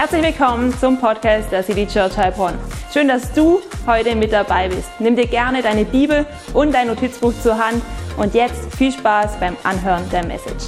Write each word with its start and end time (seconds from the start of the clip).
Herzlich 0.00 0.22
willkommen 0.22 0.72
zum 0.78 1.00
Podcast 1.00 1.50
der 1.50 1.64
City 1.64 1.84
Church 1.84 2.16
Heilbronn. 2.16 2.54
Schön, 2.92 3.08
dass 3.08 3.32
du 3.32 3.60
heute 3.84 4.14
mit 4.14 4.32
dabei 4.32 4.68
bist. 4.68 4.88
Nimm 5.00 5.16
dir 5.16 5.26
gerne 5.26 5.60
deine 5.60 5.84
Bibel 5.84 6.24
und 6.54 6.72
dein 6.72 6.86
Notizbuch 6.86 7.32
zur 7.42 7.58
Hand 7.58 7.82
und 8.16 8.32
jetzt 8.32 8.72
viel 8.76 8.92
Spaß 8.92 9.40
beim 9.40 9.56
Anhören 9.64 10.08
der 10.10 10.24
Message. 10.24 10.66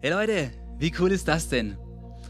Hey 0.00 0.10
Leute, 0.12 0.52
wie 0.78 0.94
cool 1.00 1.10
ist 1.10 1.26
das 1.26 1.48
denn? 1.48 1.76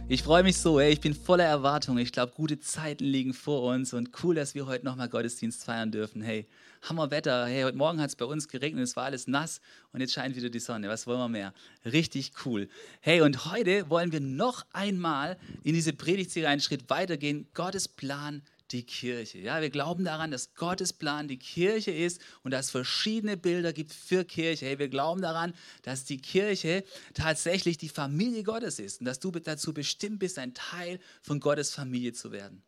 Ich 0.07 0.23
freue 0.23 0.43
mich 0.43 0.59
so, 0.59 0.79
ey. 0.79 0.93
ich 0.93 1.01
bin 1.01 1.15
voller 1.15 1.45
Erwartung. 1.45 1.97
Ich 1.97 2.13
glaube, 2.13 2.35
gute 2.37 2.61
Zeiten 2.61 3.05
liegen 3.05 3.33
vor 3.33 3.63
uns 3.63 3.95
und 3.95 4.11
cool, 4.23 4.35
dass 4.35 4.55
wir 4.55 4.67
heute 4.67 4.85
nochmal 4.85 5.09
Gottesdienst 5.09 5.65
feiern 5.65 5.91
dürfen. 5.91 6.21
Hey, 6.21 6.47
Hammerwetter. 6.83 7.47
Hey, 7.47 7.63
heute 7.63 7.79
Morgen 7.79 8.03
hat 8.03 8.11
es 8.11 8.17
bei 8.17 8.27
uns 8.27 8.47
geregnet, 8.47 8.85
es 8.85 8.97
war 8.97 9.05
alles 9.05 9.27
nass 9.29 9.63
und 9.93 10.03
jetzt 10.03 10.13
scheint 10.13 10.37
wieder 10.37 10.51
die 10.51 10.59
Sonne. 10.59 10.91
Was 10.91 11.07
wollen 11.07 11.21
wir 11.21 11.29
mehr? 11.31 11.55
Richtig 11.87 12.33
cool. 12.45 12.69
Hey, 13.01 13.23
und 13.23 13.51
heute 13.51 13.89
wollen 13.89 14.13
wir 14.13 14.21
noch 14.21 14.67
einmal 14.75 15.39
in 15.63 15.73
diese 15.73 15.95
Predigtserie 15.95 16.49
einen 16.49 16.61
Schritt 16.61 16.91
weitergehen. 16.91 17.47
Gottes 17.55 17.89
Plan 17.89 18.43
die 18.75 18.85
Kirche. 18.85 19.39
Ja, 19.39 19.63
wir 19.63 19.71
glauben 19.71 20.05
daran, 20.05 20.31
dass 20.31 20.55
Gottes 20.55 20.93
Plan 20.93 21.29
die 21.29 21.39
Kirche 21.39 21.93
ist 21.93 22.21
und 22.43 22.51
dass 22.51 22.67
es 22.67 22.71
verschiedene 22.73 23.37
Bilder 23.37 23.73
gibt 23.73 23.93
für 23.93 24.25
Kirche. 24.25 24.67
Hey, 24.67 24.79
wir 24.79 24.89
glauben 24.89 25.23
daran, 25.23 25.55
dass 25.83 26.05
die 26.05 26.19
Kirche 26.19 26.85
tatsächlich 27.15 27.79
die 27.79 27.89
Familie 27.89 28.43
Gottes 28.43 28.79
ist 28.79 29.01
und 29.01 29.07
dass 29.07 29.21
du 29.21 29.31
dazu 29.31 29.73
bestimmt 29.73 30.19
bist, 30.19 30.39
ein 30.39 30.55
Teil 30.55 30.99
von 31.23 31.41
Gottes 31.41 31.71
Familie 31.73 32.13
zu 32.13 32.33
werden. 32.33 32.63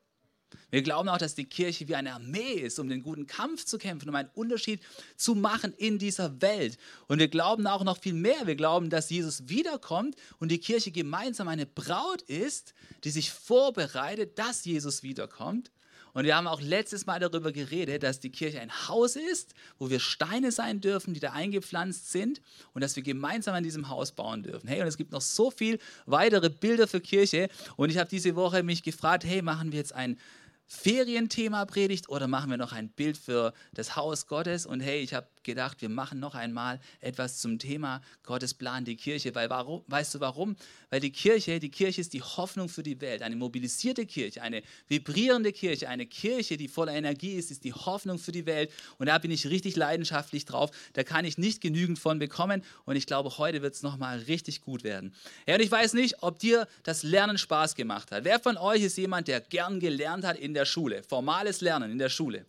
Wir 0.71 0.83
glauben 0.83 1.09
auch, 1.09 1.19
dass 1.19 1.35
die 1.35 1.45
Kirche 1.45 1.89
wie 1.89 1.97
eine 1.97 2.15
Armee 2.15 2.55
ist, 2.55 2.79
um 2.79 2.89
den 2.89 3.03
guten 3.03 3.27
Kampf 3.27 3.65
zu 3.65 3.79
kämpfen, 3.79 4.09
um 4.09 4.15
einen 4.15 4.31
Unterschied 4.35 4.81
zu 5.17 5.35
machen 5.35 5.73
in 5.73 5.99
dieser 5.99 6.41
Welt. 6.41 6.79
Und 7.09 7.19
wir 7.19 7.29
glauben 7.29 7.67
auch 7.67 7.85
noch 7.85 7.99
viel 7.99 8.15
mehr. 8.15 8.47
Wir 8.47 8.57
glauben, 8.57 8.91
dass 8.91 9.11
Jesus 9.11 9.49
wiederkommt 9.49 10.17
und 10.39 10.51
die 10.51 10.59
Kirche 10.59 10.93
gemeinsam 10.93 11.49
eine 11.49 11.67
Braut 11.67 12.23
ist, 12.23 12.75
die 13.05 13.11
sich 13.11 13.31
vorbereitet, 13.31 14.39
dass 14.39 14.65
Jesus 14.65 15.03
wiederkommt. 15.03 15.71
Und 16.17 16.25
wir 16.25 16.35
haben 16.35 16.47
auch 16.47 16.63
letztes 16.63 17.05
Mal 17.05 17.21
darüber 17.21 17.53
geredet, 17.53 18.03
dass 18.03 18.21
die 18.21 18.31
Kirche 18.31 18.59
ein 18.59 18.89
Haus 18.89 19.17
ist, 19.17 19.53
wo 19.79 19.91
wir 19.91 20.01
Steine 20.01 20.51
sein 20.51 20.81
dürfen, 20.81 21.13
die 21.13 21.21
da 21.21 21.33
eingepflanzt 21.33 22.11
sind 22.11 22.41
und 22.73 22.81
dass 22.81 22.97
wir 22.97 23.03
gemeinsam 23.03 23.55
an 23.55 23.63
diesem 23.63 23.91
Haus 23.91 24.13
bauen 24.13 24.43
dürfen. 24.43 24.67
Hey, 24.67 24.81
und 24.81 24.87
es 24.87 24.97
gibt 24.97 25.13
noch 25.13 25.21
so 25.21 25.51
viel 25.51 25.79
weitere 26.07 26.49
Bilder 26.49 26.89
für 26.89 27.03
Kirche. 27.03 27.51
Und 27.77 27.91
ich 27.91 27.99
habe 27.99 28.09
diese 28.09 28.35
Woche 28.35 28.63
mich 28.63 28.83
gefragt, 28.83 29.27
hey, 29.27 29.43
machen 29.43 29.73
wir 29.73 29.79
jetzt 29.79 29.95
ein 29.95 30.19
Ferienthema 30.67 31.67
predigt 31.67 32.09
oder 32.09 32.29
machen 32.29 32.49
wir 32.49 32.57
noch 32.57 32.73
ein 32.73 32.89
Bild 32.89 33.19
für 33.19 33.53
das 33.75 33.95
Haus 33.95 34.27
Gottes? 34.27 34.65
Und 34.65 34.81
hey, 34.81 35.03
ich 35.03 35.13
habe 35.13 35.29
gedacht, 35.47 35.81
wir 35.81 35.89
machen 35.89 36.21
noch 36.21 36.35
einmal 36.35 36.79
etwas 37.01 37.39
zum 37.39 37.59
Thema 37.59 38.03
Gottes 38.25 38.53
Plan, 38.53 38.85
die 38.85 38.97
Kirche. 38.97 39.35
Weil 39.35 39.49
warum, 39.49 39.83
weißt 39.87 40.17
du 40.17 40.21
warum? 40.21 40.57
Weil 40.91 41.01
die 41.01 41.11
Kirche, 41.11 41.59
die 41.59 41.71
Kirche 41.71 42.03
ist 42.03 42.13
die 42.13 42.21
Hoffnung 42.21 42.69
für 42.69 42.83
die 42.83 43.01
Welt. 43.01 43.23
Eine 43.23 43.37
mobilisierte 43.37 44.05
Kirche, 44.05 44.43
eine 44.43 44.63
vibrierende 44.89 45.53
Kirche, 45.53 45.89
eine 45.89 46.05
Kirche, 46.05 46.59
die 46.59 46.69
voller 46.69 46.93
Energie 46.93 47.33
ist, 47.33 47.51
ist 47.51 47.65
die 47.65 47.73
Hoffnung 47.73 48.19
für 48.19 48.33
die 48.33 48.45
Welt. 48.45 48.71
Und 48.99 49.07
da 49.07 49.17
bin 49.17 49.31
ich 49.31 49.47
richtig 49.49 49.77
leidenschaftlich 49.77 50.45
drauf. 50.45 50.71
Da 50.93 51.03
kann 51.03 51.25
ich 51.25 51.39
nicht 51.39 51.63
genügend 51.63 51.99
von 51.99 52.19
bekommen. 52.19 52.63
Und 52.85 52.97
ich 52.97 53.07
glaube, 53.07 53.39
heute 53.39 53.63
wird 53.63 53.75
es 53.75 53.83
nochmal 53.83 54.19
richtig 54.19 54.61
gut 54.61 54.85
werden. 54.85 55.15
Ja, 55.47 55.55
und 55.55 55.63
ich 55.63 55.71
weiß 55.71 55.95
nicht, 55.95 56.23
ob 56.23 56.39
dir 56.39 56.69
das 56.83 57.03
Lernen 57.03 57.39
Spaß 57.39 57.75
gemacht 57.75 58.11
hat. 58.13 58.25
Wer 58.25 58.41
von 58.41 58.57
euch 58.57 58.83
ist 58.83 58.99
jemand, 58.99 59.29
der 59.29 59.41
gern 59.41 59.81
gelernt 59.81 60.25
hat 60.25 60.37
in 60.39 60.53
der 60.53 60.65
Schule? 60.65 61.03
Formales 61.03 61.61
Lernen 61.61 61.93
in 61.93 61.99
der 61.99 62.09
Schule. 62.09 62.47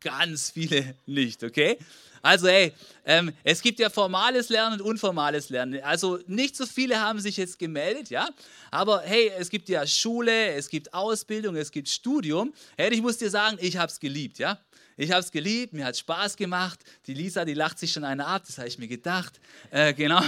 Ganz 0.00 0.50
viele 0.50 0.94
nicht, 1.06 1.42
okay? 1.42 1.76
Also, 2.22 2.48
hey, 2.48 2.72
ähm, 3.04 3.32
es 3.42 3.62
gibt 3.62 3.78
ja 3.78 3.90
formales 3.90 4.48
Lernen 4.48 4.80
und 4.80 4.86
unformales 4.86 5.50
Lernen. 5.50 5.82
Also, 5.82 6.18
nicht 6.26 6.56
so 6.56 6.66
viele 6.66 7.00
haben 7.00 7.20
sich 7.20 7.36
jetzt 7.36 7.58
gemeldet, 7.58 8.10
ja? 8.10 8.28
Aber 8.70 9.00
hey, 9.02 9.32
es 9.38 9.50
gibt 9.50 9.68
ja 9.68 9.86
Schule, 9.86 10.52
es 10.52 10.68
gibt 10.68 10.94
Ausbildung, 10.94 11.56
es 11.56 11.70
gibt 11.70 11.88
Studium. 11.88 12.52
Hey, 12.76 12.92
ich 12.92 13.02
muss 13.02 13.18
dir 13.18 13.30
sagen, 13.30 13.56
ich 13.60 13.76
habe 13.76 13.90
es 13.90 13.98
geliebt, 13.98 14.38
ja? 14.38 14.58
Ich 14.96 15.12
habe 15.12 15.20
es 15.20 15.30
geliebt, 15.30 15.72
mir 15.72 15.84
hat 15.84 15.96
Spaß 15.96 16.36
gemacht. 16.36 16.80
Die 17.06 17.14
Lisa, 17.14 17.44
die 17.44 17.54
lacht 17.54 17.78
sich 17.78 17.92
schon 17.92 18.04
eine 18.04 18.26
ab, 18.26 18.42
das 18.46 18.58
habe 18.58 18.68
ich 18.68 18.78
mir 18.78 18.88
gedacht. 18.88 19.40
Äh, 19.70 19.94
genau. 19.94 20.22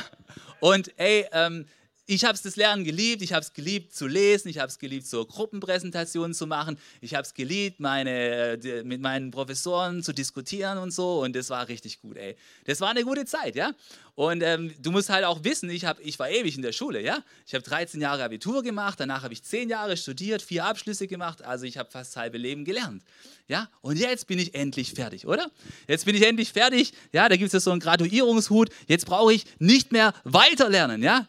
Und 0.60 0.92
ey, 0.96 1.26
ähm, 1.32 1.66
ich 2.10 2.24
habe 2.24 2.34
es 2.34 2.42
das 2.42 2.56
Lernen 2.56 2.82
geliebt, 2.82 3.22
ich 3.22 3.32
habe 3.32 3.42
es 3.42 3.52
geliebt 3.52 3.94
zu 3.94 4.08
lesen, 4.08 4.48
ich 4.48 4.58
habe 4.58 4.66
es 4.66 4.80
geliebt, 4.80 5.06
so 5.06 5.24
Gruppenpräsentationen 5.24 6.34
zu 6.34 6.48
machen, 6.48 6.76
ich 7.00 7.14
habe 7.14 7.22
es 7.22 7.34
geliebt, 7.34 7.78
meine, 7.78 8.58
mit 8.84 9.00
meinen 9.00 9.30
Professoren 9.30 10.02
zu 10.02 10.12
diskutieren 10.12 10.78
und 10.78 10.90
so 10.90 11.22
und 11.22 11.36
das 11.36 11.50
war 11.50 11.68
richtig 11.68 12.00
gut, 12.00 12.16
ey. 12.16 12.36
Das 12.64 12.80
war 12.80 12.90
eine 12.90 13.04
gute 13.04 13.26
Zeit, 13.26 13.54
ja. 13.54 13.72
Und 14.16 14.42
ähm, 14.42 14.74
du 14.82 14.90
musst 14.90 15.08
halt 15.08 15.24
auch 15.24 15.44
wissen, 15.44 15.70
ich, 15.70 15.84
hab, 15.84 16.00
ich 16.00 16.18
war 16.18 16.28
ewig 16.28 16.56
in 16.56 16.62
der 16.62 16.72
Schule, 16.72 17.00
ja. 17.00 17.22
Ich 17.46 17.54
habe 17.54 17.62
13 17.62 18.00
Jahre 18.00 18.24
Abitur 18.24 18.64
gemacht, 18.64 18.98
danach 18.98 19.22
habe 19.22 19.32
ich 19.32 19.44
10 19.44 19.68
Jahre 19.68 19.96
studiert, 19.96 20.42
vier 20.42 20.64
Abschlüsse 20.64 21.06
gemacht, 21.06 21.42
also 21.42 21.64
ich 21.64 21.78
habe 21.78 21.92
fast 21.92 22.10
das 22.10 22.20
halbe 22.20 22.38
Leben 22.38 22.64
gelernt, 22.64 23.04
ja. 23.46 23.68
Und 23.82 23.98
jetzt 23.98 24.26
bin 24.26 24.40
ich 24.40 24.56
endlich 24.56 24.94
fertig, 24.94 25.28
oder? 25.28 25.48
Jetzt 25.86 26.06
bin 26.06 26.16
ich 26.16 26.26
endlich 26.26 26.52
fertig, 26.52 26.92
ja, 27.12 27.28
da 27.28 27.36
gibt 27.36 27.54
es 27.54 27.62
so 27.62 27.70
einen 27.70 27.78
Graduierungshut, 27.78 28.70
jetzt 28.88 29.06
brauche 29.06 29.32
ich 29.32 29.44
nicht 29.60 29.92
mehr 29.92 30.12
weiter 30.24 30.68
lernen, 30.68 31.04
ja. 31.04 31.28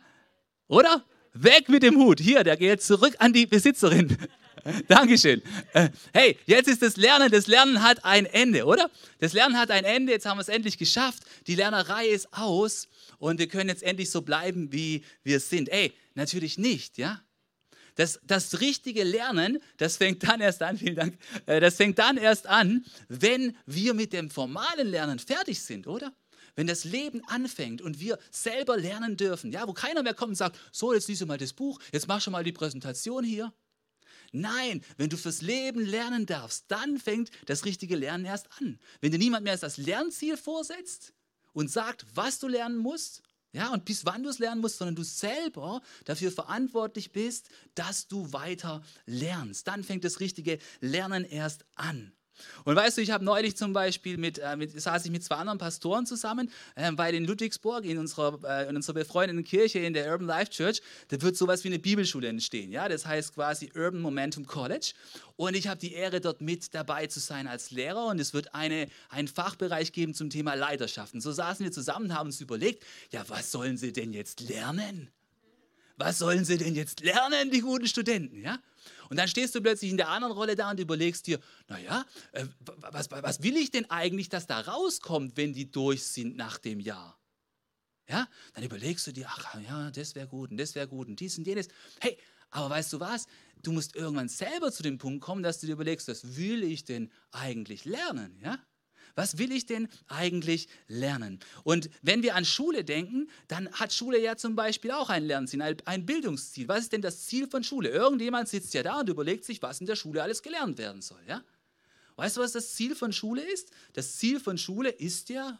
Oder? 0.71 1.03
Weg 1.33 1.67
mit 1.67 1.83
dem 1.83 1.97
Hut. 1.97 2.21
Hier, 2.21 2.45
der 2.45 2.55
geht 2.55 2.81
zurück 2.81 3.13
an 3.19 3.33
die 3.33 3.45
Besitzerin. 3.45 4.17
Dankeschön. 4.87 5.41
Äh, 5.73 5.89
hey, 6.13 6.37
jetzt 6.45 6.69
ist 6.69 6.81
das 6.81 6.95
Lernen. 6.95 7.29
Das 7.29 7.47
Lernen 7.47 7.83
hat 7.83 8.05
ein 8.05 8.25
Ende, 8.25 8.63
oder? 8.63 8.89
Das 9.19 9.33
Lernen 9.33 9.57
hat 9.57 9.69
ein 9.69 9.83
Ende. 9.83 10.13
Jetzt 10.13 10.25
haben 10.25 10.37
wir 10.37 10.43
es 10.43 10.47
endlich 10.47 10.77
geschafft. 10.77 11.23
Die 11.47 11.55
Lernerei 11.55 12.07
ist 12.07 12.31
aus 12.31 12.87
und 13.17 13.37
wir 13.37 13.49
können 13.49 13.67
jetzt 13.67 13.83
endlich 13.83 14.09
so 14.11 14.21
bleiben, 14.21 14.71
wie 14.71 15.03
wir 15.23 15.41
sind. 15.41 15.67
Ey, 15.67 15.93
natürlich 16.15 16.57
nicht, 16.57 16.97
ja? 16.97 17.21
Das, 17.95 18.21
das 18.23 18.61
richtige 18.61 19.03
Lernen, 19.03 19.59
das 19.75 19.97
fängt 19.97 20.23
dann 20.23 20.39
erst 20.39 20.63
an, 20.63 20.77
vielen 20.77 20.95
Dank, 20.95 21.17
äh, 21.47 21.59
das 21.59 21.75
fängt 21.75 21.99
dann 21.99 22.15
erst 22.15 22.47
an, 22.47 22.85
wenn 23.09 23.57
wir 23.65 23.93
mit 23.93 24.13
dem 24.13 24.29
formalen 24.29 24.87
Lernen 24.87 25.19
fertig 25.19 25.61
sind, 25.61 25.85
oder? 25.85 26.13
Wenn 26.55 26.67
das 26.67 26.83
Leben 26.83 27.23
anfängt 27.27 27.81
und 27.81 27.99
wir 27.99 28.17
selber 28.29 28.77
lernen 28.77 29.17
dürfen, 29.17 29.51
ja, 29.51 29.67
wo 29.67 29.73
keiner 29.73 30.03
mehr 30.03 30.13
kommt 30.13 30.29
und 30.29 30.35
sagt, 30.35 30.59
so, 30.71 30.93
jetzt 30.93 31.07
liest 31.07 31.21
du 31.21 31.25
mal 31.25 31.37
das 31.37 31.53
Buch, 31.53 31.79
jetzt 31.91 32.07
mach 32.07 32.21
schon 32.21 32.33
mal 32.33 32.43
die 32.43 32.51
Präsentation 32.51 33.23
hier. 33.23 33.53
Nein, 34.31 34.81
wenn 34.97 35.09
du 35.09 35.17
fürs 35.17 35.41
Leben 35.41 35.85
lernen 35.85 36.25
darfst, 36.25 36.65
dann 36.69 36.97
fängt 36.97 37.31
das 37.47 37.65
richtige 37.65 37.95
Lernen 37.95 38.25
erst 38.25 38.47
an. 38.59 38.79
Wenn 39.01 39.11
dir 39.11 39.17
niemand 39.17 39.43
mehr 39.43 39.57
das 39.57 39.77
Lernziel 39.77 40.37
vorsetzt 40.37 41.13
und 41.53 41.69
sagt, 41.69 42.05
was 42.13 42.39
du 42.39 42.47
lernen 42.47 42.77
musst, 42.77 43.23
ja, 43.53 43.73
und 43.73 43.83
bis 43.83 44.05
wann 44.05 44.23
du 44.23 44.29
es 44.29 44.39
lernen 44.39 44.61
musst, 44.61 44.77
sondern 44.77 44.95
du 44.95 45.03
selber 45.03 45.81
dafür 46.05 46.31
verantwortlich 46.31 47.11
bist, 47.11 47.49
dass 47.75 48.07
du 48.07 48.31
weiter 48.31 48.81
lernst. 49.05 49.67
Dann 49.67 49.83
fängt 49.83 50.05
das 50.05 50.21
richtige 50.21 50.57
Lernen 50.79 51.25
erst 51.25 51.65
an. 51.75 52.13
Und 52.63 52.75
weißt 52.75 52.97
du, 52.97 53.01
ich 53.01 53.11
habe 53.11 53.23
neulich 53.23 53.57
zum 53.57 53.73
Beispiel 53.73 54.17
mit, 54.17 54.39
äh, 54.39 54.55
mit, 54.55 54.79
saß 54.79 55.05
ich 55.05 55.11
mit 55.11 55.23
zwei 55.23 55.35
anderen 55.35 55.59
Pastoren 55.59 56.05
zusammen, 56.05 56.51
äh, 56.75 56.91
weil 56.95 57.15
in 57.15 57.25
Ludwigsburg, 57.25 57.85
in 57.85 57.97
unserer, 57.97 58.39
äh, 58.43 58.69
in 58.69 58.75
unserer 58.75 58.95
befreundeten 58.95 59.43
Kirche, 59.43 59.79
in 59.79 59.93
der 59.93 60.11
Urban 60.11 60.27
Life 60.27 60.51
Church, 60.51 60.81
da 61.09 61.21
wird 61.21 61.35
sowas 61.37 61.63
wie 61.63 61.69
eine 61.69 61.79
Bibelschule 61.79 62.27
entstehen. 62.27 62.71
Ja? 62.71 62.89
Das 62.89 63.05
heißt 63.05 63.35
quasi 63.35 63.71
Urban 63.75 64.01
Momentum 64.01 64.45
College. 64.45 64.93
Und 65.35 65.55
ich 65.55 65.67
habe 65.67 65.79
die 65.79 65.93
Ehre, 65.93 66.21
dort 66.21 66.41
mit 66.41 66.73
dabei 66.73 67.07
zu 67.07 67.19
sein 67.19 67.47
als 67.47 67.71
Lehrer. 67.71 68.07
Und 68.07 68.19
es 68.19 68.33
wird 68.33 68.53
eine, 68.53 68.87
einen 69.09 69.27
Fachbereich 69.27 69.91
geben 69.91 70.13
zum 70.13 70.29
Thema 70.29 70.53
Leiterschaften. 70.53 71.21
So 71.21 71.31
saßen 71.31 71.63
wir 71.63 71.71
zusammen 71.71 72.05
und 72.05 72.15
haben 72.15 72.27
uns 72.27 72.41
überlegt, 72.41 72.83
ja, 73.11 73.23
was 73.27 73.51
sollen 73.51 73.77
sie 73.77 73.93
denn 73.93 74.13
jetzt 74.13 74.41
lernen? 74.41 75.09
Was 75.97 76.19
sollen 76.19 76.45
sie 76.45 76.57
denn 76.57 76.75
jetzt 76.75 77.01
lernen, 77.01 77.51
die 77.51 77.61
guten 77.61 77.87
Studenten? 77.87 78.41
Ja? 78.41 78.59
Und 79.09 79.17
dann 79.17 79.27
stehst 79.27 79.53
du 79.55 79.61
plötzlich 79.61 79.91
in 79.91 79.97
der 79.97 80.09
anderen 80.09 80.33
Rolle 80.33 80.55
da 80.55 80.71
und 80.71 80.79
überlegst 80.79 81.27
dir, 81.27 81.39
naja, 81.67 82.05
äh, 82.31 82.45
was, 82.59 83.11
was 83.11 83.43
will 83.43 83.57
ich 83.57 83.71
denn 83.71 83.89
eigentlich, 83.89 84.29
dass 84.29 84.47
da 84.47 84.59
rauskommt, 84.61 85.37
wenn 85.37 85.53
die 85.53 85.69
durch 85.69 86.03
sind 86.03 86.37
nach 86.37 86.57
dem 86.57 86.79
Jahr? 86.79 87.19
Ja, 88.07 88.27
dann 88.53 88.63
überlegst 88.63 89.07
du 89.07 89.13
dir, 89.13 89.27
ach 89.29 89.55
ja, 89.61 89.91
das 89.91 90.15
wäre 90.15 90.27
gut 90.27 90.51
und 90.51 90.57
das 90.57 90.75
wäre 90.75 90.87
gut 90.87 91.07
und 91.07 91.19
dies 91.19 91.37
und 91.37 91.47
jenes. 91.47 91.67
Hey, 91.99 92.17
aber 92.49 92.69
weißt 92.69 92.93
du 92.93 92.99
was? 92.99 93.27
Du 93.63 93.71
musst 93.71 93.95
irgendwann 93.95 94.27
selber 94.27 94.71
zu 94.71 94.83
dem 94.83 94.97
Punkt 94.97 95.21
kommen, 95.21 95.43
dass 95.43 95.59
du 95.59 95.67
dir 95.67 95.73
überlegst, 95.73 96.07
was 96.07 96.35
will 96.35 96.63
ich 96.63 96.83
denn 96.83 97.11
eigentlich 97.31 97.85
lernen? 97.85 98.37
Ja? 98.41 98.59
Was 99.15 99.37
will 99.37 99.51
ich 99.51 99.65
denn 99.65 99.87
eigentlich 100.07 100.67
lernen? 100.87 101.39
Und 101.63 101.89
wenn 102.01 102.23
wir 102.23 102.35
an 102.35 102.45
Schule 102.45 102.83
denken, 102.83 103.29
dann 103.47 103.71
hat 103.73 103.93
Schule 103.93 104.21
ja 104.21 104.35
zum 104.35 104.55
Beispiel 104.55 104.91
auch 104.91 105.09
ein 105.09 105.23
Lernziel, 105.23 105.61
ein 105.85 106.05
Bildungsziel. 106.05 106.67
Was 106.67 106.81
ist 106.81 106.93
denn 106.93 107.01
das 107.01 107.25
Ziel 107.25 107.47
von 107.47 107.63
Schule? 107.63 107.89
Irgendjemand 107.89 108.49
sitzt 108.49 108.73
ja 108.73 108.83
da 108.83 108.99
und 108.99 109.09
überlegt 109.09 109.45
sich, 109.45 109.61
was 109.61 109.79
in 109.79 109.87
der 109.87 109.95
Schule 109.95 110.23
alles 110.23 110.41
gelernt 110.41 110.77
werden 110.77 111.01
soll. 111.01 111.21
Ja? 111.27 111.43
Weißt 112.15 112.37
du, 112.37 112.41
was 112.41 112.51
das 112.51 112.73
Ziel 112.73 112.95
von 112.95 113.13
Schule 113.13 113.41
ist? 113.41 113.71
Das 113.93 114.17
Ziel 114.17 114.39
von 114.39 114.57
Schule 114.57 114.89
ist 114.89 115.29
ja, 115.29 115.59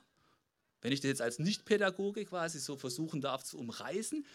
wenn 0.82 0.92
ich 0.92 1.02
das 1.02 1.10
jetzt 1.10 1.22
als 1.22 1.40
Nichtpädagoge 1.40 2.26
quasi 2.26 2.60
so 2.60 2.78
versuchen 2.78 3.22
darf 3.22 3.44
zu 3.44 3.58
umreißen, 3.58 4.26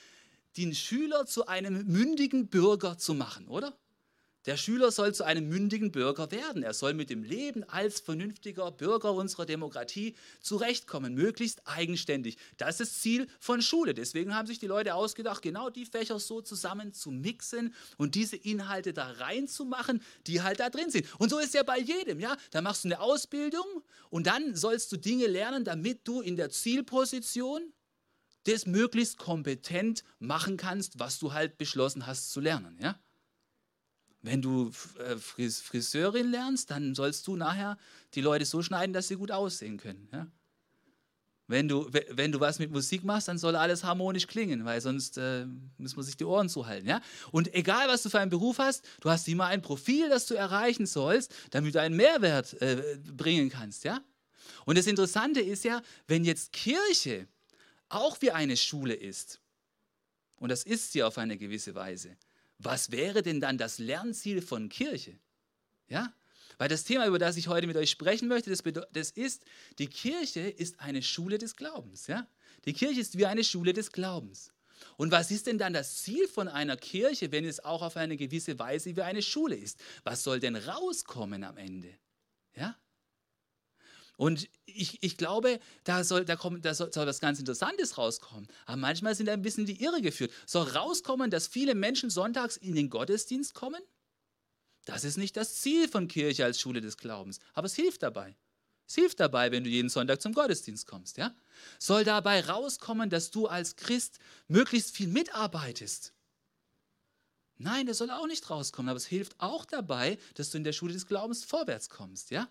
den 0.57 0.75
Schüler 0.75 1.27
zu 1.27 1.47
einem 1.47 1.87
mündigen 1.87 2.49
Bürger 2.49 2.99
zu 2.99 3.15
machen, 3.15 3.49
oder? 3.49 3.77
Der 4.47 4.57
Schüler 4.57 4.93
soll 4.93 5.13
zu 5.13 5.25
einem 5.25 5.49
mündigen 5.49 5.91
Bürger 5.91 6.31
werden. 6.31 6.63
Er 6.63 6.73
soll 6.73 6.95
mit 6.95 7.11
dem 7.11 7.25
Leben 7.25 7.65
als 7.65 7.99
vernünftiger 7.99 8.71
Bürger 8.71 9.13
unserer 9.13 9.45
Demokratie 9.45 10.15
zurechtkommen, 10.41 11.15
möglichst 11.15 11.67
eigenständig. 11.67 12.39
Das 12.57 12.81
ist 12.81 12.93
das 12.93 13.01
Ziel 13.01 13.27
von 13.41 13.61
Schule. 13.61 13.93
Deswegen 13.93 14.37
haben 14.37 14.47
sich 14.47 14.61
die 14.61 14.69
Leute 14.69 14.95
ausgedacht, 14.95 15.43
genau 15.43 15.69
die 15.69 15.85
Fächer 15.85 16.21
so 16.21 16.41
zusammen 16.41 16.93
zu 16.93 17.11
mixen 17.11 17.75
und 17.97 18.15
diese 18.15 18.37
Inhalte 18.37 18.93
da 18.93 19.11
reinzumachen, 19.11 20.01
die 20.29 20.43
halt 20.43 20.61
da 20.61 20.71
drin 20.71 20.91
sind. 20.91 21.07
Und 21.19 21.31
so 21.31 21.39
ist 21.39 21.55
ja 21.55 21.65
bei 21.65 21.81
jedem, 21.81 22.21
ja. 22.21 22.37
Da 22.53 22.63
machst 22.63 22.85
du 22.85 22.89
eine 22.89 23.01
Ausbildung 23.01 23.67
und 24.11 24.29
dann 24.29 24.55
sollst 24.55 24.93
du 24.93 24.97
Dinge 24.97 25.27
lernen, 25.27 25.65
damit 25.65 26.07
du 26.07 26.21
in 26.21 26.37
der 26.37 26.51
Zielposition 26.51 27.73
das 28.45 28.65
möglichst 28.65 29.19
kompetent 29.19 30.05
machen 30.21 30.57
kannst, 30.57 31.01
was 31.01 31.19
du 31.19 31.33
halt 31.33 31.59
beschlossen 31.59 32.07
hast 32.07 32.31
zu 32.31 32.39
lernen, 32.41 32.79
ja. 32.81 32.97
Wenn 34.27 34.43
du 34.43 34.73
äh, 34.99 35.17
Friseurin 35.19 36.33
lernst, 36.33 36.73
dann 36.73 36.97
sollst 36.97 37.29
du 37.29 37.37
nachher 37.37 37.79
die 38.15 38.21
Leute 38.21 38.45
so 38.45 38.61
schneiden, 38.61 38.93
dass 38.93 39.07
sie 39.07 39.15
gut 39.15 39.31
aussehen 39.31 39.77
können. 39.77 40.09
Ja? 40.13 40.27
Wenn, 41.47 41.69
du, 41.69 41.89
wenn 42.11 42.33
du 42.33 42.41
was 42.41 42.59
mit 42.59 42.73
Musik 42.73 43.05
machst, 43.05 43.29
dann 43.29 43.39
soll 43.39 43.55
alles 43.55 43.85
harmonisch 43.85 44.27
klingen, 44.27 44.65
weil 44.65 44.81
sonst 44.81 45.17
äh, 45.17 45.47
muss 45.79 45.95
man 45.95 46.05
sich 46.05 46.17
die 46.17 46.25
Ohren 46.25 46.49
zuhalten. 46.49 46.89
Ja? 46.89 47.01
Und 47.31 47.55
egal, 47.55 47.87
was 47.87 48.03
du 48.03 48.11
für 48.11 48.19
einen 48.19 48.33
Beruf 48.33 48.59
hast, 48.59 48.85
du 49.01 49.11
hast 49.11 49.29
immer 49.29 49.47
ein 49.47 49.63
Profil, 49.63 50.09
das 50.09 50.27
du 50.27 50.35
erreichen 50.35 50.87
sollst, 50.87 51.33
damit 51.53 51.77
du 51.77 51.81
einen 51.81 51.95
Mehrwert 51.95 52.61
äh, 52.61 52.99
bringen 53.17 53.49
kannst. 53.49 53.85
Ja? 53.85 54.01
Und 54.65 54.77
das 54.77 54.89
Interessante 54.89 55.41
ist 55.41 55.63
ja, 55.63 55.83
wenn 56.09 56.25
jetzt 56.25 56.51
Kirche 56.51 57.29
auch 57.89 58.21
wie 58.21 58.33
eine 58.33 58.57
Schule 58.57 58.95
ist, 58.95 59.41
und 60.39 60.49
das 60.49 60.65
ist 60.65 60.91
sie 60.91 61.05
auf 61.05 61.17
eine 61.17 61.39
gewisse 61.39 61.77
Weise, 61.77 62.17
was 62.59 62.91
wäre 62.91 63.23
denn 63.23 63.41
dann 63.41 63.59
das 63.59 63.79
Lernziel 63.79 64.43
von 64.43 64.69
Kirche? 64.69 65.19
Ja? 65.89 66.13
Weil 66.59 66.69
das 66.69 66.85
Thema, 66.85 67.07
über 67.07 67.19
das 67.19 67.37
ich 67.37 67.49
heute 67.49 67.67
mit 67.67 67.77
euch 67.77 67.91
sprechen 67.91 68.29
möchte, 68.29 68.51
das, 68.51 68.63
das 68.93 69.11
ist, 69.11 69.45
die 69.79 69.89
Kirche 69.89 70.41
ist 70.41 70.81
eine 70.81 71.03
Schule 71.03 71.39
des 71.39 71.57
Glaubens. 71.57 72.07
Ja? 72.07 72.27
Die 72.65 72.73
Kirche 72.73 73.01
ist 73.01 73.19
wie 73.19 73.27
eine 73.27 73.45
Schule 73.45 73.73
des 73.73 73.93
Glaubens. 73.93 74.53
Und 74.97 75.11
was 75.11 75.31
ist 75.31 75.47
denn 75.47 75.59
dann 75.59 75.73
das 75.73 76.03
Ziel 76.03 76.29
von 76.29 76.49
einer 76.49 76.77
Kirche, 76.77 77.33
wenn 77.33 77.45
es 77.45 77.61
auch 77.61 77.83
auf 77.83 77.97
eine 77.97 78.17
gewisse 78.17 78.59
Weise 78.59 78.97
wie 78.97 79.03
eine 79.03 79.23
Schule 79.23 79.57
ist? 79.57 79.79
Was 80.05 80.23
soll 80.23 80.41
denn 80.41 80.57
rauskommen 80.57 81.45
am 81.45 81.57
Ende? 81.57 81.95
Ja? 82.55 82.77
Und 84.17 84.49
ich, 84.65 85.03
ich 85.03 85.17
glaube, 85.17 85.61
da 85.85 86.03
soll, 86.03 86.25
da, 86.25 86.37
kommt, 86.37 86.65
da 86.65 86.75
soll, 86.75 86.93
soll 86.93 87.07
was 87.07 87.21
ganz 87.21 87.39
Interessantes 87.39 87.99
rauskommen. 87.99 88.49
Aber 88.65 88.77
manchmal 88.77 89.15
sind 89.15 89.27
da 89.27 89.35
ein 89.35 89.43
bisschen 89.43 89.67
die 89.67 89.83
Irre 89.83 90.01
geführt. 90.01 90.33
Soll 90.47 90.69
rauskommen, 90.69 91.31
dass 91.31 91.47
viele 91.47 91.75
Menschen 91.75 92.09
sonntags 92.09 92.57
in 92.57 92.75
den 92.75 92.89
Gottesdienst 92.89 93.55
kommen? 93.55 93.83
Das 94.87 95.05
ist 95.05 95.19
nicht 95.19 95.37
das 95.37 95.57
Ziel 95.57 95.89
von 95.89 96.09
Kirche 96.09 96.45
als 96.45 96.61
Schule 96.61 96.81
des 96.81 96.97
Glaubens. 96.97 97.41
Aber 97.53 97.67
es 97.67 97.75
hilft 97.75 98.03
dabei. 98.03 98.37
Es 98.89 98.95
hilft 98.95 99.21
dabei, 99.21 99.51
wenn 99.51 99.65
du 99.65 99.71
jeden 99.71 99.89
Sonntag 99.89 100.23
zum 100.23 100.33
Gottesdienst 100.33 100.87
kommst. 100.87 101.17
Ja? 101.17 101.35
Soll 101.79 102.05
dabei 102.05 102.41
rauskommen, 102.41 103.11
dass 103.11 103.31
du 103.31 103.49
als 103.49 103.77
Christ 103.77 104.19
möglichst 104.47 104.95
viel 104.97 105.09
mitarbeitest? 105.09 106.13
Nein, 107.59 107.87
das 107.87 107.99
soll 107.99 108.11
auch 108.11 108.27
nicht 108.27 108.49
rauskommen, 108.49 108.89
aber 108.89 108.99
es 108.99 109.07
hilft 109.07 109.41
auch 109.41 109.65
dabei, 109.65 110.19
dass 110.35 110.51
du 110.51 110.59
in 110.59 110.65
der 110.65 110.73
Schule 110.73 110.93
des 110.93 111.07
Glaubens 111.07 111.45
vorwärts 111.45 111.89
kommst. 111.89 112.31
Ja? 112.31 112.49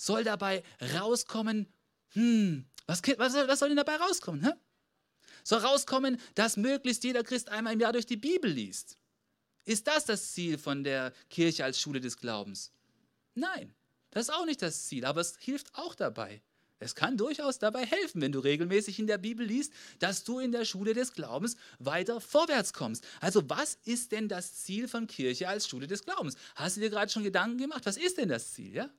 Soll 0.00 0.24
dabei 0.24 0.62
rauskommen, 0.94 1.66
hm, 2.12 2.64
was, 2.86 3.02
was, 3.18 3.34
was 3.34 3.58
soll 3.58 3.68
denn 3.68 3.76
dabei 3.76 3.96
rauskommen? 3.96 4.44
Hä? 4.44 4.52
Soll 5.44 5.60
rauskommen, 5.60 6.20
dass 6.34 6.56
möglichst 6.56 7.04
jeder 7.04 7.22
Christ 7.22 7.50
einmal 7.50 7.74
im 7.74 7.80
Jahr 7.80 7.92
durch 7.92 8.06
die 8.06 8.16
Bibel 8.16 8.50
liest. 8.50 8.98
Ist 9.64 9.86
das 9.86 10.06
das 10.06 10.32
Ziel 10.32 10.58
von 10.58 10.84
der 10.84 11.12
Kirche 11.28 11.64
als 11.64 11.80
Schule 11.80 12.00
des 12.00 12.16
Glaubens? 12.16 12.72
Nein, 13.34 13.74
das 14.10 14.28
ist 14.28 14.34
auch 14.34 14.46
nicht 14.46 14.62
das 14.62 14.86
Ziel, 14.86 15.04
aber 15.04 15.20
es 15.20 15.36
hilft 15.38 15.74
auch 15.74 15.94
dabei. 15.94 16.42
Es 16.78 16.94
kann 16.94 17.18
durchaus 17.18 17.58
dabei 17.58 17.84
helfen, 17.84 18.22
wenn 18.22 18.32
du 18.32 18.38
regelmäßig 18.38 18.98
in 18.98 19.06
der 19.06 19.18
Bibel 19.18 19.46
liest, 19.46 19.70
dass 19.98 20.24
du 20.24 20.38
in 20.38 20.50
der 20.50 20.64
Schule 20.64 20.94
des 20.94 21.12
Glaubens 21.12 21.56
weiter 21.78 22.22
vorwärts 22.22 22.72
kommst. 22.72 23.06
Also 23.20 23.48
was 23.50 23.74
ist 23.84 24.12
denn 24.12 24.28
das 24.28 24.54
Ziel 24.54 24.88
von 24.88 25.06
Kirche 25.06 25.46
als 25.46 25.68
Schule 25.68 25.86
des 25.86 26.04
Glaubens? 26.04 26.36
Hast 26.54 26.78
du 26.78 26.80
dir 26.80 26.88
gerade 26.88 27.12
schon 27.12 27.22
Gedanken 27.22 27.58
gemacht? 27.58 27.84
Was 27.84 27.98
ist 27.98 28.16
denn 28.16 28.30
das 28.30 28.54
Ziel? 28.54 28.74
Ja? 28.74 28.90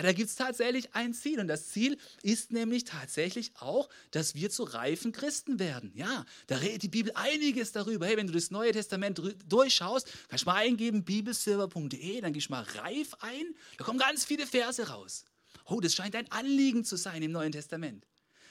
Da 0.00 0.12
gibt 0.12 0.30
es 0.30 0.36
tatsächlich 0.36 0.94
ein 0.94 1.12
Ziel 1.12 1.38
und 1.38 1.48
das 1.48 1.68
Ziel 1.68 1.98
ist 2.22 2.50
nämlich 2.50 2.84
tatsächlich 2.84 3.52
auch, 3.58 3.90
dass 4.10 4.34
wir 4.34 4.48
zu 4.48 4.62
reifen 4.62 5.12
Christen 5.12 5.58
werden. 5.58 5.92
Ja, 5.94 6.24
da 6.46 6.56
redet 6.56 6.82
die 6.82 6.88
Bibel 6.88 7.12
einiges 7.14 7.72
darüber. 7.72 8.06
Hey, 8.06 8.16
wenn 8.16 8.26
du 8.26 8.32
das 8.32 8.50
Neue 8.50 8.72
Testament 8.72 9.20
durchschaust, 9.46 10.10
kannst 10.28 10.46
du 10.46 10.50
mal 10.50 10.56
eingeben 10.56 11.04
bibelsilver.de, 11.04 12.20
dann 12.22 12.32
gehst 12.32 12.48
du 12.48 12.52
mal 12.52 12.62
reif 12.62 13.14
ein, 13.20 13.54
da 13.76 13.84
kommen 13.84 13.98
ganz 13.98 14.24
viele 14.24 14.46
Verse 14.46 14.88
raus. 14.88 15.26
Oh, 15.66 15.80
das 15.80 15.94
scheint 15.94 16.16
ein 16.16 16.30
Anliegen 16.32 16.84
zu 16.84 16.96
sein 16.96 17.22
im 17.22 17.32
Neuen 17.32 17.52
Testament. 17.52 18.06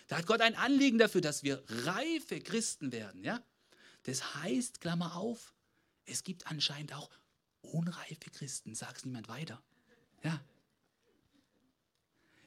Da 0.08 0.18
hat 0.18 0.28
Gott 0.28 0.42
ein 0.42 0.56
Anliegen 0.56 0.98
dafür, 0.98 1.22
dass 1.22 1.42
wir 1.44 1.64
reife 1.68 2.40
Christen 2.40 2.92
werden. 2.92 3.24
Ja? 3.24 3.44
Das 4.04 4.36
heißt, 4.36 4.80
Klammer 4.82 5.16
auf, 5.16 5.54
es 6.06 6.24
gibt 6.24 6.48
anscheinend 6.48 6.94
auch 6.94 7.10
unreife 7.62 8.30
Christen. 8.32 8.76
Sag 8.76 8.98
es 8.98 9.06
niemand 9.06 9.28
weiter. 9.28 9.62
Ja, 10.24 10.40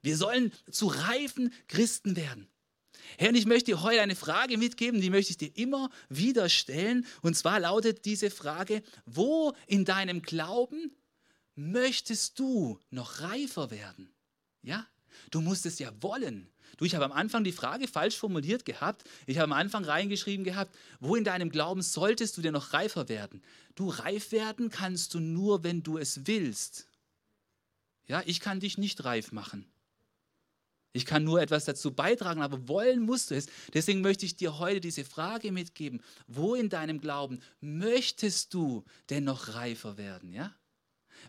wir 0.04 0.16
sollen 0.16 0.52
zu 0.70 0.86
reifen 0.86 1.52
Christen 1.66 2.14
werden. 2.16 2.48
Herr, 3.18 3.30
und 3.30 3.34
ich 3.36 3.46
möchte 3.46 3.72
dir 3.72 3.82
heute 3.82 4.02
eine 4.02 4.16
Frage 4.16 4.58
mitgeben, 4.58 5.00
die 5.00 5.10
möchte 5.10 5.30
ich 5.30 5.38
dir 5.38 5.56
immer 5.56 5.90
wieder 6.08 6.48
stellen. 6.48 7.06
Und 7.22 7.36
zwar 7.36 7.60
lautet 7.60 8.04
diese 8.04 8.30
Frage, 8.30 8.82
wo 9.06 9.54
in 9.66 9.84
deinem 9.84 10.22
Glauben 10.22 10.94
möchtest 11.54 12.38
du 12.38 12.78
noch 12.90 13.20
reifer 13.20 13.70
werden? 13.70 14.12
Ja? 14.62 14.86
Du 15.30 15.40
musst 15.40 15.64
es 15.66 15.78
ja 15.78 15.90
wollen. 16.00 16.50
Du, 16.76 16.84
ich 16.84 16.94
habe 16.94 17.04
am 17.04 17.12
Anfang 17.12 17.44
die 17.44 17.52
Frage 17.52 17.86
falsch 17.86 18.16
formuliert 18.16 18.64
gehabt. 18.64 19.04
Ich 19.26 19.38
habe 19.38 19.44
am 19.44 19.58
Anfang 19.58 19.84
reingeschrieben 19.84 20.44
gehabt, 20.44 20.76
wo 20.98 21.14
in 21.14 21.24
deinem 21.24 21.50
Glauben 21.50 21.82
solltest 21.82 22.36
du 22.36 22.42
denn 22.42 22.52
noch 22.52 22.72
reifer 22.72 23.08
werden? 23.08 23.42
Du 23.74 23.88
reif 23.88 24.32
werden 24.32 24.70
kannst 24.70 25.14
du 25.14 25.20
nur, 25.20 25.62
wenn 25.62 25.82
du 25.82 25.98
es 25.98 26.26
willst. 26.26 26.88
Ja, 28.06 28.22
ich 28.26 28.40
kann 28.40 28.60
dich 28.60 28.76
nicht 28.76 29.04
reif 29.04 29.32
machen. 29.32 29.66
Ich 30.96 31.06
kann 31.06 31.24
nur 31.24 31.42
etwas 31.42 31.64
dazu 31.64 31.92
beitragen, 31.92 32.40
aber 32.40 32.68
wollen 32.68 33.02
musst 33.02 33.32
du 33.32 33.34
es. 33.34 33.46
Deswegen 33.74 34.00
möchte 34.00 34.24
ich 34.24 34.36
dir 34.36 34.60
heute 34.60 34.80
diese 34.80 35.04
Frage 35.04 35.50
mitgeben. 35.50 36.00
Wo 36.28 36.54
in 36.54 36.68
deinem 36.68 37.00
Glauben 37.00 37.40
möchtest 37.60 38.54
du 38.54 38.84
denn 39.10 39.24
noch 39.24 39.54
reifer 39.54 39.98
werden? 39.98 40.32
Ja? 40.32 40.54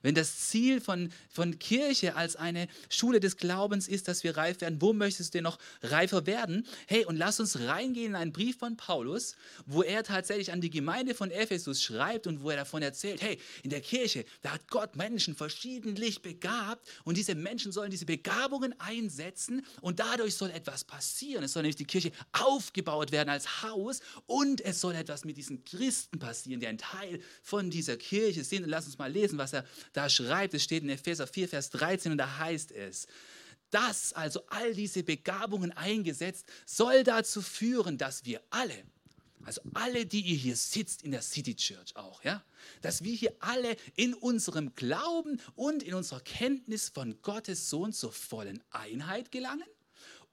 Wenn 0.01 0.15
das 0.15 0.49
Ziel 0.49 0.81
von, 0.81 1.11
von 1.29 1.59
Kirche 1.59 2.15
als 2.15 2.35
eine 2.35 2.67
Schule 2.89 3.19
des 3.19 3.37
Glaubens 3.37 3.87
ist, 3.87 4.07
dass 4.07 4.23
wir 4.23 4.37
reif 4.37 4.61
werden, 4.61 4.81
wo 4.81 4.93
möchtest 4.93 5.33
du 5.33 5.37
denn 5.37 5.43
noch 5.43 5.59
reifer 5.81 6.25
werden? 6.25 6.65
Hey, 6.87 7.05
und 7.05 7.15
lass 7.17 7.39
uns 7.39 7.59
reingehen 7.59 8.11
in 8.11 8.15
einen 8.15 8.33
Brief 8.33 8.57
von 8.57 8.77
Paulus, 8.77 9.35
wo 9.65 9.83
er 9.83 10.03
tatsächlich 10.03 10.51
an 10.51 10.61
die 10.61 10.69
Gemeinde 10.69 11.13
von 11.15 11.31
Ephesus 11.31 11.81
schreibt 11.81 12.27
und 12.27 12.41
wo 12.41 12.49
er 12.49 12.57
davon 12.57 12.81
erzählt, 12.81 13.21
hey, 13.21 13.39
in 13.63 13.69
der 13.69 13.81
Kirche, 13.81 14.25
da 14.41 14.51
hat 14.51 14.67
Gott 14.69 14.95
Menschen 14.95 15.35
verschiedentlich 15.35 16.21
begabt 16.21 16.87
und 17.03 17.17
diese 17.17 17.35
Menschen 17.35 17.71
sollen 17.71 17.91
diese 17.91 18.05
Begabungen 18.05 18.73
einsetzen 18.79 19.65
und 19.81 19.99
dadurch 19.99 20.35
soll 20.35 20.51
etwas 20.51 20.83
passieren. 20.83 21.43
Es 21.43 21.53
soll 21.53 21.63
nämlich 21.63 21.75
die 21.75 21.85
Kirche 21.85 22.11
aufgebaut 22.31 23.11
werden 23.11 23.29
als 23.29 23.63
Haus 23.63 24.01
und 24.25 24.61
es 24.61 24.81
soll 24.81 24.95
etwas 24.95 25.25
mit 25.25 25.37
diesen 25.37 25.63
Christen 25.63 26.19
passieren, 26.19 26.59
die 26.59 26.67
ein 26.67 26.77
Teil 26.77 27.19
von 27.41 27.69
dieser 27.69 27.97
Kirche 27.97 28.43
sind. 28.43 28.63
Und 28.63 28.69
lass 28.69 28.85
uns 28.85 28.97
mal 28.97 29.11
lesen, 29.11 29.37
was 29.37 29.53
er 29.53 29.65
da 29.93 30.09
schreibt, 30.09 30.53
es 30.53 30.63
steht 30.63 30.83
in 30.83 30.89
Epheser 30.89 31.27
4, 31.27 31.49
Vers 31.49 31.69
13 31.71 32.11
und 32.11 32.17
da 32.17 32.37
heißt 32.37 32.71
es, 32.71 33.07
das, 33.71 34.13
also 34.13 34.45
all 34.47 34.73
diese 34.73 35.03
Begabungen 35.03 35.71
eingesetzt, 35.71 36.45
soll 36.65 37.03
dazu 37.03 37.41
führen, 37.41 37.97
dass 37.97 38.23
wir 38.25 38.41
alle, 38.49 38.83
also 39.43 39.61
alle, 39.73 40.05
die 40.05 40.21
ihr 40.21 40.37
hier 40.37 40.55
sitzt 40.55 41.03
in 41.03 41.11
der 41.11 41.21
City 41.21 41.55
Church 41.55 41.95
auch, 41.95 42.23
ja, 42.23 42.43
dass 42.81 43.03
wir 43.03 43.13
hier 43.13 43.35
alle 43.39 43.75
in 43.95 44.13
unserem 44.13 44.73
Glauben 44.75 45.41
und 45.55 45.83
in 45.83 45.93
unserer 45.93 46.21
Kenntnis 46.21 46.89
von 46.89 47.21
Gottes 47.21 47.69
Sohn 47.69 47.93
zur 47.93 48.11
vollen 48.11 48.63
Einheit 48.71 49.31
gelangen 49.31 49.67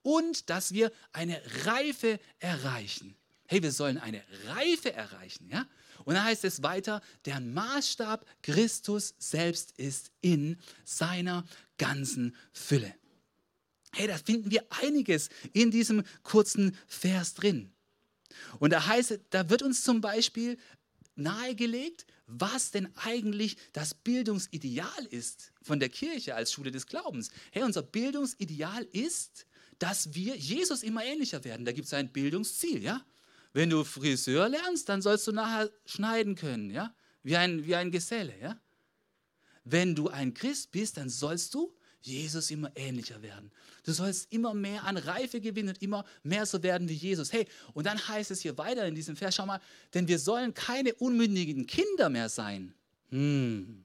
und 0.03 0.49
dass 0.49 0.73
wir 0.73 0.91
eine 1.11 1.41
Reife 1.65 2.19
erreichen. 2.39 3.15
Hey, 3.45 3.61
wir 3.61 3.71
sollen 3.71 3.97
eine 3.97 4.23
Reife 4.47 4.93
erreichen, 4.93 5.49
ja? 5.49 5.67
Und 6.05 6.15
dann 6.15 6.23
heißt 6.23 6.43
es 6.45 6.63
weiter, 6.63 7.01
deren 7.25 7.53
Maßstab 7.53 8.25
Christus 8.41 9.13
selbst 9.17 9.73
ist 9.77 10.11
in 10.21 10.57
seiner 10.83 11.45
ganzen 11.77 12.35
Fülle. 12.51 12.93
Hey, 13.93 14.07
da 14.07 14.17
finden 14.17 14.49
wir 14.51 14.65
einiges 14.69 15.29
in 15.53 15.69
diesem 15.69 16.03
kurzen 16.23 16.75
Vers 16.87 17.35
drin. 17.35 17.71
Und 18.59 18.73
da 18.73 18.87
heißt, 18.87 19.19
da 19.29 19.49
wird 19.49 19.61
uns 19.61 19.83
zum 19.83 20.01
Beispiel 20.01 20.57
nahegelegt, 21.15 22.07
was 22.25 22.71
denn 22.71 22.89
eigentlich 22.95 23.57
das 23.73 23.93
Bildungsideal 23.93 25.05
ist 25.11 25.51
von 25.61 25.79
der 25.79 25.89
Kirche 25.89 26.35
als 26.35 26.51
Schule 26.51 26.71
des 26.71 26.87
Glaubens. 26.87 27.29
Hey, 27.51 27.63
unser 27.63 27.83
Bildungsideal 27.83 28.83
ist, 28.91 29.45
dass 29.79 30.13
wir 30.13 30.35
Jesus 30.37 30.83
immer 30.83 31.03
ähnlicher 31.03 31.43
werden. 31.43 31.65
Da 31.65 31.71
gibt 31.71 31.87
es 31.87 31.93
ein 31.93 32.11
Bildungsziel, 32.11 32.81
ja? 32.81 33.05
Wenn 33.53 33.69
du 33.69 33.83
Friseur 33.83 34.49
lernst, 34.49 34.89
dann 34.89 35.01
sollst 35.01 35.27
du 35.27 35.31
nachher 35.31 35.71
schneiden 35.85 36.35
können, 36.35 36.71
ja? 36.71 36.93
wie 37.21 37.37
ein, 37.37 37.65
wie 37.65 37.75
ein 37.75 37.91
Geselle. 37.91 38.33
Ja? 38.41 38.59
Wenn 39.63 39.95
du 39.95 40.09
ein 40.09 40.33
Christ 40.33 40.71
bist, 40.71 40.97
dann 40.97 41.09
sollst 41.09 41.53
du 41.53 41.73
Jesus 42.01 42.51
immer 42.51 42.71
ähnlicher 42.75 43.21
werden. 43.21 43.51
Du 43.85 43.93
sollst 43.93 44.31
immer 44.33 44.53
mehr 44.53 44.83
an 44.83 44.97
Reife 44.97 45.39
gewinnen 45.39 45.69
und 45.69 45.81
immer 45.81 46.03
mehr 46.23 46.45
so 46.45 46.61
werden 46.61 46.89
wie 46.89 46.93
Jesus. 46.93 47.31
Hey, 47.31 47.47
und 47.73 47.85
dann 47.85 47.97
heißt 48.07 48.31
es 48.31 48.41
hier 48.41 48.57
weiter 48.57 48.85
in 48.85 48.95
diesem 48.95 49.15
Vers, 49.15 49.35
schau 49.35 49.45
mal, 49.45 49.61
denn 49.93 50.07
wir 50.07 50.19
sollen 50.19 50.53
keine 50.53 50.93
unmündigen 50.95 51.65
Kinder 51.65 52.09
mehr 52.09 52.27
sein. 52.27 52.73
Hm. 53.09 53.82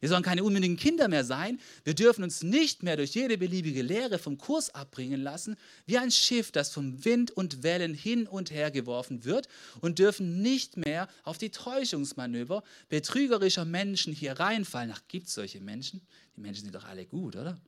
Wir 0.00 0.08
sollen 0.08 0.22
keine 0.22 0.44
unmündigen 0.44 0.76
Kinder 0.76 1.08
mehr 1.08 1.24
sein. 1.24 1.60
Wir 1.84 1.94
dürfen 1.94 2.22
uns 2.24 2.42
nicht 2.42 2.82
mehr 2.82 2.96
durch 2.96 3.14
jede 3.14 3.38
beliebige 3.38 3.82
Lehre 3.82 4.18
vom 4.18 4.38
Kurs 4.38 4.74
abbringen 4.74 5.20
lassen, 5.20 5.56
wie 5.86 5.98
ein 5.98 6.10
Schiff, 6.10 6.52
das 6.52 6.70
vom 6.70 7.04
Wind 7.04 7.30
und 7.30 7.62
Wellen 7.62 7.94
hin 7.94 8.26
und 8.26 8.50
her 8.50 8.70
geworfen 8.70 9.24
wird 9.24 9.48
und 9.80 9.98
dürfen 9.98 10.42
nicht 10.42 10.76
mehr 10.76 11.08
auf 11.22 11.38
die 11.38 11.50
Täuschungsmanöver 11.50 12.62
betrügerischer 12.88 13.64
Menschen 13.64 14.12
hier 14.12 14.32
reinfallen. 14.38 14.92
Ach, 14.94 15.02
gibt 15.08 15.28
es 15.28 15.34
solche 15.34 15.60
Menschen? 15.60 16.00
Die 16.36 16.40
Menschen 16.40 16.64
sind 16.64 16.74
doch 16.74 16.84
alle 16.84 17.06
gut, 17.06 17.36
oder? 17.36 17.60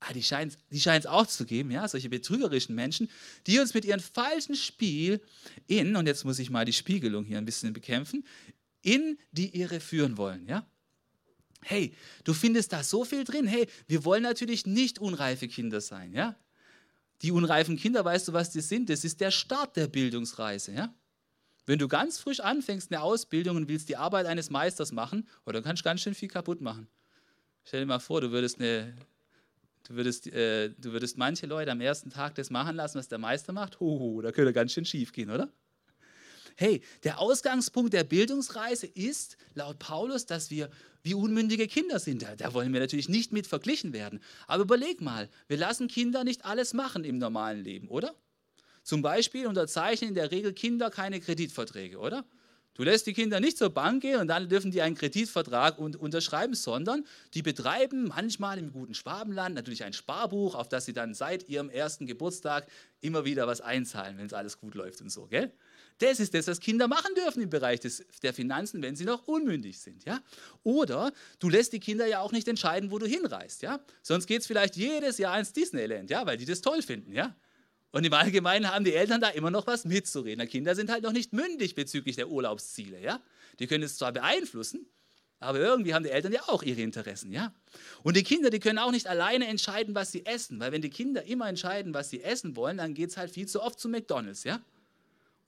Ah, 0.00 0.12
die 0.12 0.22
scheint 0.22 0.56
es 0.70 1.06
auch 1.06 1.26
zu 1.26 1.44
geben, 1.44 1.72
ja, 1.72 1.88
solche 1.88 2.08
betrügerischen 2.08 2.72
Menschen, 2.74 3.10
die 3.48 3.58
uns 3.58 3.74
mit 3.74 3.84
ihrem 3.84 3.98
falschen 3.98 4.54
Spiel 4.54 5.20
in, 5.66 5.96
und 5.96 6.06
jetzt 6.06 6.24
muss 6.24 6.38
ich 6.38 6.50
mal 6.50 6.64
die 6.64 6.72
Spiegelung 6.72 7.24
hier 7.24 7.38
ein 7.38 7.44
bisschen 7.44 7.72
bekämpfen, 7.72 8.24
in 8.82 9.18
die 9.32 9.58
Irre 9.58 9.80
führen 9.80 10.16
wollen, 10.16 10.46
ja. 10.46 10.64
Hey, 11.62 11.94
du 12.24 12.34
findest 12.34 12.72
da 12.72 12.82
so 12.82 13.04
viel 13.04 13.24
drin. 13.24 13.46
Hey, 13.46 13.68
wir 13.86 14.04
wollen 14.04 14.22
natürlich 14.22 14.66
nicht 14.66 14.98
unreife 14.98 15.48
Kinder 15.48 15.80
sein, 15.80 16.12
ja? 16.12 16.36
Die 17.22 17.32
unreifen 17.32 17.76
Kinder, 17.76 18.04
weißt 18.04 18.28
du, 18.28 18.32
was 18.32 18.50
die 18.50 18.60
sind? 18.60 18.88
Das 18.90 19.04
ist 19.04 19.20
der 19.20 19.32
Start 19.32 19.76
der 19.76 19.88
Bildungsreise, 19.88 20.72
ja? 20.72 20.94
Wenn 21.66 21.78
du 21.78 21.88
ganz 21.88 22.18
frisch 22.18 22.40
anfängst 22.40 22.90
eine 22.90 23.02
Ausbildung 23.02 23.56
und 23.56 23.68
willst 23.68 23.88
die 23.88 23.96
Arbeit 23.96 24.26
eines 24.26 24.50
Meisters 24.50 24.92
machen, 24.92 25.28
oh, 25.44 25.52
kannst 25.52 25.82
du 25.82 25.84
ganz 25.84 26.00
schön 26.00 26.14
viel 26.14 26.28
kaputt 26.28 26.60
machen. 26.60 26.88
Stell 27.64 27.80
dir 27.80 27.86
mal 27.86 27.98
vor, 27.98 28.20
du 28.20 28.30
würdest 28.30 28.60
eine 28.60 28.94
Du 29.88 29.94
würdest, 29.94 30.26
äh, 30.26 30.68
du 30.76 30.92
würdest 30.92 31.16
manche 31.16 31.46
Leute 31.46 31.70
am 31.72 31.80
ersten 31.80 32.10
Tag 32.10 32.34
das 32.34 32.50
machen 32.50 32.76
lassen, 32.76 32.98
was 32.98 33.08
der 33.08 33.18
Meister 33.18 33.54
macht. 33.54 33.80
Hoho, 33.80 34.20
da 34.20 34.32
könnte 34.32 34.52
ganz 34.52 34.72
schön 34.72 34.84
schief 34.84 35.12
gehen, 35.12 35.30
oder? 35.30 35.50
Hey, 36.60 36.82
der 37.04 37.20
Ausgangspunkt 37.20 37.92
der 37.92 38.02
Bildungsreise 38.02 38.88
ist 38.88 39.36
laut 39.54 39.78
Paulus, 39.78 40.26
dass 40.26 40.50
wir 40.50 40.68
wie 41.04 41.14
unmündige 41.14 41.68
Kinder 41.68 42.00
sind. 42.00 42.22
Da, 42.22 42.34
da, 42.34 42.52
wollen 42.52 42.72
wir 42.72 42.80
natürlich 42.80 43.08
nicht 43.08 43.30
mit 43.30 43.46
verglichen 43.46 43.92
werden. 43.92 44.18
Aber 44.48 44.64
überleg 44.64 45.00
mal, 45.00 45.28
wir 45.46 45.56
lassen 45.56 45.86
Kinder 45.86 46.24
nicht 46.24 46.44
alles 46.44 46.74
machen 46.74 47.04
im 47.04 47.18
normalen 47.18 47.62
Leben, 47.62 47.86
oder? 47.86 48.12
Zum 48.82 49.02
Beispiel 49.02 49.46
unterzeichnen 49.46 50.08
in 50.08 50.14
der 50.16 50.32
Regel 50.32 50.52
Kinder 50.52 50.90
keine 50.90 51.20
Kreditverträge, 51.20 51.96
oder? 51.98 52.24
Du 52.74 52.82
lässt 52.82 53.06
die 53.06 53.12
Kinder 53.12 53.38
nicht 53.38 53.56
zur 53.56 53.70
Bank 53.70 54.02
gehen 54.02 54.18
und 54.18 54.26
dann 54.26 54.48
dürfen 54.48 54.72
die 54.72 54.82
einen 54.82 54.96
Kreditvertrag 54.96 55.78
unterschreiben, 55.78 56.54
sondern 56.54 57.04
die 57.34 57.42
betreiben 57.42 58.08
manchmal 58.08 58.58
im 58.58 58.72
guten 58.72 58.94
Schwabenland 58.94 59.54
natürlich 59.54 59.84
ein 59.84 59.92
Sparbuch, 59.92 60.56
auf 60.56 60.68
das 60.68 60.86
sie 60.86 60.92
dann 60.92 61.14
seit 61.14 61.48
ihrem 61.48 61.70
ersten 61.70 62.06
Geburtstag 62.06 62.66
immer 63.00 63.24
wieder 63.24 63.46
was 63.46 63.60
einzahlen, 63.60 64.18
wenn 64.18 64.26
es 64.26 64.32
alles 64.32 64.58
gut 64.58 64.74
läuft 64.74 65.00
und 65.00 65.10
so, 65.10 65.26
gell? 65.26 65.52
Das 65.98 66.20
ist 66.20 66.32
das, 66.32 66.46
was 66.46 66.60
Kinder 66.60 66.86
machen 66.86 67.14
dürfen 67.16 67.42
im 67.42 67.50
Bereich 67.50 67.80
des, 67.80 68.04
der 68.22 68.32
Finanzen, 68.32 68.82
wenn 68.82 68.94
sie 68.94 69.04
noch 69.04 69.26
unmündig 69.26 69.80
sind. 69.80 70.04
Ja? 70.04 70.20
Oder 70.62 71.12
du 71.40 71.48
lässt 71.48 71.72
die 71.72 71.80
Kinder 71.80 72.06
ja 72.06 72.20
auch 72.20 72.32
nicht 72.32 72.46
entscheiden, 72.46 72.90
wo 72.90 72.98
du 72.98 73.06
hinreist. 73.06 73.62
Ja? 73.62 73.80
Sonst 74.02 74.26
geht 74.26 74.42
es 74.42 74.46
vielleicht 74.46 74.76
jedes 74.76 75.18
Jahr 75.18 75.38
ins 75.38 75.52
Disneyland, 75.52 76.10
ja? 76.10 76.24
weil 76.24 76.36
die 76.36 76.44
das 76.44 76.60
toll 76.60 76.82
finden. 76.82 77.12
Ja? 77.12 77.34
Und 77.90 78.04
im 78.04 78.12
Allgemeinen 78.12 78.72
haben 78.72 78.84
die 78.84 78.94
Eltern 78.94 79.20
da 79.20 79.28
immer 79.28 79.50
noch 79.50 79.66
was 79.66 79.84
mitzureden. 79.84 80.40
Die 80.40 80.46
Kinder 80.46 80.74
sind 80.74 80.90
halt 80.90 81.02
noch 81.02 81.12
nicht 81.12 81.32
mündig 81.32 81.74
bezüglich 81.74 82.16
der 82.16 82.28
Urlaubsziele. 82.28 83.00
Ja? 83.00 83.20
Die 83.58 83.66
können 83.66 83.82
es 83.82 83.96
zwar 83.96 84.12
beeinflussen, 84.12 84.86
aber 85.40 85.58
irgendwie 85.58 85.94
haben 85.94 86.02
die 86.02 86.10
Eltern 86.10 86.32
ja 86.32 86.42
auch 86.48 86.62
ihre 86.62 86.80
Interessen, 86.80 87.30
ja? 87.30 87.52
Und 88.02 88.16
die 88.16 88.24
Kinder, 88.24 88.50
die 88.50 88.58
können 88.58 88.78
auch 88.78 88.90
nicht 88.90 89.06
alleine 89.06 89.46
entscheiden, 89.46 89.94
was 89.94 90.10
sie 90.10 90.26
essen, 90.26 90.58
weil 90.58 90.72
wenn 90.72 90.82
die 90.82 90.90
Kinder 90.90 91.22
immer 91.24 91.48
entscheiden, 91.48 91.94
was 91.94 92.10
sie 92.10 92.22
essen 92.24 92.56
wollen, 92.56 92.76
dann 92.76 92.92
geht 92.94 93.10
es 93.10 93.16
halt 93.16 93.30
viel 93.30 93.46
zu 93.46 93.62
oft 93.62 93.78
zu 93.78 93.88
McDonald's, 93.88 94.42
ja? 94.42 94.60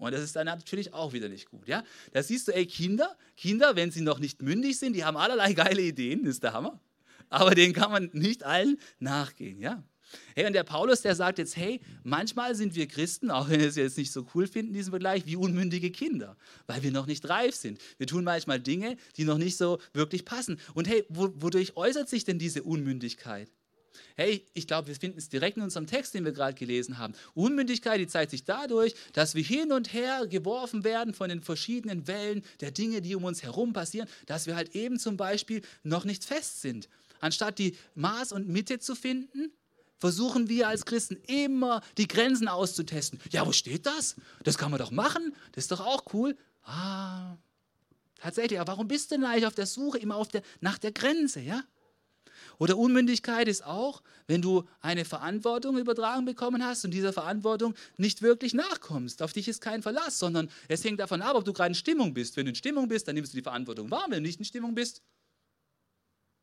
Und 0.00 0.12
das 0.12 0.22
ist 0.22 0.34
dann 0.34 0.46
natürlich 0.46 0.92
auch 0.94 1.12
wieder 1.12 1.28
nicht 1.28 1.50
gut. 1.50 1.68
Ja? 1.68 1.84
Da 2.12 2.22
siehst 2.22 2.48
du, 2.48 2.52
ey, 2.52 2.66
Kinder, 2.66 3.16
Kinder, 3.36 3.76
wenn 3.76 3.90
sie 3.90 4.00
noch 4.00 4.18
nicht 4.18 4.42
mündig 4.42 4.78
sind, 4.78 4.94
die 4.94 5.04
haben 5.04 5.16
allerlei 5.16 5.52
geile 5.54 5.82
Ideen, 5.82 6.24
das 6.24 6.34
ist 6.34 6.42
der 6.42 6.52
Hammer. 6.52 6.80
Aber 7.28 7.54
denen 7.54 7.74
kann 7.74 7.92
man 7.92 8.10
nicht 8.12 8.42
allen 8.42 8.78
nachgehen. 8.98 9.60
Ja? 9.60 9.84
Hey, 10.34 10.46
und 10.46 10.54
der 10.54 10.64
Paulus, 10.64 11.02
der 11.02 11.14
sagt 11.14 11.38
jetzt, 11.38 11.56
hey, 11.56 11.80
manchmal 12.02 12.54
sind 12.54 12.74
wir 12.74 12.88
Christen, 12.88 13.30
auch 13.30 13.48
wenn 13.48 13.60
wir 13.60 13.68
es 13.68 13.76
jetzt 13.76 13.98
nicht 13.98 14.10
so 14.10 14.26
cool 14.34 14.46
finden, 14.46 14.72
diesen 14.72 14.90
Vergleich, 14.90 15.26
wie 15.26 15.36
unmündige 15.36 15.90
Kinder, 15.90 16.36
weil 16.66 16.82
wir 16.82 16.90
noch 16.90 17.06
nicht 17.06 17.28
reif 17.28 17.54
sind. 17.54 17.80
Wir 17.98 18.06
tun 18.06 18.24
manchmal 18.24 18.58
Dinge, 18.58 18.96
die 19.16 19.24
noch 19.24 19.38
nicht 19.38 19.56
so 19.56 19.78
wirklich 19.92 20.24
passen. 20.24 20.58
Und 20.74 20.88
hey, 20.88 21.04
wodurch 21.08 21.76
äußert 21.76 22.08
sich 22.08 22.24
denn 22.24 22.38
diese 22.38 22.62
Unmündigkeit? 22.62 23.50
Hey, 24.16 24.46
ich 24.54 24.66
glaube, 24.66 24.88
wir 24.88 24.94
finden 24.94 25.18
es 25.18 25.28
direkt 25.28 25.56
in 25.56 25.62
unserem 25.62 25.86
Text, 25.86 26.14
den 26.14 26.24
wir 26.24 26.32
gerade 26.32 26.54
gelesen 26.54 26.98
haben. 26.98 27.14
Unmündigkeit, 27.34 28.00
die 28.00 28.06
zeigt 28.06 28.30
sich 28.30 28.44
dadurch, 28.44 28.94
dass 29.12 29.34
wir 29.34 29.42
hin 29.42 29.72
und 29.72 29.92
her 29.92 30.26
geworfen 30.26 30.84
werden 30.84 31.14
von 31.14 31.28
den 31.28 31.42
verschiedenen 31.42 32.06
Wellen 32.06 32.42
der 32.60 32.70
Dinge, 32.70 33.00
die 33.02 33.14
um 33.14 33.24
uns 33.24 33.42
herum 33.42 33.72
passieren, 33.72 34.08
dass 34.26 34.46
wir 34.46 34.56
halt 34.56 34.74
eben 34.74 34.98
zum 34.98 35.16
Beispiel 35.16 35.62
noch 35.82 36.04
nicht 36.04 36.24
fest 36.24 36.60
sind. 36.60 36.88
Anstatt 37.20 37.58
die 37.58 37.76
Maß 37.94 38.32
und 38.32 38.48
Mitte 38.48 38.78
zu 38.78 38.94
finden, 38.94 39.52
versuchen 39.98 40.48
wir 40.48 40.68
als 40.68 40.86
Christen 40.86 41.18
immer 41.26 41.82
die 41.98 42.08
Grenzen 42.08 42.48
auszutesten. 42.48 43.20
Ja, 43.30 43.46
wo 43.46 43.52
steht 43.52 43.86
das? 43.86 44.16
Das 44.42 44.56
kann 44.56 44.70
man 44.70 44.80
doch 44.80 44.90
machen. 44.90 45.34
Das 45.52 45.64
ist 45.64 45.72
doch 45.72 45.80
auch 45.80 46.04
cool. 46.14 46.36
Ah, 46.64 47.36
tatsächlich. 48.16 48.58
Aber 48.58 48.72
warum 48.72 48.88
bist 48.88 49.10
du 49.10 49.16
denn 49.16 49.24
eigentlich 49.24 49.46
auf 49.46 49.54
der 49.54 49.66
Suche 49.66 49.98
immer 49.98 50.16
auf 50.16 50.28
der, 50.28 50.42
nach 50.60 50.78
der 50.78 50.92
Grenze? 50.92 51.40
Ja? 51.40 51.62
Oder 52.60 52.76
Unmündigkeit 52.76 53.48
ist 53.48 53.64
auch, 53.64 54.02
wenn 54.26 54.42
du 54.42 54.68
eine 54.82 55.06
Verantwortung 55.06 55.78
übertragen 55.78 56.26
bekommen 56.26 56.62
hast 56.62 56.84
und 56.84 56.90
dieser 56.90 57.14
Verantwortung 57.14 57.74
nicht 57.96 58.20
wirklich 58.20 58.52
nachkommst. 58.52 59.22
Auf 59.22 59.32
dich 59.32 59.48
ist 59.48 59.62
kein 59.62 59.82
Verlass, 59.82 60.18
sondern 60.18 60.50
es 60.68 60.84
hängt 60.84 61.00
davon 61.00 61.22
ab, 61.22 61.36
ob 61.36 61.44
du 61.46 61.54
gerade 61.54 61.68
in 61.68 61.74
Stimmung 61.74 62.12
bist. 62.12 62.36
Wenn 62.36 62.44
du 62.44 62.50
in 62.50 62.54
Stimmung 62.54 62.86
bist, 62.86 63.08
dann 63.08 63.14
nimmst 63.14 63.32
du 63.32 63.38
die 63.38 63.42
Verantwortung 63.42 63.90
wahr. 63.90 64.04
Wenn 64.10 64.22
du 64.22 64.28
nicht 64.28 64.38
in 64.40 64.44
Stimmung 64.44 64.74
bist, 64.74 65.00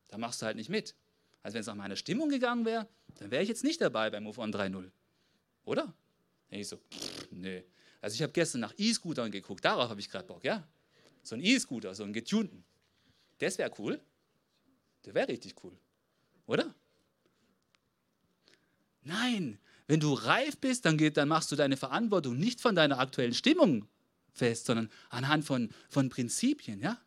dann 0.08 0.20
machst 0.20 0.42
du 0.42 0.48
halt 0.48 0.58
nicht 0.58 0.70
mit. 0.70 0.96
Also 1.44 1.54
wenn 1.54 1.62
es 1.62 1.68
nach 1.68 1.76
meiner 1.76 1.96
Stimmung 1.96 2.30
gegangen 2.30 2.66
wäre, 2.66 2.88
dann 3.20 3.30
wäre 3.30 3.44
ich 3.44 3.50
jetzt 3.50 3.64
nicht 3.64 3.80
dabei 3.80 4.10
beim 4.10 4.24
Move 4.24 4.42
on 4.42 4.52
3.0. 4.52 4.90
Oder? 5.66 5.94
Ich 6.50 6.68
so, 6.68 6.78
pff, 6.78 7.28
nee. 7.30 7.64
Also 8.02 8.16
ich 8.16 8.24
habe 8.24 8.34
gestern 8.34 8.62
nach 8.62 8.74
E-Scootern 8.76 9.30
geguckt, 9.30 9.64
darauf 9.64 9.92
habe 9.92 10.00
ich 10.00 10.10
gerade 10.10 10.26
Bock, 10.26 10.44
ja? 10.44 10.68
So 11.22 11.36
ein 11.36 11.42
E-Scooter, 11.42 11.94
so 11.94 12.04
ein 12.04 12.12
getunten. 12.12 12.66
Das 13.38 13.60
wäre 13.60 13.72
cool. 13.78 14.02
Der 15.06 15.14
wäre 15.14 15.28
richtig 15.28 15.54
cool. 15.64 15.78
Oder? 16.48 16.74
Nein, 19.04 19.60
wenn 19.86 20.00
du 20.00 20.14
reif 20.14 20.58
bist, 20.58 20.86
dann, 20.86 20.98
geht, 20.98 21.18
dann 21.18 21.30
machst 21.30 21.52
du 21.52 21.56
deine 21.56 21.78
Verantwortung 21.78 22.38
nicht 22.38 22.60
von 22.60 22.76
deiner 22.76 23.00
aktuellen 23.00 23.34
Stimmung 23.34 23.88
fest, 24.34 24.66
sondern 24.66 24.90
anhand 25.10 25.46
von, 25.46 25.70
von 25.90 26.10
Prinzipien, 26.10 26.82
ja? 26.82 26.98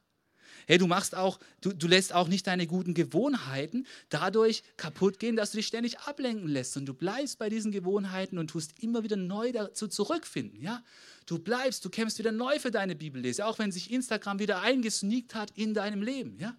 Hey, 0.67 0.79
du 0.79 0.87
machst 0.87 1.17
auch, 1.17 1.41
du, 1.63 1.73
du 1.73 1.89
lässt 1.89 2.15
auch 2.15 2.29
nicht 2.29 2.47
deine 2.47 2.67
guten 2.67 2.95
Gewohnheiten 2.95 3.87
dadurch 4.09 4.63
kaputt 4.77 5.19
gehen, 5.19 5.35
dass 5.35 5.51
du 5.51 5.57
dich 5.57 5.67
ständig 5.67 5.99
ablenken 6.01 6.47
lässt. 6.47 6.77
Und 6.77 6.87
du 6.87 6.95
bleibst 6.95 7.39
bei 7.39 7.49
diesen 7.49 7.73
Gewohnheiten 7.73 8.39
und 8.39 8.51
tust 8.51 8.81
immer 8.81 9.03
wieder 9.03 9.17
neu 9.17 9.51
dazu 9.51 9.89
zurückfinden. 9.89 10.61
Ja? 10.61 10.85
Du 11.27 11.41
bleibst, 11.41 11.85
du 11.85 11.91
kämpfst 11.91 12.21
wieder 12.21 12.31
neu 12.31 12.59
für 12.61 12.71
deine 12.71 12.95
Bibellese, 12.95 13.47
auch 13.47 13.59
wenn 13.59 13.73
sich 13.73 13.91
Instagram 13.91 14.39
wieder 14.39 14.61
eingesneakt 14.61 15.35
hat 15.35 15.51
in 15.57 15.75
deinem 15.75 16.03
Leben. 16.03 16.39
Ja? 16.39 16.57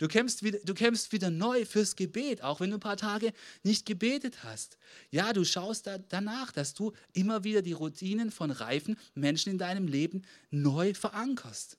Du 0.00 0.08
kämpfst, 0.08 0.42
wieder, 0.42 0.58
du 0.64 0.72
kämpfst 0.72 1.12
wieder 1.12 1.28
neu 1.28 1.66
fürs 1.66 1.94
Gebet, 1.94 2.40
auch 2.42 2.60
wenn 2.60 2.70
du 2.70 2.78
ein 2.78 2.80
paar 2.80 2.96
Tage 2.96 3.34
nicht 3.64 3.84
gebetet 3.84 4.44
hast. 4.44 4.78
Ja, 5.10 5.34
du 5.34 5.44
schaust 5.44 5.86
da 5.86 5.98
danach, 5.98 6.52
dass 6.52 6.72
du 6.72 6.92
immer 7.12 7.44
wieder 7.44 7.60
die 7.60 7.74
Routinen 7.74 8.30
von 8.30 8.50
reifen 8.50 8.96
Menschen 9.12 9.50
in 9.52 9.58
deinem 9.58 9.86
Leben 9.86 10.22
neu 10.50 10.94
verankerst. 10.94 11.76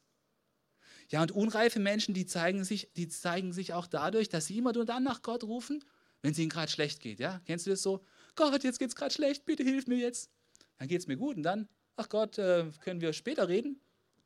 Ja, 1.10 1.24
und 1.24 1.32
unreife 1.32 1.80
Menschen, 1.80 2.13
die 2.13 2.28
zeigen 2.28 2.63
sich, 2.63 2.92
die 2.96 3.08
zeigen 3.08 3.54
sich 3.54 3.74
auch 3.74 3.88
dadurch, 3.88 4.30
dass 4.30 4.46
sie 4.46 4.60
immer 4.60 4.72
nur 4.72 4.86
dann 4.86 5.01
nach 5.01 5.24
Gott 5.24 5.44
rufen, 5.44 5.84
wenn 6.22 6.34
es 6.34 6.38
ihnen 6.38 6.50
gerade 6.50 6.72
schlecht 6.72 7.00
geht. 7.00 7.20
Ja? 7.20 7.42
Kennst 7.48 7.66
du 7.66 7.72
das 7.72 7.82
so? 7.82 8.06
Gott, 8.36 8.63
jetzt 8.63 8.78
geht 8.78 8.90
es 8.90 8.96
gerade 8.96 9.16
schlecht, 9.16 9.46
bitte 9.46 9.63
hilf 9.63 9.88
mir 9.88 9.98
jetzt. 9.98 10.30
Dann 10.78 10.88
geht 10.88 11.01
es 11.01 11.08
mir 11.08 11.18
gut 11.18 11.38
und 11.38 11.44
dann, 11.44 11.68
ach 11.96 12.08
Gott, 12.08 12.38
äh, 12.38 12.70
können 12.82 13.01
wir 13.01 13.13
später 13.13 13.50
reden? 13.50 13.82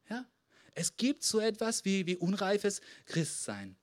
Ja? 0.10 0.26
Es 0.74 0.98
gibt 0.98 1.24
so 1.24 1.40
etwas 1.40 1.86
wie, 1.86 2.06
wie 2.06 2.18
unreifes 2.18 2.82
Christsein. 3.06 3.78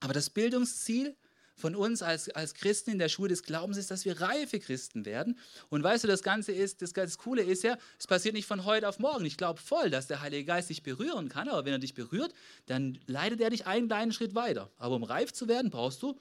Aber 0.00 0.12
das 0.12 0.30
Bildungsziel 0.30 1.16
von 1.60 1.76
uns 1.76 2.02
als, 2.02 2.30
als 2.30 2.54
Christen 2.54 2.90
in 2.90 2.98
der 2.98 3.08
Schule 3.08 3.28
des 3.28 3.42
Glaubens 3.42 3.76
ist, 3.76 3.90
dass 3.90 4.04
wir 4.04 4.20
reife 4.20 4.58
Christen 4.58 5.04
werden. 5.04 5.38
Und 5.68 5.82
weißt 5.82 6.04
du, 6.04 6.08
das 6.08 6.22
Ganze 6.22 6.52
ist, 6.52 6.82
das, 6.82 6.94
das 6.94 7.18
Coole 7.18 7.42
ist 7.42 7.62
ja, 7.62 7.76
es 7.98 8.06
passiert 8.06 8.34
nicht 8.34 8.46
von 8.46 8.64
heute 8.64 8.88
auf 8.88 8.98
morgen. 8.98 9.26
Ich 9.26 9.36
glaube 9.36 9.60
voll, 9.60 9.90
dass 9.90 10.06
der 10.06 10.22
Heilige 10.22 10.46
Geist 10.46 10.70
dich 10.70 10.82
berühren 10.82 11.28
kann, 11.28 11.48
aber 11.48 11.64
wenn 11.66 11.74
er 11.74 11.78
dich 11.78 11.94
berührt, 11.94 12.32
dann 12.66 12.98
leitet 13.06 13.40
er 13.40 13.50
dich 13.50 13.66
einen 13.66 13.88
kleinen 13.88 14.12
Schritt 14.12 14.34
weiter. 14.34 14.70
Aber 14.78 14.96
um 14.96 15.04
reif 15.04 15.32
zu 15.32 15.46
werden, 15.48 15.70
brauchst 15.70 16.02
du 16.02 16.18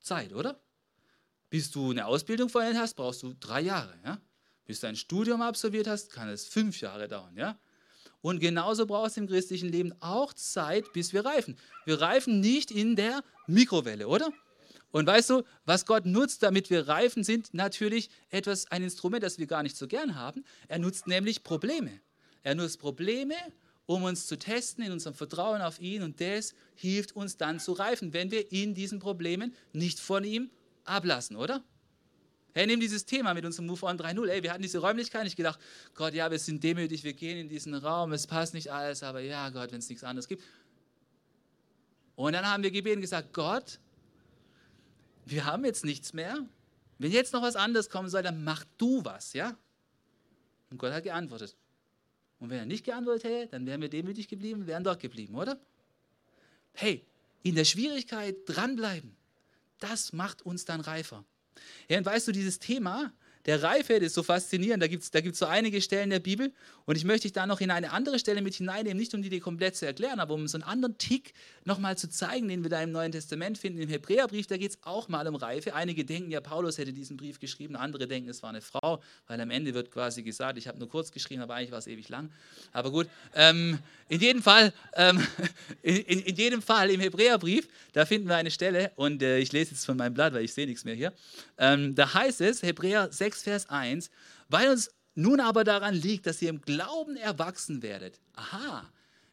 Zeit, 0.00 0.32
oder? 0.34 0.60
Bis 1.48 1.70
du 1.70 1.90
eine 1.90 2.06
Ausbildung 2.06 2.48
vollendet 2.48 2.80
hast, 2.80 2.94
brauchst 2.94 3.22
du 3.22 3.34
drei 3.34 3.62
Jahre. 3.62 3.94
Ja? 4.04 4.20
Bis 4.64 4.80
du 4.80 4.86
ein 4.86 4.96
Studium 4.96 5.42
absolviert 5.42 5.86
hast, 5.86 6.12
kann 6.12 6.28
es 6.28 6.46
fünf 6.46 6.80
Jahre 6.80 7.08
dauern. 7.08 7.36
Ja? 7.36 7.58
Und 8.22 8.38
genauso 8.38 8.86
braucht 8.86 9.10
es 9.10 9.16
im 9.16 9.26
christlichen 9.26 9.68
Leben 9.68 9.92
auch 10.00 10.32
Zeit, 10.32 10.92
bis 10.92 11.12
wir 11.12 11.24
reifen. 11.24 11.56
Wir 11.84 12.00
reifen 12.00 12.40
nicht 12.40 12.70
in 12.70 12.96
der 12.96 13.22
Mikrowelle, 13.46 14.08
oder? 14.08 14.30
Und 14.92 15.06
weißt 15.06 15.30
du, 15.30 15.42
was 15.64 15.86
Gott 15.86 16.06
nutzt, 16.06 16.42
damit 16.42 16.70
wir 16.70 16.86
reifen, 16.86 17.24
sind 17.24 17.52
natürlich 17.52 18.10
etwas, 18.30 18.70
ein 18.70 18.82
Instrument, 18.82 19.22
das 19.22 19.38
wir 19.38 19.46
gar 19.46 19.62
nicht 19.62 19.76
so 19.76 19.88
gern 19.88 20.14
haben. 20.14 20.44
Er 20.68 20.78
nutzt 20.78 21.06
nämlich 21.06 21.42
Probleme. 21.42 22.00
Er 22.42 22.54
nutzt 22.54 22.78
Probleme, 22.78 23.34
um 23.86 24.04
uns 24.04 24.26
zu 24.26 24.38
testen 24.38 24.84
in 24.84 24.92
unserem 24.92 25.14
Vertrauen 25.14 25.62
auf 25.62 25.80
ihn. 25.80 26.02
Und 26.02 26.20
das 26.20 26.54
hilft 26.74 27.16
uns 27.16 27.36
dann 27.36 27.58
zu 27.58 27.72
reifen, 27.72 28.12
wenn 28.12 28.30
wir 28.30 28.52
in 28.52 28.74
diesen 28.74 29.00
Problemen 29.00 29.54
nicht 29.72 29.98
von 29.98 30.24
ihm 30.24 30.50
ablassen, 30.84 31.36
oder? 31.36 31.64
Hey, 32.54 32.66
nimm 32.66 32.80
dieses 32.80 33.06
Thema 33.06 33.32
mit 33.32 33.44
unserem 33.46 33.66
Move 33.66 33.86
On 33.86 33.98
3.0. 33.98 34.28
Ey, 34.28 34.42
wir 34.42 34.52
hatten 34.52 34.62
diese 34.62 34.78
Räumlichkeit 34.78 35.24
nicht 35.24 35.36
gedacht, 35.36 35.58
Gott, 35.94 36.12
ja, 36.12 36.30
wir 36.30 36.38
sind 36.38 36.62
demütig, 36.62 37.02
wir 37.02 37.14
gehen 37.14 37.38
in 37.38 37.48
diesen 37.48 37.74
Raum, 37.74 38.12
es 38.12 38.26
passt 38.26 38.52
nicht 38.52 38.70
alles, 38.70 39.02
aber 39.02 39.20
ja, 39.20 39.48
Gott, 39.48 39.72
wenn 39.72 39.78
es 39.78 39.88
nichts 39.88 40.04
anderes 40.04 40.28
gibt. 40.28 40.42
Und 42.14 42.34
dann 42.34 42.46
haben 42.46 42.62
wir 42.62 42.70
gebeten 42.70 43.00
gesagt, 43.00 43.32
Gott, 43.32 43.78
wir 45.24 45.46
haben 45.46 45.64
jetzt 45.64 45.84
nichts 45.84 46.12
mehr. 46.12 46.46
Wenn 46.98 47.10
jetzt 47.10 47.32
noch 47.32 47.42
was 47.42 47.56
anderes 47.56 47.88
kommen 47.88 48.10
soll, 48.10 48.22
dann 48.22 48.44
mach 48.44 48.64
du 48.76 49.02
was, 49.04 49.32
ja? 49.32 49.56
Und 50.70 50.78
Gott 50.78 50.92
hat 50.92 51.04
geantwortet. 51.04 51.56
Und 52.38 52.50
wenn 52.50 52.58
er 52.58 52.66
nicht 52.66 52.84
geantwortet 52.84 53.24
hätte, 53.24 53.48
dann 53.52 53.66
wären 53.66 53.80
wir 53.80 53.88
demütig 53.88 54.28
geblieben, 54.28 54.66
wären 54.66 54.84
dort 54.84 55.00
geblieben, 55.00 55.36
oder? 55.36 55.58
Hey, 56.74 57.06
in 57.42 57.54
der 57.54 57.64
Schwierigkeit 57.64 58.36
dranbleiben, 58.46 59.16
das 59.78 60.12
macht 60.12 60.42
uns 60.42 60.64
dann 60.64 60.80
reifer. 60.80 61.24
Ja, 61.88 61.98
und 61.98 62.06
weißt 62.06 62.28
du, 62.28 62.32
dieses 62.32 62.58
Thema, 62.58 63.12
der 63.46 63.62
Reife, 63.62 63.94
das 63.94 64.08
ist 64.08 64.14
so 64.14 64.22
faszinierend. 64.22 64.82
Da 64.82 64.86
gibt 64.86 65.02
es 65.02 65.10
da 65.10 65.20
gibt's 65.20 65.38
so 65.38 65.46
einige 65.46 65.80
Stellen 65.80 66.10
der 66.10 66.20
Bibel. 66.20 66.52
Und 66.84 66.96
ich 66.96 67.04
möchte 67.04 67.22
dich 67.22 67.32
da 67.32 67.46
noch 67.46 67.60
in 67.60 67.70
eine 67.70 67.92
andere 67.92 68.18
Stelle 68.18 68.42
mit 68.42 68.54
hineinnehmen, 68.54 68.98
nicht 68.98 69.14
um 69.14 69.22
die 69.22 69.28
dir 69.28 69.40
komplett 69.40 69.76
zu 69.76 69.86
erklären, 69.86 70.20
aber 70.20 70.34
um 70.34 70.48
so 70.48 70.56
einen 70.56 70.64
anderen 70.64 70.98
Tick 70.98 71.32
nochmal 71.64 71.96
zu 71.96 72.08
zeigen, 72.08 72.48
den 72.48 72.62
wir 72.62 72.70
da 72.70 72.82
im 72.82 72.92
Neuen 72.92 73.12
Testament 73.12 73.58
finden. 73.58 73.80
Im 73.80 73.88
Hebräerbrief, 73.88 74.46
da 74.46 74.56
geht 74.56 74.72
es 74.72 74.78
auch 74.82 75.08
mal 75.08 75.26
um 75.28 75.36
Reife. 75.36 75.74
Einige 75.74 76.04
denken 76.04 76.30
ja, 76.30 76.40
Paulus 76.40 76.78
hätte 76.78 76.92
diesen 76.92 77.16
Brief 77.16 77.38
geschrieben, 77.38 77.76
andere 77.76 78.08
denken, 78.08 78.28
es 78.28 78.42
war 78.42 78.50
eine 78.50 78.60
Frau, 78.60 79.02
weil 79.26 79.40
am 79.40 79.50
Ende 79.50 79.74
wird 79.74 79.90
quasi 79.90 80.22
gesagt, 80.22 80.58
ich 80.58 80.68
habe 80.68 80.78
nur 80.78 80.88
kurz 80.88 81.10
geschrieben, 81.12 81.42
aber 81.42 81.54
eigentlich 81.54 81.70
war 81.70 81.78
es 81.78 81.86
ewig 81.86 82.08
lang. 82.08 82.30
Aber 82.72 82.90
gut, 82.90 83.08
ähm, 83.34 83.78
in 84.08 84.20
jedem 84.20 84.42
Fall, 84.42 84.72
ähm, 84.94 85.24
in, 85.82 85.96
in, 85.96 86.20
in, 86.20 86.36
jedem 86.36 86.62
Fall 86.62 86.90
im 86.90 87.00
Hebräerbrief, 87.00 87.68
da 87.92 88.04
finden 88.04 88.28
wir 88.28 88.36
eine 88.36 88.50
Stelle, 88.50 88.92
und 88.96 89.22
äh, 89.22 89.38
ich 89.38 89.52
lese 89.52 89.72
jetzt 89.72 89.86
von 89.86 89.96
meinem 89.96 90.14
Blatt, 90.14 90.34
weil 90.34 90.44
ich 90.44 90.52
sehe 90.52 90.66
nichts 90.66 90.84
mehr 90.84 90.94
hier. 90.94 91.12
Ähm, 91.58 91.94
da 91.94 92.12
heißt 92.12 92.40
es, 92.40 92.62
Hebräer 92.62 93.10
6, 93.10 93.31
6, 93.32 93.42
Vers 93.42 93.70
1, 93.70 94.10
weil 94.48 94.70
uns 94.70 94.90
nun 95.14 95.40
aber 95.40 95.64
daran 95.64 95.94
liegt, 95.94 96.26
dass 96.26 96.40
ihr 96.42 96.50
im 96.50 96.60
Glauben 96.60 97.16
erwachsen 97.16 97.82
werdet. 97.82 98.20
Aha, 98.34 98.88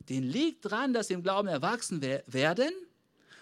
den 0.10 0.24
liegt 0.24 0.65
daran, 0.65 0.94
dass 0.94 1.10
ihr 1.10 1.18
im 1.18 1.24
Glauben 1.24 1.48
erwachsen 1.48 2.01
werden, 2.01 2.72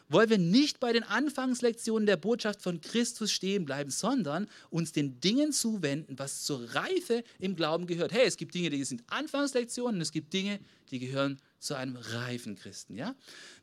wollen 0.10 0.30
wir 0.30 0.38
nicht 0.38 0.80
bei 0.80 0.94
den 0.94 1.04
Anfangslektionen 1.04 2.06
der 2.06 2.16
Botschaft 2.16 2.62
von 2.62 2.80
Christus 2.80 3.32
stehen 3.32 3.66
bleiben, 3.66 3.90
sondern 3.90 4.48
uns 4.70 4.94
den 4.94 5.20
Dingen 5.20 5.52
zuwenden, 5.52 6.18
was 6.18 6.44
zur 6.44 6.74
Reife 6.74 7.24
im 7.40 7.56
Glauben 7.56 7.88
gehört. 7.88 8.14
Hey, 8.14 8.26
es 8.26 8.38
gibt 8.38 8.54
Dinge, 8.54 8.70
die 8.70 8.84
sind 8.86 9.04
Anfangslektionen 9.08 9.96
und 9.96 10.02
es 10.02 10.14
gibt 10.14 10.32
Dinge, 10.32 10.60
die 10.92 11.00
gehören 11.00 11.40
zu 11.60 11.76
einem 11.76 11.98
reifen 11.98 12.56
Christen. 12.56 12.96
Ja? 12.96 13.16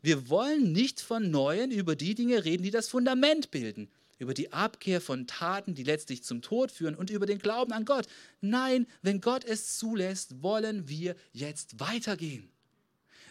Wir 0.02 0.28
wollen 0.28 0.72
nicht 0.72 1.00
von 1.00 1.30
Neuen 1.30 1.70
über 1.70 1.96
die 1.96 2.14
Dinge 2.14 2.44
reden, 2.44 2.62
die 2.62 2.70
das 2.70 2.88
Fundament 2.88 3.50
bilden 3.50 3.88
über 4.18 4.34
die 4.34 4.52
Abkehr 4.52 5.00
von 5.00 5.26
Taten, 5.26 5.74
die 5.74 5.82
letztlich 5.82 6.22
zum 6.22 6.42
Tod 6.42 6.70
führen 6.70 6.94
und 6.94 7.10
über 7.10 7.26
den 7.26 7.38
Glauben 7.38 7.72
an 7.72 7.84
Gott. 7.84 8.06
Nein, 8.40 8.86
wenn 9.02 9.20
Gott 9.20 9.44
es 9.44 9.76
zulässt, 9.78 10.42
wollen 10.42 10.88
wir 10.88 11.16
jetzt 11.32 11.80
weitergehen. 11.80 12.50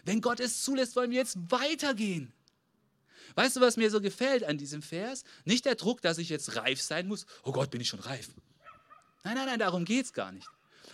Wenn 0.04 0.20
Gott 0.20 0.40
es 0.40 0.62
zulässt, 0.62 0.96
wollen 0.96 1.10
wir 1.10 1.18
jetzt 1.18 1.38
weitergehen. 1.50 2.32
Weißt 3.34 3.56
du, 3.56 3.60
was 3.60 3.76
mir 3.76 3.90
so 3.90 4.00
gefällt 4.00 4.44
an 4.44 4.58
diesem 4.58 4.82
Vers? 4.82 5.24
Nicht 5.44 5.64
der 5.64 5.74
Druck, 5.74 6.02
dass 6.02 6.18
ich 6.18 6.28
jetzt 6.28 6.56
reif 6.56 6.80
sein 6.80 7.08
muss. 7.08 7.26
Oh 7.42 7.52
Gott, 7.52 7.70
bin 7.70 7.80
ich 7.80 7.88
schon 7.88 8.00
reif. 8.00 8.28
Nein, 9.24 9.34
nein, 9.36 9.46
nein, 9.46 9.58
darum 9.58 9.84
geht 9.84 10.04
es 10.04 10.12
gar 10.12 10.30
nicht 10.30 10.48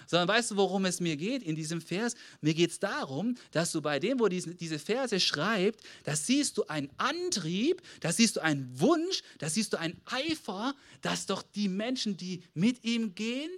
sondern 0.07 0.29
weißt 0.29 0.53
du, 0.53 0.57
worum 0.57 0.85
es 0.85 1.01
mir 1.01 1.17
geht 1.17 1.43
in 1.43 1.55
diesem 1.55 1.81
Vers? 1.81 2.15
Mir 2.41 2.55
geht 2.55 2.71
es 2.71 2.79
darum, 2.79 3.37
dass 3.51 3.73
du 3.73 3.83
bei 3.83 3.99
dem, 3.99 4.21
wo 4.21 4.29
diese, 4.29 4.79
Verse 4.79 5.19
schreibt, 5.21 5.81
da 6.05 6.17
siehst 6.17 6.57
du 6.57 6.67
einen 6.67 6.91
Antrieb, 6.97 7.83
da 8.01 8.13
siehst 8.13 8.37
du 8.37 8.41
einen 8.41 8.81
Wunsch, 8.81 9.23
da 9.39 9.49
siehst 9.49 9.73
du 9.73 9.79
einen 9.79 10.01
Eifer, 10.07 10.75
dass 11.03 11.27
doch 11.27 11.43
die 11.43 11.69
Menschen, 11.69 12.17
die 12.17 12.43
mit 12.55 12.85
ihm 12.85 13.15
gehen, 13.15 13.51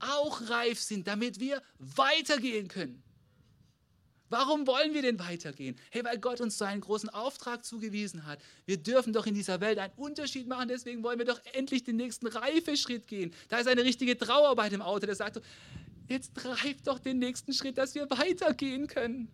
auch 0.00 0.48
reif 0.50 0.80
sind, 0.80 1.06
damit 1.06 1.40
wir 1.40 1.62
weitergehen 1.78 2.68
können. 2.68 3.02
Warum 4.28 4.66
wollen 4.66 4.92
wir 4.92 5.02
denn 5.02 5.18
weitergehen? 5.20 5.76
Hey, 5.90 6.04
weil 6.04 6.18
Gott 6.18 6.40
uns 6.40 6.58
so 6.58 6.64
einen 6.64 6.80
großen 6.80 7.08
Auftrag 7.10 7.64
zugewiesen 7.64 8.26
hat. 8.26 8.40
Wir 8.64 8.76
dürfen 8.76 9.12
doch 9.12 9.26
in 9.26 9.34
dieser 9.34 9.60
Welt 9.60 9.78
einen 9.78 9.92
Unterschied 9.96 10.48
machen, 10.48 10.68
deswegen 10.68 11.02
wollen 11.02 11.18
wir 11.18 11.26
doch 11.26 11.40
endlich 11.52 11.84
den 11.84 11.96
nächsten 11.96 12.26
Reifeschritt 12.26 13.06
gehen. 13.06 13.32
Da 13.48 13.58
ist 13.58 13.68
eine 13.68 13.84
richtige 13.84 14.18
Trauer 14.18 14.56
dem 14.68 14.82
Auto, 14.82 15.06
der 15.06 15.14
sagt, 15.14 15.40
jetzt 16.08 16.34
treib 16.34 16.82
doch 16.84 16.98
den 16.98 17.18
nächsten 17.18 17.52
Schritt, 17.52 17.78
dass 17.78 17.94
wir 17.94 18.10
weitergehen 18.10 18.88
können. 18.88 19.28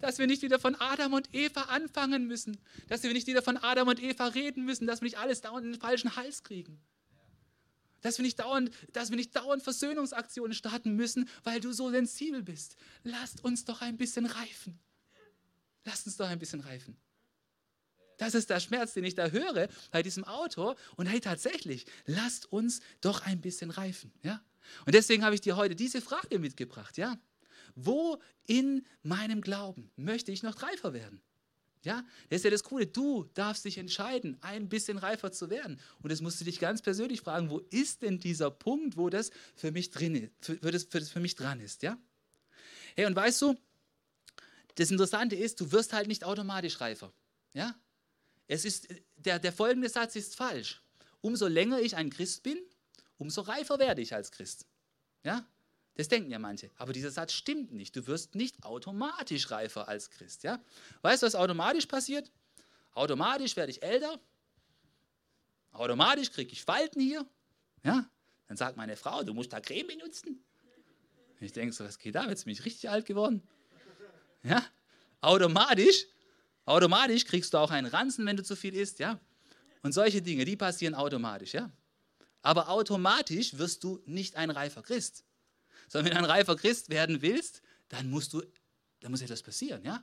Dass 0.00 0.18
wir 0.18 0.26
nicht 0.26 0.42
wieder 0.42 0.58
von 0.58 0.74
Adam 0.76 1.14
und 1.14 1.34
Eva 1.34 1.62
anfangen 1.62 2.26
müssen. 2.26 2.58
Dass 2.88 3.02
wir 3.02 3.12
nicht 3.12 3.26
wieder 3.26 3.42
von 3.42 3.56
Adam 3.56 3.88
und 3.88 4.02
Eva 4.02 4.26
reden 4.28 4.64
müssen. 4.64 4.86
Dass 4.86 5.00
wir 5.00 5.06
nicht 5.06 5.18
alles 5.18 5.40
dauernd 5.40 5.64
in 5.64 5.72
den 5.72 5.80
falschen 5.80 6.14
Hals 6.14 6.42
kriegen. 6.42 6.78
Dass 8.04 8.18
wir 8.18 8.22
nicht 8.22 8.38
dauernd, 8.38 8.70
dass 8.92 9.08
wir 9.08 9.16
nicht 9.16 9.34
dauernd 9.34 9.62
Versöhnungsaktionen 9.62 10.52
starten 10.52 10.94
müssen, 10.94 11.26
weil 11.42 11.60
du 11.60 11.72
so 11.72 11.90
sensibel 11.90 12.42
bist. 12.42 12.76
Lasst 13.02 13.42
uns 13.42 13.64
doch 13.64 13.80
ein 13.80 13.96
bisschen 13.96 14.26
reifen. 14.26 14.78
Lasst 15.84 16.06
uns 16.06 16.18
doch 16.18 16.28
ein 16.28 16.38
bisschen 16.38 16.60
reifen. 16.60 16.98
Das 18.18 18.34
ist 18.34 18.50
der 18.50 18.60
Schmerz, 18.60 18.92
den 18.92 19.04
ich 19.04 19.14
da 19.14 19.28
höre 19.28 19.68
bei 19.90 20.02
diesem 20.02 20.24
Autor. 20.24 20.76
Und 20.96 21.06
hey, 21.06 21.18
tatsächlich, 21.18 21.86
lasst 22.04 22.52
uns 22.52 22.80
doch 23.00 23.22
ein 23.22 23.40
bisschen 23.40 23.70
reifen. 23.70 24.12
Ja? 24.22 24.44
Und 24.84 24.94
deswegen 24.94 25.24
habe 25.24 25.34
ich 25.34 25.40
dir 25.40 25.56
heute 25.56 25.74
diese 25.74 26.02
Frage 26.02 26.38
mitgebracht, 26.38 26.98
ja? 26.98 27.18
Wo 27.74 28.20
in 28.46 28.84
meinem 29.02 29.40
Glauben 29.40 29.90
möchte 29.96 30.30
ich 30.30 30.42
noch 30.42 30.62
reifer 30.62 30.92
werden? 30.92 31.22
Ja, 31.84 32.04
das 32.30 32.38
ist 32.38 32.44
ja 32.44 32.50
das 32.50 32.62
Coole. 32.62 32.86
Du 32.86 33.24
darfst 33.34 33.64
dich 33.64 33.78
entscheiden, 33.78 34.38
ein 34.40 34.68
bisschen 34.68 34.96
reifer 34.96 35.32
zu 35.32 35.50
werden. 35.50 35.78
Und 36.02 36.10
das 36.10 36.22
musst 36.22 36.40
du 36.40 36.44
dich 36.44 36.58
ganz 36.58 36.80
persönlich 36.80 37.20
fragen, 37.20 37.50
wo 37.50 37.58
ist 37.70 38.02
denn 38.02 38.18
dieser 38.18 38.50
Punkt, 38.50 38.96
wo 38.96 39.10
das 39.10 39.30
für 39.54 39.70
mich 39.70 39.90
drin 39.90 40.14
ist, 40.14 40.32
für, 40.40 40.56
für, 40.56 40.70
das, 40.72 41.10
für 41.10 41.20
mich 41.20 41.34
dran 41.36 41.60
ist, 41.60 41.82
ja? 41.82 41.98
Hey, 42.96 43.06
und 43.06 43.14
weißt 43.14 43.42
du, 43.42 43.54
das 44.76 44.90
Interessante 44.90 45.36
ist, 45.36 45.60
du 45.60 45.72
wirst 45.72 45.92
halt 45.92 46.08
nicht 46.08 46.24
automatisch 46.24 46.80
reifer, 46.80 47.12
ja? 47.52 47.74
Es 48.46 48.64
ist, 48.64 48.88
der, 49.16 49.38
der 49.38 49.52
folgende 49.52 49.88
Satz 49.88 50.16
ist 50.16 50.36
falsch. 50.36 50.82
Umso 51.20 51.46
länger 51.46 51.80
ich 51.80 51.96
ein 51.96 52.10
Christ 52.10 52.42
bin, 52.42 52.58
umso 53.16 53.40
reifer 53.42 53.78
werde 53.78 54.02
ich 54.02 54.14
als 54.14 54.30
Christ. 54.30 54.66
Ja? 55.22 55.46
Das 55.96 56.08
denken 56.08 56.30
ja 56.30 56.38
manche. 56.38 56.70
Aber 56.76 56.92
dieser 56.92 57.10
Satz 57.10 57.32
stimmt 57.32 57.72
nicht. 57.72 57.94
Du 57.94 58.06
wirst 58.06 58.34
nicht 58.34 58.64
automatisch 58.64 59.50
reifer 59.50 59.88
als 59.88 60.10
Christ. 60.10 60.42
Ja? 60.42 60.60
Weißt 61.02 61.22
du, 61.22 61.26
was 61.26 61.34
automatisch 61.34 61.86
passiert? 61.86 62.30
Automatisch 62.92 63.56
werde 63.56 63.70
ich 63.70 63.82
älter. 63.82 64.18
Automatisch 65.72 66.30
kriege 66.32 66.52
ich 66.52 66.62
Falten 66.64 67.00
hier. 67.00 67.24
Ja? 67.84 68.08
Dann 68.48 68.56
sagt 68.56 68.76
meine 68.76 68.96
Frau, 68.96 69.22
du 69.22 69.34
musst 69.34 69.52
da 69.52 69.60
Creme 69.60 69.86
benutzen. 69.86 70.44
Ich 71.40 71.52
denke 71.52 71.74
so, 71.74 71.84
was 71.84 71.98
geht 71.98 72.14
da? 72.14 72.28
Jetzt 72.28 72.44
bin 72.44 72.52
ich 72.52 72.64
richtig 72.64 72.90
alt 72.90 73.06
geworden. 73.06 73.42
Ja? 74.42 74.64
Automatisch, 75.20 76.06
automatisch 76.64 77.24
kriegst 77.24 77.54
du 77.54 77.58
auch 77.58 77.70
einen 77.70 77.86
Ranzen, 77.86 78.26
wenn 78.26 78.36
du 78.36 78.42
zu 78.42 78.56
viel 78.56 78.74
isst. 78.74 78.98
Ja? 78.98 79.20
Und 79.82 79.92
solche 79.92 80.22
Dinge, 80.22 80.44
die 80.44 80.56
passieren 80.56 80.94
automatisch. 80.94 81.54
Ja? 81.54 81.70
Aber 82.42 82.68
automatisch 82.68 83.56
wirst 83.58 83.84
du 83.84 84.02
nicht 84.06 84.36
ein 84.36 84.50
reifer 84.50 84.82
Christ. 84.82 85.24
Sondern 85.88 86.06
wenn 86.06 86.18
du 86.18 86.24
ein 86.24 86.30
reifer 86.30 86.56
Christ 86.56 86.90
werden 86.90 87.22
willst, 87.22 87.62
dann 87.88 88.10
musst 88.10 88.32
du, 88.32 88.42
dann 89.00 89.10
muss 89.10 89.22
etwas 89.22 89.42
passieren, 89.42 89.84
ja? 89.84 90.02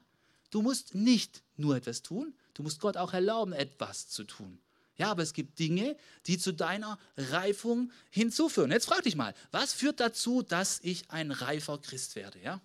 Du 0.50 0.62
musst 0.62 0.96
nicht 0.96 1.44
nur 1.56 1.78
etwas 1.78 2.02
tun, 2.02 2.36
du 2.54 2.64
musst 2.64 2.82
Gott 2.82 2.98
auch 2.98 3.14
erlauben, 3.14 3.54
etwas 3.54 4.10
zu 4.10 4.26
tun. 4.26 4.60
Ja, 4.98 5.10
aber 5.10 5.24
es 5.24 5.34
gibt 5.34 5.58
Dinge, 5.58 5.96
die 6.28 6.38
zu 6.38 6.54
deiner 6.54 7.00
Reifung 7.18 7.92
hinzuführen. 8.12 8.70
Jetzt 8.70 8.86
frag 8.86 9.04
dich 9.04 9.16
mal, 9.16 9.34
was 9.52 9.74
führt 9.74 10.00
dazu, 10.00 10.44
dass 10.44 10.80
ich 10.84 11.10
ein 11.10 11.32
reifer 11.32 11.78
Christ 11.80 12.16
werde, 12.16 12.40
ja? 12.40 12.62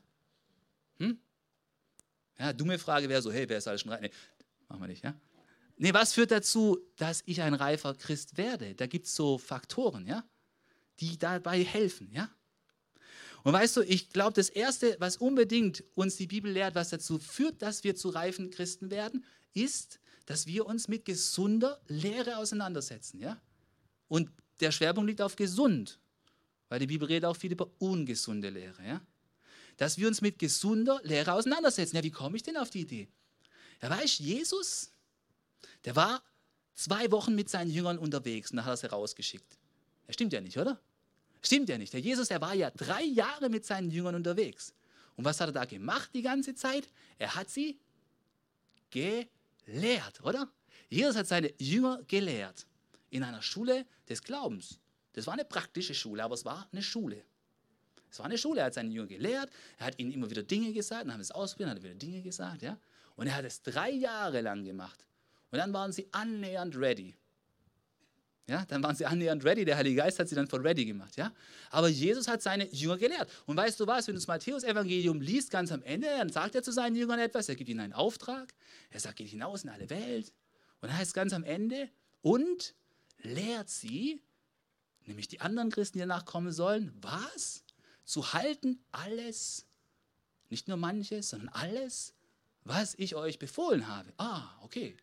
Hm? 0.98 1.18
Ja, 2.38 2.52
dumme 2.52 2.78
Frage 2.78 3.08
wäre 3.08 3.22
so, 3.22 3.32
hey, 3.32 3.48
wer 3.48 3.58
ist 3.58 3.68
alles 3.68 3.80
schon 3.80 3.92
reif? 3.92 4.02
Nee, 4.02 4.10
machen 4.68 4.82
wir 4.82 4.88
nicht, 4.88 5.04
ja? 5.04 5.14
Nee, 5.78 5.94
was 5.94 6.14
führt 6.14 6.30
dazu, 6.30 6.78
dass 6.96 7.22
ich 7.26 7.42
ein 7.42 7.54
reifer 7.54 7.94
Christ 7.94 8.36
werde? 8.36 8.74
Da 8.74 8.86
gibt 8.86 9.06
es 9.06 9.14
so 9.14 9.38
Faktoren, 9.38 10.06
ja, 10.06 10.24
die 11.00 11.18
dabei 11.18 11.62
helfen, 11.62 12.10
ja. 12.12 12.30
Und 13.46 13.52
weißt 13.52 13.76
du, 13.76 13.82
ich 13.82 14.10
glaube, 14.10 14.32
das 14.32 14.48
Erste, 14.48 14.96
was 14.98 15.18
unbedingt 15.18 15.84
uns 15.94 16.16
die 16.16 16.26
Bibel 16.26 16.50
lehrt, 16.50 16.74
was 16.74 16.88
dazu 16.88 17.20
führt, 17.20 17.62
dass 17.62 17.84
wir 17.84 17.94
zu 17.94 18.08
reifen 18.08 18.50
Christen 18.50 18.90
werden, 18.90 19.24
ist, 19.54 20.00
dass 20.24 20.48
wir 20.48 20.66
uns 20.66 20.88
mit 20.88 21.04
gesunder 21.04 21.80
Lehre 21.86 22.38
auseinandersetzen, 22.38 23.20
ja. 23.20 23.40
Und 24.08 24.32
der 24.58 24.72
Schwerpunkt 24.72 25.08
liegt 25.08 25.22
auf 25.22 25.36
gesund, 25.36 26.00
weil 26.68 26.80
die 26.80 26.88
Bibel 26.88 27.06
redet 27.06 27.26
auch 27.26 27.36
viel 27.36 27.52
über 27.52 27.70
ungesunde 27.78 28.50
Lehre, 28.50 28.84
ja. 28.84 29.00
dass 29.76 29.96
wir 29.96 30.08
uns 30.08 30.22
mit 30.22 30.40
gesunder 30.40 31.00
Lehre 31.04 31.32
auseinandersetzen. 31.32 31.94
Ja, 31.94 32.02
wie 32.02 32.10
komme 32.10 32.36
ich 32.36 32.42
denn 32.42 32.56
auf 32.56 32.70
die 32.70 32.80
Idee? 32.80 33.06
Ja, 33.80 33.90
weißt 33.90 34.18
Jesus, 34.18 34.90
der 35.84 35.94
war 35.94 36.20
zwei 36.74 37.12
Wochen 37.12 37.36
mit 37.36 37.48
seinen 37.48 37.70
Jüngern 37.70 37.98
unterwegs 37.98 38.50
und 38.50 38.56
dann 38.56 38.64
hat 38.64 38.72
er 38.72 38.76
sie 38.76 38.86
rausgeschickt. 38.90 39.56
Das 40.08 40.14
stimmt 40.14 40.32
ja 40.32 40.40
nicht, 40.40 40.58
oder? 40.58 40.80
Stimmt 41.42 41.68
ja 41.68 41.78
nicht. 41.78 41.92
Der 41.92 42.00
Jesus, 42.00 42.28
der 42.28 42.40
war 42.40 42.54
ja 42.54 42.70
drei 42.70 43.02
Jahre 43.02 43.48
mit 43.48 43.64
seinen 43.64 43.90
Jüngern 43.90 44.14
unterwegs. 44.14 44.74
Und 45.16 45.24
was 45.24 45.40
hat 45.40 45.48
er 45.48 45.52
da 45.52 45.64
gemacht 45.64 46.10
die 46.14 46.22
ganze 46.22 46.54
Zeit? 46.54 46.88
Er 47.18 47.34
hat 47.34 47.48
sie 47.48 47.78
gelehrt, 48.90 50.22
oder? 50.22 50.48
Jesus 50.88 51.16
hat 51.16 51.26
seine 51.26 51.52
Jünger 51.58 52.02
gelehrt 52.06 52.66
in 53.10 53.22
einer 53.22 53.42
Schule 53.42 53.86
des 54.08 54.22
Glaubens. 54.22 54.78
Das 55.14 55.26
war 55.26 55.34
eine 55.34 55.44
praktische 55.44 55.94
Schule, 55.94 56.22
aber 56.22 56.34
es 56.34 56.44
war 56.44 56.68
eine 56.72 56.82
Schule. 56.82 57.22
Es 58.10 58.18
war 58.18 58.26
eine 58.26 58.38
Schule, 58.38 58.60
er 58.60 58.66
hat 58.66 58.74
seinen 58.74 58.92
Jüngern 58.92 59.08
gelehrt, 59.08 59.50
er 59.78 59.86
hat 59.86 59.98
ihnen 59.98 60.12
immer 60.12 60.30
wieder 60.30 60.42
Dinge 60.42 60.72
gesagt, 60.72 61.04
dann 61.04 61.12
haben 61.12 61.20
sie 61.20 61.30
es 61.30 61.32
ausprobiert, 61.32 61.70
hat 61.70 61.78
er 61.78 61.82
wieder 61.82 61.94
Dinge 61.94 62.22
gesagt, 62.22 62.62
ja. 62.62 62.78
Und 63.16 63.26
er 63.26 63.36
hat 63.36 63.44
es 63.44 63.62
drei 63.62 63.90
Jahre 63.90 64.42
lang 64.42 64.64
gemacht. 64.64 65.06
Und 65.50 65.58
dann 65.58 65.72
waren 65.72 65.92
sie 65.92 66.06
annähernd 66.12 66.76
ready. 66.76 67.14
Ja, 68.48 68.64
dann 68.66 68.82
waren 68.82 68.94
sie 68.94 69.04
annähernd 69.04 69.44
ready. 69.44 69.64
Der 69.64 69.76
Heilige 69.76 69.96
Geist 69.96 70.20
hat 70.20 70.28
sie 70.28 70.36
dann 70.36 70.46
von 70.46 70.64
ready 70.64 70.84
gemacht. 70.84 71.16
Ja? 71.16 71.32
Aber 71.70 71.88
Jesus 71.88 72.28
hat 72.28 72.42
seine 72.42 72.68
Jünger 72.72 72.96
gelehrt. 72.96 73.28
Und 73.44 73.56
weißt 73.56 73.80
du 73.80 73.86
was, 73.88 74.06
wenn 74.06 74.14
du 74.14 74.20
das 74.20 74.28
Matthäus-Evangelium 74.28 75.20
liest, 75.20 75.50
ganz 75.50 75.72
am 75.72 75.82
Ende, 75.82 76.06
dann 76.06 76.30
sagt 76.30 76.54
er 76.54 76.62
zu 76.62 76.70
seinen 76.70 76.94
Jüngern 76.94 77.18
etwas. 77.18 77.48
Er 77.48 77.56
gibt 77.56 77.68
ihnen 77.68 77.80
einen 77.80 77.92
Auftrag. 77.92 78.54
Er 78.90 79.00
sagt, 79.00 79.16
geht 79.16 79.28
hinaus 79.28 79.64
in 79.64 79.70
alle 79.70 79.90
Welt. 79.90 80.32
Und 80.80 80.90
dann 80.90 80.96
heißt 80.96 81.08
es 81.08 81.14
ganz 81.14 81.32
am 81.32 81.42
Ende, 81.42 81.90
und 82.22 82.74
lehrt 83.18 83.68
sie, 83.68 84.22
nämlich 85.06 85.28
die 85.28 85.40
anderen 85.40 85.70
Christen, 85.70 85.98
die 85.98 86.02
danach 86.02 86.24
kommen 86.24 86.52
sollen, 86.52 86.92
was? 87.00 87.64
Zu 88.04 88.32
halten 88.32 88.84
alles, 88.92 89.66
nicht 90.50 90.68
nur 90.68 90.76
manches, 90.76 91.30
sondern 91.30 91.48
alles, 91.48 92.14
was 92.62 92.94
ich 92.96 93.14
euch 93.14 93.38
befohlen 93.38 93.88
habe. 93.88 94.12
Ah, 94.18 94.56
okay. 94.62 94.96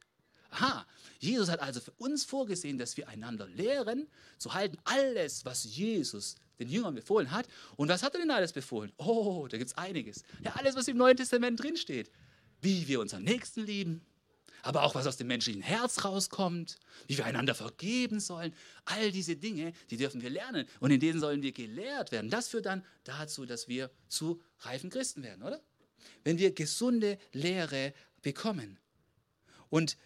Aha, 0.53 0.85
Jesus 1.19 1.49
hat 1.49 1.59
also 1.59 1.79
für 1.79 1.93
uns 1.97 2.25
vorgesehen, 2.25 2.77
dass 2.77 2.95
wir 2.95 3.07
einander 3.07 3.47
lehren, 3.47 4.07
zu 4.37 4.53
halten 4.53 4.77
alles, 4.83 5.45
was 5.45 5.63
Jesus 5.63 6.35
den 6.59 6.69
Jüngern 6.69 6.93
befohlen 6.93 7.31
hat. 7.31 7.47
Und 7.75 7.89
was 7.89 8.03
hat 8.03 8.13
er 8.13 8.21
denn 8.21 8.31
alles 8.31 8.53
befohlen? 8.53 8.91
Oh, 8.97 9.47
da 9.49 9.57
gibt 9.57 9.71
es 9.71 9.77
einiges. 9.77 10.23
Ja, 10.43 10.53
alles, 10.53 10.75
was 10.75 10.87
im 10.87 10.97
Neuen 10.97 11.17
Testament 11.17 11.61
drinsteht. 11.61 12.11
Wie 12.61 12.87
wir 12.87 12.99
unseren 12.99 13.23
Nächsten 13.23 13.65
lieben, 13.65 14.05
aber 14.61 14.83
auch 14.83 14.95
was 14.95 15.07
aus 15.07 15.17
dem 15.17 15.27
menschlichen 15.27 15.61
Herz 15.61 16.05
rauskommt, 16.05 16.77
wie 17.07 17.17
wir 17.17 17.25
einander 17.25 17.53
vergeben 17.53 18.19
sollen. 18.19 18.53
All 18.85 19.11
diese 19.11 19.35
Dinge, 19.35 19.73
die 19.89 19.97
dürfen 19.97 20.21
wir 20.21 20.29
lernen 20.29 20.65
und 20.79 20.91
in 20.91 20.99
denen 20.99 21.19
sollen 21.19 21.41
wir 21.41 21.51
gelehrt 21.51 22.11
werden. 22.11 22.29
Das 22.29 22.47
führt 22.47 22.65
dann 22.65 22.85
dazu, 23.03 23.45
dass 23.45 23.67
wir 23.67 23.91
zu 24.07 24.41
reifen 24.59 24.89
Christen 24.89 25.23
werden, 25.23 25.43
oder? 25.43 25.61
Wenn 26.23 26.37
wir 26.37 26.53
gesunde 26.53 27.17
Lehre 27.33 27.93
bekommen. 28.21 28.79
Und 29.69 29.97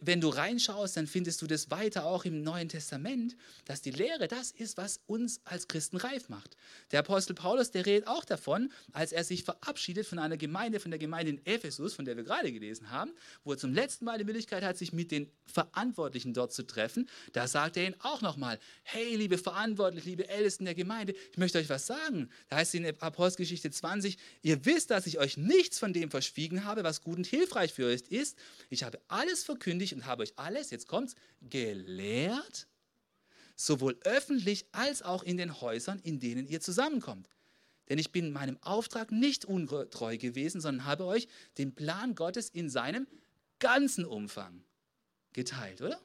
wenn 0.00 0.20
du 0.20 0.28
reinschaust, 0.28 0.96
dann 0.96 1.06
findest 1.06 1.42
du 1.42 1.46
das 1.46 1.70
weiter 1.70 2.06
auch 2.06 2.24
im 2.24 2.42
Neuen 2.42 2.68
Testament, 2.68 3.36
dass 3.66 3.82
die 3.82 3.90
Lehre 3.90 4.28
das 4.28 4.50
ist, 4.50 4.76
was 4.78 5.00
uns 5.06 5.40
als 5.44 5.68
Christen 5.68 5.98
reif 5.98 6.28
macht. 6.28 6.56
Der 6.90 7.00
Apostel 7.00 7.34
Paulus, 7.34 7.70
der 7.70 7.84
redet 7.84 8.08
auch 8.08 8.24
davon, 8.24 8.72
als 8.92 9.12
er 9.12 9.24
sich 9.24 9.44
verabschiedet 9.44 10.06
von 10.06 10.18
einer 10.18 10.36
Gemeinde, 10.36 10.80
von 10.80 10.90
der 10.90 10.98
Gemeinde 10.98 11.32
in 11.32 11.46
Ephesus, 11.46 11.92
von 11.92 12.06
der 12.06 12.16
wir 12.16 12.24
gerade 12.24 12.50
gelesen 12.50 12.90
haben, 12.90 13.12
wo 13.44 13.52
er 13.52 13.58
zum 13.58 13.74
letzten 13.74 14.06
Mal 14.06 14.16
die 14.18 14.24
Möglichkeit 14.24 14.62
hat, 14.62 14.78
sich 14.78 14.92
mit 14.92 15.10
den 15.10 15.30
Verantwortlichen 15.44 16.32
dort 16.32 16.52
zu 16.52 16.66
treffen. 16.66 17.08
Da 17.32 17.46
sagt 17.46 17.76
er 17.76 17.86
ihnen 17.86 17.96
auch 18.00 18.22
nochmal, 18.22 18.58
hey, 18.84 19.16
liebe 19.16 19.36
Verantwortliche, 19.36 20.08
liebe 20.08 20.28
Ältesten 20.28 20.64
der 20.64 20.74
Gemeinde, 20.74 21.14
ich 21.30 21.36
möchte 21.38 21.58
euch 21.58 21.68
was 21.68 21.86
sagen. 21.86 22.30
Da 22.48 22.56
heißt 22.56 22.74
es 22.74 22.80
in 22.80 23.00
Apostelgeschichte 23.00 23.70
20, 23.70 24.16
ihr 24.42 24.64
wisst, 24.64 24.90
dass 24.90 25.06
ich 25.06 25.18
euch 25.18 25.36
nichts 25.36 25.78
von 25.78 25.92
dem 25.92 26.10
verschwiegen 26.10 26.64
habe, 26.64 26.84
was 26.84 27.02
gut 27.02 27.18
und 27.18 27.26
hilfreich 27.26 27.72
für 27.72 27.86
euch 27.86 28.02
ist. 28.08 28.38
Ich 28.70 28.82
habe 28.82 28.98
alles 29.08 29.44
verkündet, 29.44 29.73
verkündigt 29.74 29.92
und 29.92 30.06
habe 30.06 30.22
euch 30.22 30.32
alles, 30.36 30.70
jetzt 30.70 30.88
kommt's, 30.88 31.14
gelehrt, 31.42 32.66
sowohl 33.56 33.98
öffentlich 34.04 34.66
als 34.72 35.02
auch 35.02 35.22
in 35.22 35.36
den 35.36 35.60
Häusern, 35.60 36.00
in 36.00 36.20
denen 36.20 36.46
ihr 36.46 36.60
zusammenkommt. 36.60 37.28
Denn 37.88 37.98
ich 37.98 38.12
bin 38.12 38.32
meinem 38.32 38.58
Auftrag 38.62 39.12
nicht 39.12 39.44
untreu 39.44 40.16
gewesen, 40.16 40.60
sondern 40.60 40.86
habe 40.86 41.04
euch 41.04 41.28
den 41.58 41.74
Plan 41.74 42.14
Gottes 42.14 42.48
in 42.48 42.70
seinem 42.70 43.06
ganzen 43.58 44.04
Umfang 44.04 44.64
geteilt, 45.32 45.82
oder? 45.82 46.00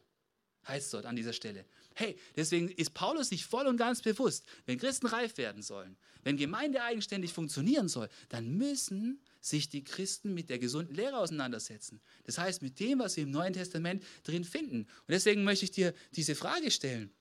Heißt 0.67 0.93
dort 0.93 1.05
an 1.05 1.15
dieser 1.15 1.34
Stelle. 1.34 1.65
Hey, 1.95 2.17
deswegen 2.36 2.69
ist 2.69 2.93
Paulus 2.93 3.29
sich 3.29 3.45
voll 3.45 3.65
und 3.65 3.77
ganz 3.77 4.01
bewusst, 4.01 4.45
wenn 4.65 4.77
Christen 4.77 5.08
reif 5.08 5.38
werden 5.38 5.62
sollen, 5.63 5.97
wenn 6.23 6.38
Gemeinde 6.38 6.84
eigenständig 6.84 7.34
funktionieren 7.34 7.88
soll, 7.88 8.10
dann 8.27 8.58
müssen 8.58 9.21
sich 9.41 9.69
die 9.69 9.84
Christen 9.84 10.34
mit 10.34 10.49
der 10.49 10.60
gesunden 10.60 10.95
Lehre 10.95 11.17
auseinandersetzen. 11.17 12.02
Das 12.25 12.38
heißt, 12.38 12.62
mit 12.62 12.80
dem, 12.80 12.99
was 12.99 13.15
wir 13.15 13.23
im 13.23 13.32
Neuen 13.32 13.54
Testament 13.54 14.04
drin 14.23 14.43
finden. 14.43 14.82
Und 14.82 15.10
deswegen 15.10 15.43
möchte 15.43 15.65
ich 15.65 15.71
dir 15.71 15.93
diese 16.15 16.36
Frage 16.36 16.71
stellen. 16.71 17.12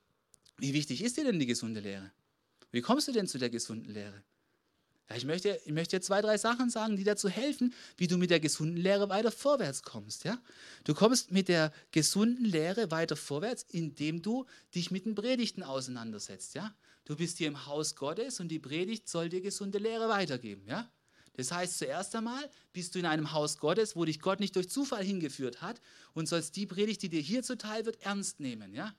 Wie 0.57 0.74
wichtig 0.74 1.02
ist 1.02 1.16
dir 1.16 1.24
denn 1.24 1.38
die 1.38 1.46
gesunde 1.46 1.81
Lehre? 1.81 2.11
Wie 2.70 2.81
kommst 2.81 3.09
du 3.09 3.12
denn 3.12 3.28
zu 3.28 3.38
der 3.38 3.50
gesunden 3.50 3.92
Lehre? 3.92 4.22
Ja, 5.09 5.16
ich, 5.16 5.24
möchte, 5.24 5.59
ich 5.64 5.72
möchte 5.72 5.96
dir 5.96 6.02
zwei, 6.02 6.20
drei 6.20 6.37
Sachen 6.37 6.68
sagen, 6.68 6.96
die 6.96 7.04
dazu 7.04 7.28
helfen, 7.28 7.72
wie 7.96 8.09
du 8.09 8.18
mit 8.18 8.31
der 8.31 8.40
gesunden 8.40 8.76
Lehre 8.76 9.09
weiter 9.09 9.31
vorwärts 9.31 9.83
kommst. 9.83 10.24
Ja? 10.24 10.38
Du 10.85 10.94
kommst 10.94 11.31
mit 11.31 11.48
der 11.48 11.72
gesunden 11.92 12.44
Lehre 12.44 12.90
weiter 12.90 13.16
vorwärts, 13.16 13.64
indem 13.70 14.20
du 14.20 14.44
dich 14.74 14.90
mit 14.90 15.07
den 15.07 15.14
Predigten 15.14 15.62
auseinandersetzt. 15.62 16.54
Ja? 16.54 16.74
Du 17.07 17.16
bist 17.16 17.38
hier 17.38 17.48
im 17.48 17.64
Haus 17.64 17.96
Gottes 17.96 18.38
und 18.40 18.48
die 18.48 18.59
Predigt 18.59 19.09
soll 19.09 19.31
dir 19.31 19.40
gesunde 19.40 19.78
Lehre 19.78 20.11
weitergeben. 20.11 20.66
Ja? 20.66 20.90
Das 21.38 21.53
heißt, 21.53 21.79
zuerst 21.79 22.16
einmal 22.16 22.51
bist 22.72 22.94
du 22.94 22.98
in 22.98 23.07
einem 23.07 23.31
Haus 23.31 23.59
Gottes, 23.59 23.94
wo 23.94 24.05
dich 24.05 24.18
Gott 24.18 24.40
nicht 24.40 24.57
durch 24.57 24.68
Zufall 24.68 25.05
hingeführt 25.05 25.62
hat 25.62 25.81
und 26.12 26.29
sollst 26.29 26.57
die 26.57 26.66
Predigt, 26.66 27.01
die 27.01 27.09
dir 27.09 27.20
hier 27.20 27.44
zuteil 27.44 27.87
wird, 27.87 28.03
ernst 28.03 28.40
nehmen. 28.40 28.74
Ja? 28.74 28.92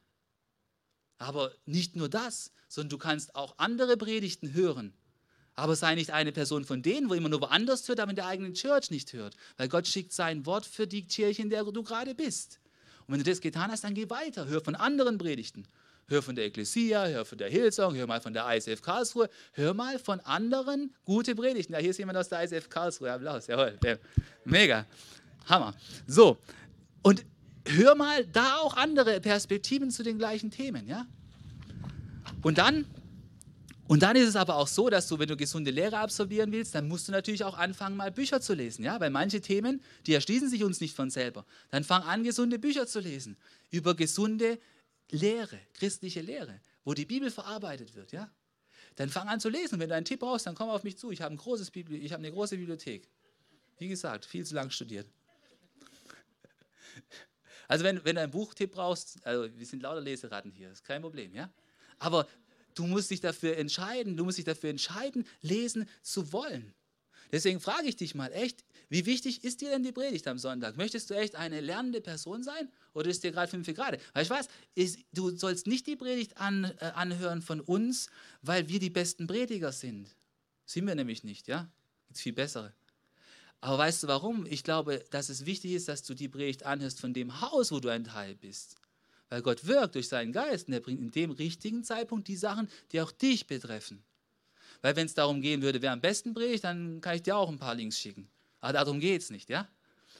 Aber 1.17 1.52
nicht 1.65 1.97
nur 1.97 2.08
das, 2.08 2.54
sondern 2.69 2.91
du 2.91 2.97
kannst 2.97 3.36
auch 3.36 3.56
andere 3.58 3.97
Predigten 3.97 4.54
hören. 4.54 4.93
Aber 5.56 5.75
sei 5.75 5.95
nicht 5.95 6.12
eine 6.12 6.32
Person 6.32 6.63
von 6.63 6.82
denen, 6.82 7.10
wo 7.10 7.13
immer 7.13 7.28
nur 7.28 7.41
woanders 7.41 7.86
hört, 7.89 7.99
aber 7.99 8.12
in 8.12 8.15
der 8.15 8.28
eigenen 8.28 8.54
Church 8.54 8.89
nicht 8.89 9.12
hört. 9.12 9.36
Weil 9.58 9.67
Gott 9.67 9.86
schickt 9.86 10.13
sein 10.13 10.45
Wort 10.45 10.65
für 10.65 10.88
die 10.88 11.06
Kirche, 11.06 11.41
in 11.41 11.49
der 11.49 11.65
du 11.65 11.84
gerade 11.84 12.15
bist. 12.15 12.62
Und 13.06 13.15
wenn 13.15 13.19
du 13.21 13.30
das 13.30 13.41
getan 13.41 13.69
hast, 13.69 13.84
dann 13.84 13.95
geh 13.95 14.10
weiter. 14.10 14.47
Hör 14.47 14.63
von 14.63 14.75
anderen 14.75 15.17
Predigten. 15.17 15.67
Hör 16.09 16.23
von 16.23 16.35
der 16.35 16.45
Ecclesia, 16.45 17.05
hör 17.05 17.23
von 17.23 17.37
der 17.37 17.49
Hillsong, 17.49 17.95
hör 17.95 18.07
mal 18.07 18.19
von 18.19 18.33
der 18.33 18.45
ISF 18.55 18.81
Karlsruhe, 18.81 19.29
hör 19.53 19.75
mal 19.75 19.99
von 19.99 20.19
anderen 20.21 20.91
gute 21.05 21.35
Predigten. 21.35 21.73
Ja, 21.73 21.79
hier 21.79 21.91
ist 21.91 21.97
jemand 21.99 22.17
aus 22.17 22.29
der 22.29 22.43
ISF 22.43 22.67
Karlsruhe. 22.67 23.11
Applaus, 23.11 23.45
jawohl. 23.45 23.77
Mega. 24.43 24.85
Hammer. 25.47 25.75
So, 26.07 26.37
und 27.03 27.25
hör 27.67 27.93
mal 27.93 28.25
da 28.25 28.57
auch 28.57 28.75
andere 28.75 29.21
Perspektiven 29.21 29.91
zu 29.91 30.01
den 30.01 30.17
gleichen 30.17 30.49
Themen, 30.49 30.87
ja? 30.87 31.05
Und 32.41 32.57
dann 32.57 32.85
und 33.89 34.03
dann 34.03 34.15
ist 34.15 34.27
es 34.27 34.35
aber 34.35 34.57
auch 34.57 34.67
so, 34.67 34.87
dass 34.91 35.07
du, 35.07 35.17
wenn 35.17 35.27
du 35.27 35.35
gesunde 35.35 35.71
Lehre 35.71 35.97
absolvieren 35.97 36.51
willst, 36.51 36.75
dann 36.75 36.87
musst 36.87 37.07
du 37.07 37.11
natürlich 37.11 37.43
auch 37.43 37.57
anfangen, 37.57 37.97
mal 37.97 38.11
Bücher 38.11 38.39
zu 38.39 38.53
lesen. 38.53 38.85
Ja? 38.85 38.99
Weil 38.99 39.09
manche 39.09 39.41
Themen, 39.41 39.81
die 40.05 40.13
erschließen 40.13 40.47
sich 40.47 40.63
uns 40.63 40.79
nicht 40.79 40.95
von 40.95 41.09
selber. 41.09 41.43
Dann 41.71 41.83
fang 41.83 42.03
an, 42.03 42.23
gesunde 42.23 42.59
Bücher 42.59 42.85
zu 42.85 42.99
lesen. 42.99 43.35
Über 43.71 43.95
gesunde 43.95 44.59
Lehre, 45.11 45.59
christliche 45.73 46.21
Lehre, 46.21 46.61
wo 46.83 46.93
die 46.93 47.05
Bibel 47.05 47.31
verarbeitet 47.31 47.95
wird, 47.95 48.11
ja? 48.11 48.31
Dann 48.95 49.09
fang 49.09 49.27
an 49.27 49.39
zu 49.39 49.49
lesen. 49.49 49.79
Wenn 49.79 49.89
du 49.89 49.95
einen 49.95 50.05
Tipp 50.05 50.19
brauchst, 50.19 50.45
dann 50.45 50.55
komm 50.55 50.69
auf 50.69 50.83
mich 50.83 50.97
zu. 50.97 51.11
Ich 51.11 51.21
habe 51.21 51.33
ein 51.33 51.37
großes 51.37 51.71
eine 51.73 52.31
große 52.31 52.57
Bibliothek. 52.57 53.07
Wie 53.77 53.87
gesagt, 53.87 54.25
viel 54.25 54.45
zu 54.45 54.55
lang 54.55 54.69
studiert. 54.71 55.07
Also 57.69 57.85
wenn, 57.85 58.03
wenn 58.03 58.15
du 58.15 58.21
einen 58.23 58.31
Buchtipp 58.31 58.71
brauchst, 58.71 59.23
also 59.23 59.55
wir 59.55 59.63
sind 59.63 59.83
lauter 59.83 60.01
Leseratten 60.01 60.51
hier, 60.51 60.71
ist 60.71 60.83
kein 60.83 61.03
Problem, 61.03 61.35
ja? 61.35 61.53
Aber 61.99 62.27
du 62.73 62.87
musst 62.87 63.11
dich 63.11 63.21
dafür 63.21 63.57
entscheiden, 63.57 64.17
du 64.17 64.25
musst 64.25 64.39
dich 64.39 64.45
dafür 64.45 64.71
entscheiden, 64.71 65.27
lesen 65.41 65.87
zu 66.01 66.33
wollen. 66.33 66.73
Deswegen 67.31 67.59
frage 67.59 67.87
ich 67.87 67.95
dich 67.95 68.15
mal 68.15 68.31
echt, 68.33 68.65
wie 68.89 69.05
wichtig 69.05 69.43
ist 69.43 69.61
dir 69.61 69.69
denn 69.69 69.83
die 69.83 69.91
Predigt 69.91 70.27
am 70.27 70.39
Sonntag? 70.39 70.77
Möchtest 70.77 71.09
du 71.09 71.13
echt 71.13 71.35
eine 71.35 71.61
lernende 71.61 72.01
Person 72.01 72.43
sein 72.43 72.69
oder 72.93 73.09
ist 73.09 73.23
dir 73.23 73.31
gerade 73.31 73.49
fünf 73.49 73.67
gerade? 73.67 73.99
Weil 74.13 74.23
ich 74.23 74.29
weiß, 74.29 74.47
ist, 74.75 74.99
du 75.13 75.29
sollst 75.35 75.67
nicht 75.67 75.85
die 75.85 75.95
Predigt 75.95 76.37
an, 76.37 76.65
äh, 76.79 76.85
anhören 76.95 77.41
von 77.41 77.61
uns, 77.61 78.09
weil 78.41 78.67
wir 78.67 78.79
die 78.79 78.89
besten 78.89 79.27
Prediger 79.27 79.71
sind. 79.71 80.09
Sind 80.65 80.87
wir 80.87 80.95
nämlich 80.95 81.23
nicht, 81.23 81.47
ja? 81.47 81.69
Gibt 82.07 82.19
viel 82.19 82.33
bessere. 82.33 82.73
Aber 83.61 83.77
weißt 83.77 84.03
du 84.03 84.07
warum? 84.07 84.45
Ich 84.45 84.63
glaube, 84.63 85.03
dass 85.11 85.29
es 85.29 85.45
wichtig 85.45 85.73
ist, 85.73 85.87
dass 85.87 86.03
du 86.03 86.13
die 86.13 86.29
Predigt 86.29 86.63
anhörst 86.63 86.99
von 86.99 87.13
dem 87.13 87.41
Haus, 87.41 87.71
wo 87.71 87.79
du 87.79 87.89
ein 87.89 88.05
Teil 88.05 88.35
bist. 88.35 88.75
Weil 89.29 89.41
Gott 89.43 89.67
wirkt 89.67 89.95
durch 89.95 90.07
seinen 90.07 90.31
Geist 90.31 90.67
und 90.67 90.73
er 90.73 90.79
bringt 90.79 91.01
in 91.01 91.11
dem 91.11 91.31
richtigen 91.31 91.83
Zeitpunkt 91.83 92.27
die 92.27 92.37
Sachen, 92.37 92.69
die 92.91 93.01
auch 93.01 93.11
dich 93.11 93.45
betreffen. 93.45 94.03
Weil 94.81 94.95
wenn 94.95 95.05
es 95.05 95.13
darum 95.13 95.41
gehen 95.41 95.61
würde, 95.61 95.81
wer 95.81 95.91
am 95.91 96.01
besten 96.01 96.33
predigt, 96.33 96.63
dann 96.63 97.01
kann 97.01 97.15
ich 97.15 97.23
dir 97.23 97.35
auch 97.35 97.49
ein 97.49 97.59
paar 97.59 97.75
Links 97.75 97.99
schicken. 97.99 98.29
Aber 98.61 98.73
darum 98.73 98.99
geht 98.99 99.21
es 99.21 99.29
nicht, 99.29 99.49
ja? 99.49 99.67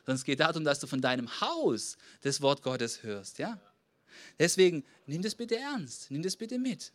Sondern 0.06 0.16
es 0.16 0.24
geht 0.24 0.40
darum, 0.40 0.64
dass 0.64 0.80
du 0.80 0.88
von 0.88 1.02
deinem 1.02 1.30
Haus 1.42 1.98
das 2.22 2.42
Wort 2.42 2.62
Gottes 2.62 3.04
hörst, 3.04 3.40
ja? 3.40 3.60
Deswegen 4.38 4.84
nimm 5.06 5.22
das 5.22 5.36
bitte 5.36 5.58
ernst, 5.58 6.12
nimm 6.12 6.22
das 6.22 6.36
bitte 6.36 6.58
mit. 6.58 6.92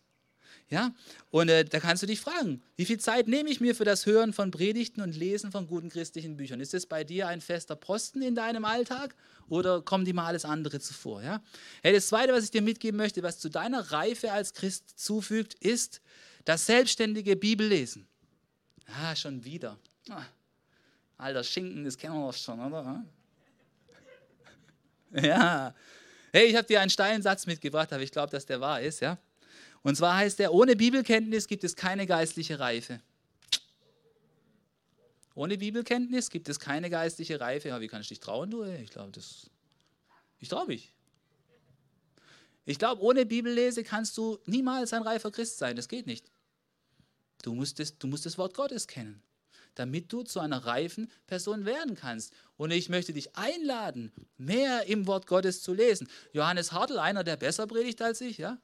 Ja, 0.70 0.94
und 1.30 1.48
äh, 1.48 1.64
da 1.64 1.78
kannst 1.78 2.02
du 2.02 2.06
dich 2.06 2.20
fragen, 2.20 2.62
wie 2.76 2.84
viel 2.84 2.98
Zeit 2.98 3.28
nehme 3.28 3.50
ich 3.50 3.60
mir 3.60 3.74
für 3.74 3.84
das 3.84 4.06
Hören 4.06 4.32
von 4.32 4.50
Predigten 4.50 5.02
und 5.02 5.14
Lesen 5.14 5.52
von 5.52 5.66
guten 5.66 5.90
christlichen 5.90 6.36
Büchern? 6.36 6.60
Ist 6.60 6.74
es 6.74 6.86
bei 6.86 7.04
dir 7.04 7.28
ein 7.28 7.40
fester 7.40 7.76
Posten 7.76 8.22
in 8.22 8.34
deinem 8.34 8.64
Alltag 8.64 9.14
oder 9.48 9.82
kommen 9.82 10.04
die 10.04 10.12
mal 10.12 10.26
alles 10.26 10.44
andere 10.44 10.80
zuvor? 10.80 11.22
Ja? 11.22 11.42
Hey, 11.82 11.92
das 11.92 12.06
Zweite, 12.06 12.32
was 12.32 12.44
ich 12.44 12.50
dir 12.50 12.62
mitgeben 12.62 12.96
möchte, 12.96 13.22
was 13.22 13.38
zu 13.38 13.50
deiner 13.50 13.92
Reife 13.92 14.32
als 14.32 14.54
Christ 14.54 14.98
zufügt, 14.98 15.54
ist 15.54 16.00
das 16.44 16.66
selbstständige 16.66 17.36
Bibellesen. 17.36 18.06
Ah, 18.86 19.14
schon 19.16 19.44
wieder. 19.44 19.78
Ah, 20.08 20.24
alter 21.16 21.42
Schinken, 21.42 21.84
das 21.84 21.96
kennen 21.96 22.14
wir 22.14 22.26
doch 22.26 22.36
schon, 22.36 22.60
oder? 22.60 23.04
Ja. 25.22 25.72
Hey, 26.32 26.46
ich 26.46 26.56
habe 26.56 26.66
dir 26.66 26.80
einen 26.80 26.90
steilen 26.90 27.22
Satz 27.22 27.46
mitgebracht, 27.46 27.92
aber 27.92 28.02
ich 28.02 28.10
glaube, 28.10 28.32
dass 28.32 28.44
der 28.44 28.60
wahr 28.60 28.80
ist, 28.80 29.00
ja? 29.00 29.16
Und 29.82 29.96
zwar 29.96 30.16
heißt 30.16 30.40
er, 30.40 30.52
ohne 30.52 30.74
Bibelkenntnis 30.74 31.46
gibt 31.46 31.62
es 31.62 31.76
keine 31.76 32.04
geistliche 32.06 32.58
Reife. 32.58 33.00
Ohne 35.36 35.58
Bibelkenntnis 35.58 36.30
gibt 36.30 36.48
es 36.48 36.58
keine 36.58 36.90
geistliche 36.90 37.38
Reife. 37.38 37.68
Ja, 37.68 37.80
wie 37.80 37.88
kann 37.88 38.00
ich 38.00 38.08
dich 38.08 38.18
trauen, 38.18 38.50
du? 38.50 38.64
Ich 38.64 38.90
glaube, 38.90 39.12
das. 39.12 39.50
Ich 40.40 40.48
traue 40.48 40.66
mich. 40.66 40.92
Ich 42.64 42.78
glaube, 42.78 43.02
ohne 43.02 43.26
Bibellese 43.26 43.84
kannst 43.84 44.16
du 44.16 44.38
niemals 44.46 44.92
ein 44.92 45.02
reifer 45.02 45.30
Christ 45.30 45.58
sein. 45.58 45.76
Das 45.76 45.88
geht 45.88 46.06
nicht. 46.06 46.30
Du 47.44 47.52
musst, 47.52 47.78
das, 47.78 47.98
du 47.98 48.06
musst 48.06 48.24
das 48.24 48.38
Wort 48.38 48.54
Gottes 48.54 48.86
kennen, 48.86 49.22
damit 49.74 50.10
du 50.10 50.22
zu 50.22 50.40
einer 50.40 50.64
reifen 50.64 51.10
Person 51.26 51.66
werden 51.66 51.94
kannst. 51.94 52.32
Und 52.56 52.70
ich 52.70 52.88
möchte 52.88 53.12
dich 53.12 53.36
einladen, 53.36 54.12
mehr 54.38 54.86
im 54.86 55.06
Wort 55.06 55.26
Gottes 55.26 55.60
zu 55.60 55.74
lesen. 55.74 56.08
Johannes 56.32 56.72
Hartl, 56.72 56.98
einer, 56.98 57.22
der 57.22 57.36
besser 57.36 57.66
predigt 57.66 58.00
als 58.00 58.22
ich, 58.22 58.38
ja? 58.38 58.56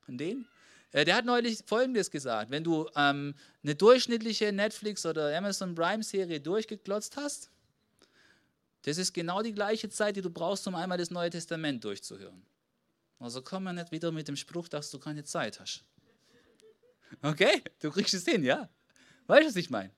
Von 0.00 0.18
denen? 0.18 0.48
Äh, 0.90 1.04
der 1.04 1.14
hat 1.14 1.24
neulich 1.24 1.60
Folgendes 1.66 2.10
gesagt. 2.10 2.50
Wenn 2.50 2.64
du 2.64 2.90
ähm, 2.96 3.36
eine 3.62 3.76
durchschnittliche 3.76 4.52
Netflix- 4.52 5.06
oder 5.06 5.36
Amazon 5.38 5.76
Prime-Serie 5.76 6.40
durchgeklotzt 6.40 7.16
hast, 7.16 7.50
das 8.82 8.98
ist 8.98 9.14
genau 9.14 9.40
die 9.42 9.54
gleiche 9.54 9.88
Zeit, 9.88 10.16
die 10.16 10.22
du 10.22 10.30
brauchst, 10.30 10.66
um 10.66 10.74
einmal 10.74 10.98
das 10.98 11.12
Neue 11.12 11.30
Testament 11.30 11.84
durchzuhören. 11.84 12.44
Also 13.20 13.40
komm 13.40 13.64
mal 13.64 13.72
nicht 13.72 13.92
wieder 13.92 14.10
mit 14.10 14.26
dem 14.26 14.36
Spruch, 14.36 14.66
dass 14.66 14.90
du 14.90 14.98
keine 14.98 15.22
Zeit 15.22 15.60
hast. 15.60 15.84
Okay? 17.22 17.62
Du 17.80 17.90
kriegst 17.90 18.14
es 18.14 18.24
hin, 18.24 18.42
ja? 18.44 18.68
Weißt 19.26 19.42
du, 19.42 19.48
was 19.48 19.56
ich 19.56 19.70
meine? 19.70 19.90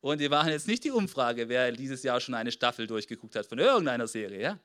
Und 0.00 0.18
wir 0.18 0.30
machen 0.30 0.50
jetzt 0.50 0.66
nicht 0.66 0.84
die 0.84 0.90
Umfrage, 0.90 1.48
wer 1.48 1.72
dieses 1.72 2.02
Jahr 2.02 2.20
schon 2.20 2.34
eine 2.34 2.52
Staffel 2.52 2.86
durchgeguckt 2.86 3.36
hat 3.36 3.46
von 3.46 3.58
irgendeiner 3.58 4.06
Serie, 4.06 4.40
ja? 4.40 4.58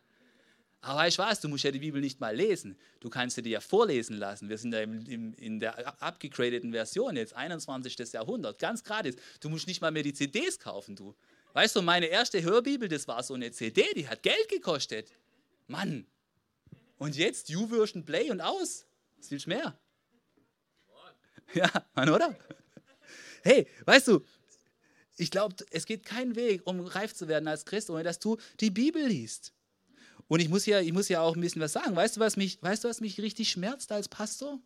Aber 0.86 1.10
du 1.10 1.18
was, 1.18 1.40
du 1.40 1.50
musst 1.50 1.64
ja 1.64 1.72
die 1.72 1.80
Bibel 1.80 2.00
nicht 2.00 2.20
mal 2.20 2.36
lesen. 2.36 2.78
Du 3.00 3.10
kannst 3.10 3.36
sie 3.36 3.42
dir 3.42 3.54
ja 3.54 3.60
vorlesen 3.60 4.18
lassen. 4.18 4.50
Wir 4.50 4.58
sind 4.60 4.72
ja 4.72 4.82
im, 4.82 5.04
im, 5.08 5.34
in 5.34 5.60
der 5.60 6.00
abgegradeten 6.02 6.72
Version 6.72 7.16
jetzt, 7.16 7.36
21. 7.36 7.98
Jahrhundert, 8.14 8.60
ganz 8.60 8.84
gratis. 8.84 9.16
Du 9.40 9.50
musst 9.50 9.66
nicht 9.66 9.82
mal 9.82 9.90
mehr 9.90 10.04
die 10.04 10.14
CDs 10.14 10.60
kaufen, 10.60 10.96
du. 10.96 11.16
Weißt 11.54 11.76
du, 11.76 11.82
meine 11.82 12.06
erste 12.06 12.44
Hörbibel, 12.44 12.88
das 12.88 13.08
war 13.08 13.24
so 13.24 13.34
eine 13.34 13.52
CD, 13.52 13.84
die 13.96 14.08
hat 14.08 14.22
Geld 14.22 14.48
gekostet. 14.48 15.12
Mann. 15.68 16.06
Und 16.98 17.16
jetzt 17.16 17.50
YouVersion 17.50 18.06
Play 18.06 18.30
und 18.30 18.42
aus. 18.42 18.86
Was 19.18 19.32
willst 19.32 19.48
du 19.48 19.50
mehr? 19.50 19.80
Ja, 21.54 21.70
Mann, 21.94 22.10
oder? 22.10 22.36
Hey, 23.44 23.68
weißt 23.86 24.08
du, 24.10 24.26
ich 25.18 25.32
glaube, 25.32 25.56
es 25.72 25.86
geht 25.86 26.06
kein 26.06 26.36
Weg, 26.36 26.62
um 26.66 26.82
reif 26.82 27.14
zu 27.14 27.28
werden 27.28 27.48
als 27.48 27.66
Christ, 27.66 27.90
ohne 27.90 28.04
dass 28.04 28.20
du 28.20 28.38
die 28.60 28.72
Bibel 28.72 29.06
liest. 29.06 29.54
Und 30.28 30.40
ich 30.40 30.50
muss 30.50 30.66
ja, 30.66 30.82
ich 30.82 30.92
muss 30.92 31.08
ja 31.08 31.22
auch 31.22 31.36
ein 31.36 31.42
bisschen 31.42 31.62
was 31.62 31.74
sagen. 31.74 31.96
Weißt 31.96 32.18
du, 32.18 32.20
was 32.20 32.36
mich, 32.36 32.62
weißt 32.62 32.84
du, 32.84 32.90
was 32.90 33.00
mich 33.00 33.20
richtig 33.22 33.50
schmerzt 33.52 33.92
als 33.92 34.10
Pastor? 34.10 34.60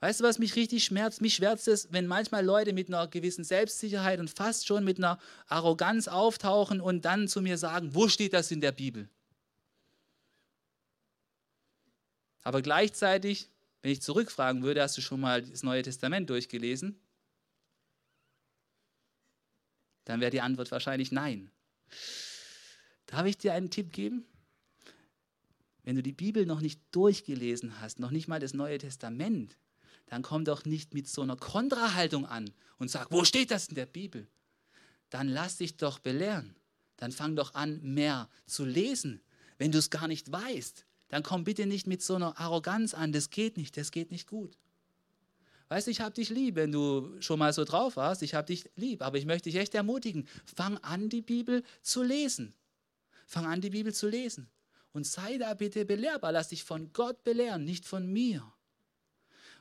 Weißt 0.00 0.20
du, 0.20 0.24
was 0.24 0.38
mich 0.38 0.56
richtig 0.56 0.84
schmerzt? 0.84 1.20
Mich 1.20 1.34
schmerzt 1.34 1.68
es, 1.68 1.92
wenn 1.92 2.06
manchmal 2.06 2.44
Leute 2.44 2.72
mit 2.72 2.88
einer 2.88 3.06
gewissen 3.08 3.44
Selbstsicherheit 3.44 4.20
und 4.20 4.30
fast 4.30 4.66
schon 4.66 4.84
mit 4.84 4.98
einer 4.98 5.18
Arroganz 5.46 6.08
auftauchen 6.08 6.80
und 6.80 7.04
dann 7.04 7.28
zu 7.28 7.42
mir 7.42 7.58
sagen, 7.58 7.94
wo 7.94 8.08
steht 8.08 8.32
das 8.32 8.50
in 8.50 8.60
der 8.60 8.72
Bibel? 8.72 9.08
Aber 12.42 12.62
gleichzeitig, 12.62 13.48
wenn 13.82 13.92
ich 13.92 14.02
zurückfragen 14.02 14.62
würde, 14.62 14.82
hast 14.82 14.96
du 14.96 15.00
schon 15.00 15.20
mal 15.20 15.42
das 15.42 15.62
Neue 15.62 15.82
Testament 15.82 16.28
durchgelesen? 16.28 17.00
Dann 20.04 20.20
wäre 20.20 20.30
die 20.30 20.40
Antwort 20.40 20.70
wahrscheinlich 20.70 21.12
nein. 21.12 21.50
Darf 23.06 23.26
ich 23.26 23.38
dir 23.38 23.54
einen 23.54 23.70
Tipp 23.70 23.92
geben? 23.92 24.24
Wenn 25.82 25.96
du 25.96 26.02
die 26.02 26.12
Bibel 26.12 26.46
noch 26.46 26.60
nicht 26.60 26.80
durchgelesen 26.90 27.80
hast, 27.80 28.00
noch 28.00 28.10
nicht 28.10 28.28
mal 28.28 28.40
das 28.40 28.54
Neue 28.54 28.78
Testament, 28.78 29.56
dann 30.06 30.22
komm 30.22 30.44
doch 30.44 30.64
nicht 30.64 30.92
mit 30.94 31.08
so 31.08 31.22
einer 31.22 31.36
Kontrahaltung 31.36 32.26
an 32.26 32.50
und 32.78 32.90
sag, 32.90 33.10
wo 33.10 33.24
steht 33.24 33.50
das 33.50 33.68
in 33.68 33.76
der 33.76 33.86
Bibel? 33.86 34.26
Dann 35.08 35.28
lass 35.28 35.56
dich 35.56 35.76
doch 35.76 35.98
belehren. 35.98 36.54
Dann 36.96 37.12
fang 37.12 37.34
doch 37.34 37.54
an, 37.54 37.80
mehr 37.82 38.28
zu 38.46 38.64
lesen. 38.64 39.22
Wenn 39.58 39.72
du 39.72 39.78
es 39.78 39.90
gar 39.90 40.06
nicht 40.06 40.30
weißt, 40.30 40.84
dann 41.10 41.22
komm 41.22 41.44
bitte 41.44 41.66
nicht 41.66 41.86
mit 41.86 42.02
so 42.02 42.14
einer 42.14 42.38
Arroganz 42.38 42.94
an. 42.94 43.12
Das 43.12 43.30
geht 43.30 43.56
nicht, 43.56 43.76
das 43.76 43.90
geht 43.90 44.12
nicht 44.12 44.26
gut. 44.26 44.56
Weißt 45.68 45.86
du, 45.86 45.90
ich 45.90 46.00
habe 46.00 46.14
dich 46.14 46.30
lieb, 46.30 46.54
wenn 46.54 46.72
du 46.72 47.20
schon 47.20 47.38
mal 47.38 47.52
so 47.52 47.64
drauf 47.64 47.96
warst. 47.96 48.22
Ich 48.22 48.34
habe 48.34 48.46
dich 48.46 48.64
lieb, 48.76 49.02
aber 49.02 49.18
ich 49.18 49.26
möchte 49.26 49.50
dich 49.50 49.60
echt 49.60 49.74
ermutigen. 49.74 50.26
Fang 50.44 50.78
an, 50.78 51.08
die 51.08 51.22
Bibel 51.22 51.62
zu 51.82 52.02
lesen. 52.02 52.54
Fang 53.26 53.46
an, 53.46 53.60
die 53.60 53.70
Bibel 53.70 53.92
zu 53.92 54.08
lesen. 54.08 54.48
Und 54.92 55.06
sei 55.06 55.38
da 55.38 55.54
bitte 55.54 55.84
belehrbar. 55.84 56.32
Lass 56.32 56.48
dich 56.48 56.64
von 56.64 56.92
Gott 56.92 57.22
belehren, 57.22 57.64
nicht 57.64 57.84
von 57.84 58.06
mir. 58.06 58.52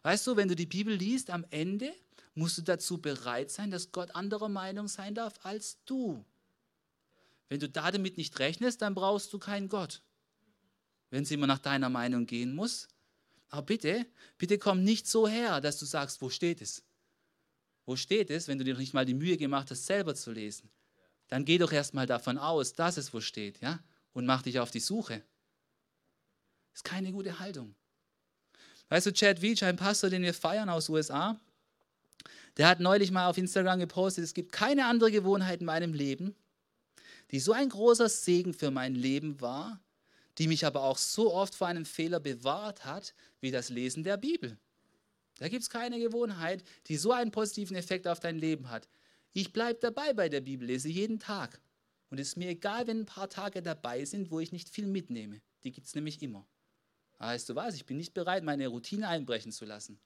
Weißt 0.04 0.26
du, 0.26 0.36
wenn 0.36 0.48
du 0.48 0.56
die 0.56 0.66
Bibel 0.66 0.96
liest, 0.96 1.30
am 1.30 1.46
Ende 1.50 1.94
musst 2.36 2.58
du 2.58 2.62
dazu 2.62 3.00
bereit 3.00 3.52
sein, 3.52 3.70
dass 3.70 3.92
Gott 3.92 4.16
anderer 4.16 4.50
Meinung 4.50 4.88
sein 4.88 5.14
darf 5.14 5.34
als 5.44 5.78
du. 5.86 6.24
Wenn 7.50 7.60
du 7.60 7.70
damit 7.70 8.18
nicht 8.18 8.38
rechnest, 8.40 8.82
dann 8.82 8.96
brauchst 8.96 9.34
du 9.34 9.40
keinen 9.40 9.70
Gott. 9.70 10.02
Wenn 11.10 11.24
es 11.24 11.32
immer 11.32 11.48
nach 11.48 11.60
deiner 11.60 11.90
Meinung 11.90 12.26
gehen 12.26 12.54
muss. 12.54 12.88
Aber 13.50 13.64
bitte, 13.64 14.06
bitte 14.38 14.58
komm 14.58 14.84
nicht 14.84 15.08
so 15.08 15.28
her, 15.28 15.60
dass 15.62 15.80
du 15.80 15.86
sagst, 15.86 16.22
wo 16.22 16.30
steht 16.30 16.62
es? 16.62 16.84
Wo 17.86 17.96
steht 17.96 18.30
es, 18.30 18.48
wenn 18.48 18.60
du 18.60 18.64
dir 18.64 18.74
noch 18.74 18.80
nicht 18.80 18.94
mal 18.94 19.06
die 19.06 19.16
Mühe 19.16 19.38
gemacht 19.38 19.72
hast, 19.72 19.86
selber 19.86 20.14
zu 20.14 20.32
lesen? 20.32 20.70
Dann 21.28 21.46
geh 21.46 21.58
doch 21.58 21.72
erst 21.72 21.94
mal 21.94 22.06
davon 22.06 22.38
aus, 22.38 22.74
dass 22.74 22.98
es 22.98 23.14
wo 23.14 23.22
steht, 23.22 23.62
ja? 23.62 23.80
und 24.14 24.26
mach 24.26 24.42
dich 24.42 24.60
auf 24.60 24.72
die 24.72 24.80
Suche. 24.80 25.24
Ist 26.74 26.84
keine 26.84 27.12
gute 27.12 27.40
Haltung. 27.40 27.76
Weißt 28.90 29.06
du, 29.06 29.14
Chad 29.14 29.42
Veach, 29.42 29.64
ein 29.64 29.76
Pastor, 29.76 30.10
den 30.10 30.24
wir 30.24 30.34
feiern 30.34 30.70
aus 30.70 30.90
USA, 30.90 31.40
der 32.58 32.68
hat 32.68 32.80
neulich 32.80 33.12
mal 33.12 33.28
auf 33.28 33.38
Instagram 33.38 33.80
gepostet, 33.80 34.24
es 34.24 34.34
gibt 34.34 34.52
keine 34.52 34.86
andere 34.86 35.12
Gewohnheit 35.12 35.60
in 35.62 35.68
meinem 35.68 35.94
Leben, 35.94 36.36
die 37.32 37.40
so 37.40 37.54
ein 37.54 37.70
großer 37.70 38.10
Segen 38.10 38.54
für 38.54 38.72
mein 38.72 38.96
Leben 38.96 39.40
war, 39.40 39.80
die 40.40 40.48
mich 40.48 40.66
aber 40.66 40.84
auch 40.84 40.98
so 40.98 41.34
oft 41.34 41.54
vor 41.54 41.68
einem 41.68 41.86
Fehler 41.86 42.20
bewahrt 42.20 42.86
hat, 42.86 43.14
wie 43.42 43.52
das 43.52 43.70
Lesen 43.70 44.04
der 44.04 44.18
Bibel. 44.18 44.58
Da 45.38 45.50
gibt 45.50 45.64
es 45.64 45.70
keine 45.70 46.00
Gewohnheit, 46.00 46.64
die 46.88 46.98
so 46.98 47.12
einen 47.12 47.32
positiven 47.32 47.76
Effekt 47.76 48.08
auf 48.08 48.20
dein 48.20 48.38
Leben 48.38 48.70
hat. 48.70 48.90
Ich 49.34 49.54
bleibe 49.54 49.80
dabei 49.80 50.14
bei 50.14 50.30
der 50.30 50.42
Bibel, 50.42 50.68
lese 50.68 50.90
jeden 50.90 51.20
Tag. 51.20 51.62
Und 52.10 52.20
es 52.20 52.30
ist 52.30 52.38
mir 52.38 52.50
egal, 52.50 52.88
wenn 52.88 53.02
ein 53.02 53.06
paar 53.06 53.30
Tage 53.30 53.62
dabei 53.62 54.04
sind, 54.06 54.32
wo 54.32 54.40
ich 54.40 54.52
nicht 54.52 54.70
viel 54.70 54.88
mitnehme. 54.88 55.42
Die 55.64 55.72
gibt 55.72 55.88
es 55.88 55.96
nämlich 55.96 56.22
immer. 56.22 56.48
Weißt 57.20 57.50
du 57.50 57.56
was? 57.56 57.76
Ich 57.76 57.86
bin 57.86 57.98
nicht 57.98 58.14
bereit, 58.14 58.44
meine 58.44 58.68
Routine 58.68 59.08
einbrechen 59.08 59.52
zu 59.52 59.66
lassen. 59.66 60.00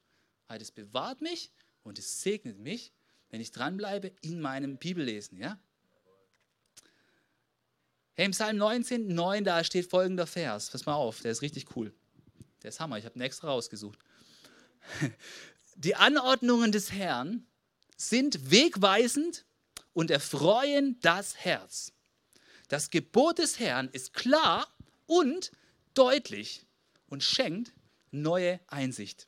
Weil 0.48 0.62
es 0.62 0.72
bewahrt 0.72 1.22
mich 1.22 1.52
und 1.84 2.00
es 2.00 2.22
segnet 2.22 2.60
mich, 2.60 2.91
wenn 3.30 3.39
ich 3.39 3.52
dranbleibe 3.52 4.12
in 4.22 4.41
meinem 4.41 4.78
Bibellesen. 4.78 5.38
Ja? 5.38 5.60
Hey, 8.15 8.28
im 8.28 8.32
Psalm 8.32 8.58
19, 8.58 9.08
9, 9.08 9.43
da 9.43 9.63
steht 9.63 9.89
folgender 9.89 10.28
Vers. 10.28 10.69
Pass 10.69 10.86
mal 10.86 10.93
auf, 10.93 11.21
der 11.21 11.32
ist 11.32 11.41
richtig 11.41 11.76
cool. 11.76 11.91
Der 12.62 12.69
ist 12.69 12.80
Hammer, 12.80 12.99
ich 12.99 13.06
habe 13.06 13.17
ihn 13.17 13.23
extra 13.23 13.47
rausgesucht. 13.47 13.97
Die 15.76 15.95
Anordnungen 15.95 16.71
des 16.71 16.91
Herrn 16.91 17.47
sind 17.97 18.52
wegweisend 18.52 19.45
und 19.93 20.12
erfreuen 20.12 20.99
das 21.02 21.38
Herz. 21.38 21.91
Das 22.67 22.91
Gebot 22.91 23.39
des 23.39 23.60
Herrn 23.60 23.89
ist 23.89 24.13
klar 24.13 24.67
und 25.08 25.52
deutlich 25.95 26.67
und 27.08 27.23
schenkt 27.23 27.73
neue 28.12 28.60
Einsicht. 28.67 29.28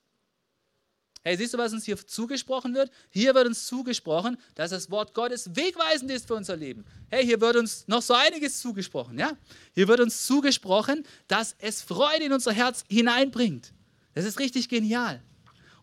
Hey, 1.25 1.35
siehst 1.35 1.55
du, 1.55 1.57
was 1.57 1.73
uns 1.73 1.85
hier 1.85 1.97
zugesprochen 1.97 2.75
wird? 2.75 2.91
Hier 3.09 3.33
wird 3.33 3.47
uns 3.47 3.65
zugesprochen, 3.65 4.37
dass 4.53 4.69
das 4.69 4.91
Wort 4.91 5.15
Gottes 5.15 5.55
wegweisend 5.55 6.11
ist 6.11 6.27
für 6.27 6.35
unser 6.35 6.55
Leben. 6.55 6.85
Hey, 7.09 7.25
hier 7.25 7.41
wird 7.41 7.55
uns 7.55 7.87
noch 7.87 8.03
so 8.03 8.13
einiges 8.13 8.59
zugesprochen, 8.59 9.17
ja? 9.17 9.35
Hier 9.73 9.87
wird 9.87 9.99
uns 9.99 10.27
zugesprochen, 10.27 11.03
dass 11.27 11.55
es 11.57 11.81
Freude 11.81 12.25
in 12.25 12.31
unser 12.31 12.53
Herz 12.53 12.83
hineinbringt. 12.87 13.73
Das 14.13 14.23
ist 14.23 14.39
richtig 14.39 14.69
genial. 14.69 15.21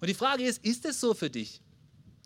Und 0.00 0.09
die 0.09 0.14
Frage 0.14 0.44
ist, 0.44 0.64
ist 0.64 0.87
es 0.87 1.00
so 1.00 1.12
für 1.12 1.28
dich? 1.28 1.61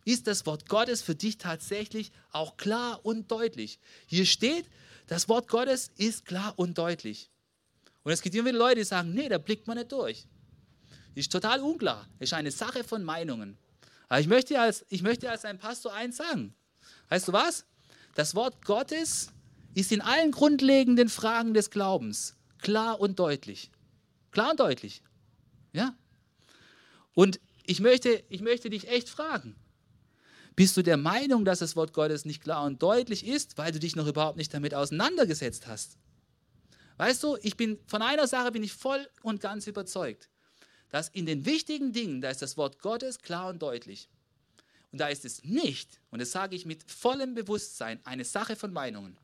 ist 0.07 0.25
das 0.25 0.45
Wort 0.45 0.69
Gottes 0.69 1.01
für 1.01 1.15
dich 1.15 1.37
tatsächlich 1.37 2.13
auch 2.31 2.55
klar 2.55 3.01
und 3.03 3.29
deutlich. 3.29 3.77
Hier 4.05 4.25
steht, 4.25 4.69
das 5.07 5.27
Wort 5.27 5.49
Gottes 5.49 5.91
ist 5.97 6.25
klar 6.25 6.53
und 6.55 6.77
deutlich. 6.77 7.29
Und 8.03 8.13
es 8.13 8.21
gibt 8.21 8.33
immer 8.33 8.47
wieder 8.47 8.57
Leute, 8.57 8.75
die 8.75 8.85
sagen, 8.85 9.13
nee, 9.13 9.27
da 9.27 9.37
blickt 9.37 9.67
man 9.67 9.77
nicht 9.77 9.91
durch. 9.91 10.25
Ist 11.17 11.31
total 11.31 11.61
unklar. 11.61 12.07
Ist 12.19 12.33
eine 12.33 12.51
Sache 12.51 12.83
von 12.83 13.03
Meinungen. 13.03 13.57
Aber 14.07 14.19
ich 14.19 14.27
möchte 14.27 14.61
als, 14.61 14.85
ich 14.89 15.01
möchte 15.01 15.31
als 15.31 15.45
ein 15.45 15.57
Pastor 15.57 15.91
eins 15.91 16.17
sagen. 16.17 16.53
Weißt 17.09 17.27
du 17.27 17.33
was? 17.33 17.65
Das 18.13 18.35
Wort 18.35 18.63
Gottes 18.63 19.31
ist 19.73 19.91
in 19.91 20.01
allen 20.01 20.31
grundlegenden 20.31 21.09
Fragen 21.09 21.55
des 21.55 21.71
Glaubens 21.71 22.35
klar 22.59 22.99
und 22.99 23.17
deutlich. 23.17 23.71
Klar 24.29 24.51
und 24.51 24.59
deutlich. 24.59 25.01
Ja? 25.73 25.95
Und 27.15 27.39
ich 27.65 27.79
möchte, 27.79 28.23
ich 28.29 28.41
möchte 28.41 28.69
dich 28.69 28.87
echt 28.87 29.09
fragen. 29.09 29.55
Bist 30.55 30.77
du 30.77 30.83
der 30.83 30.97
Meinung, 30.97 31.45
dass 31.45 31.57
das 31.57 31.75
Wort 31.75 31.93
Gottes 31.93 32.25
nicht 32.25 32.43
klar 32.43 32.63
und 32.63 32.83
deutlich 32.83 33.25
ist, 33.25 33.57
weil 33.57 33.71
du 33.71 33.79
dich 33.79 33.95
noch 33.95 34.05
überhaupt 34.05 34.37
nicht 34.37 34.53
damit 34.53 34.75
auseinandergesetzt 34.75 35.65
hast? 35.65 35.97
Weißt 36.97 37.23
du, 37.23 37.37
ich 37.41 37.57
bin 37.57 37.79
von 37.87 38.03
einer 38.03 38.27
Sache 38.27 38.51
bin 38.51 38.61
ich 38.61 38.73
voll 38.73 39.09
und 39.23 39.41
ganz 39.41 39.65
überzeugt, 39.65 40.29
dass 40.89 41.09
in 41.09 41.25
den 41.25 41.45
wichtigen 41.45 41.93
Dingen, 41.93 42.21
da 42.21 42.29
ist 42.29 42.41
das 42.41 42.57
Wort 42.57 42.79
Gottes 42.79 43.19
klar 43.19 43.49
und 43.49 43.61
deutlich. 43.61 44.09
Und 44.91 44.99
da 44.99 45.07
ist 45.07 45.25
es 45.25 45.43
nicht, 45.43 45.99
und 46.11 46.19
das 46.19 46.31
sage 46.31 46.55
ich 46.55 46.65
mit 46.65 46.89
vollem 46.89 47.35
Bewusstsein, 47.35 47.99
eine 48.05 48.23
Sache 48.23 48.55
von 48.55 48.71
Meinungen. 48.71 49.17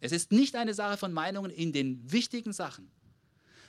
Es 0.00 0.12
ist 0.12 0.30
nicht 0.30 0.54
eine 0.54 0.74
Sache 0.74 0.96
von 0.96 1.12
Meinungen 1.12 1.50
in 1.50 1.72
den 1.72 2.12
wichtigen 2.12 2.52
Sachen 2.52 2.90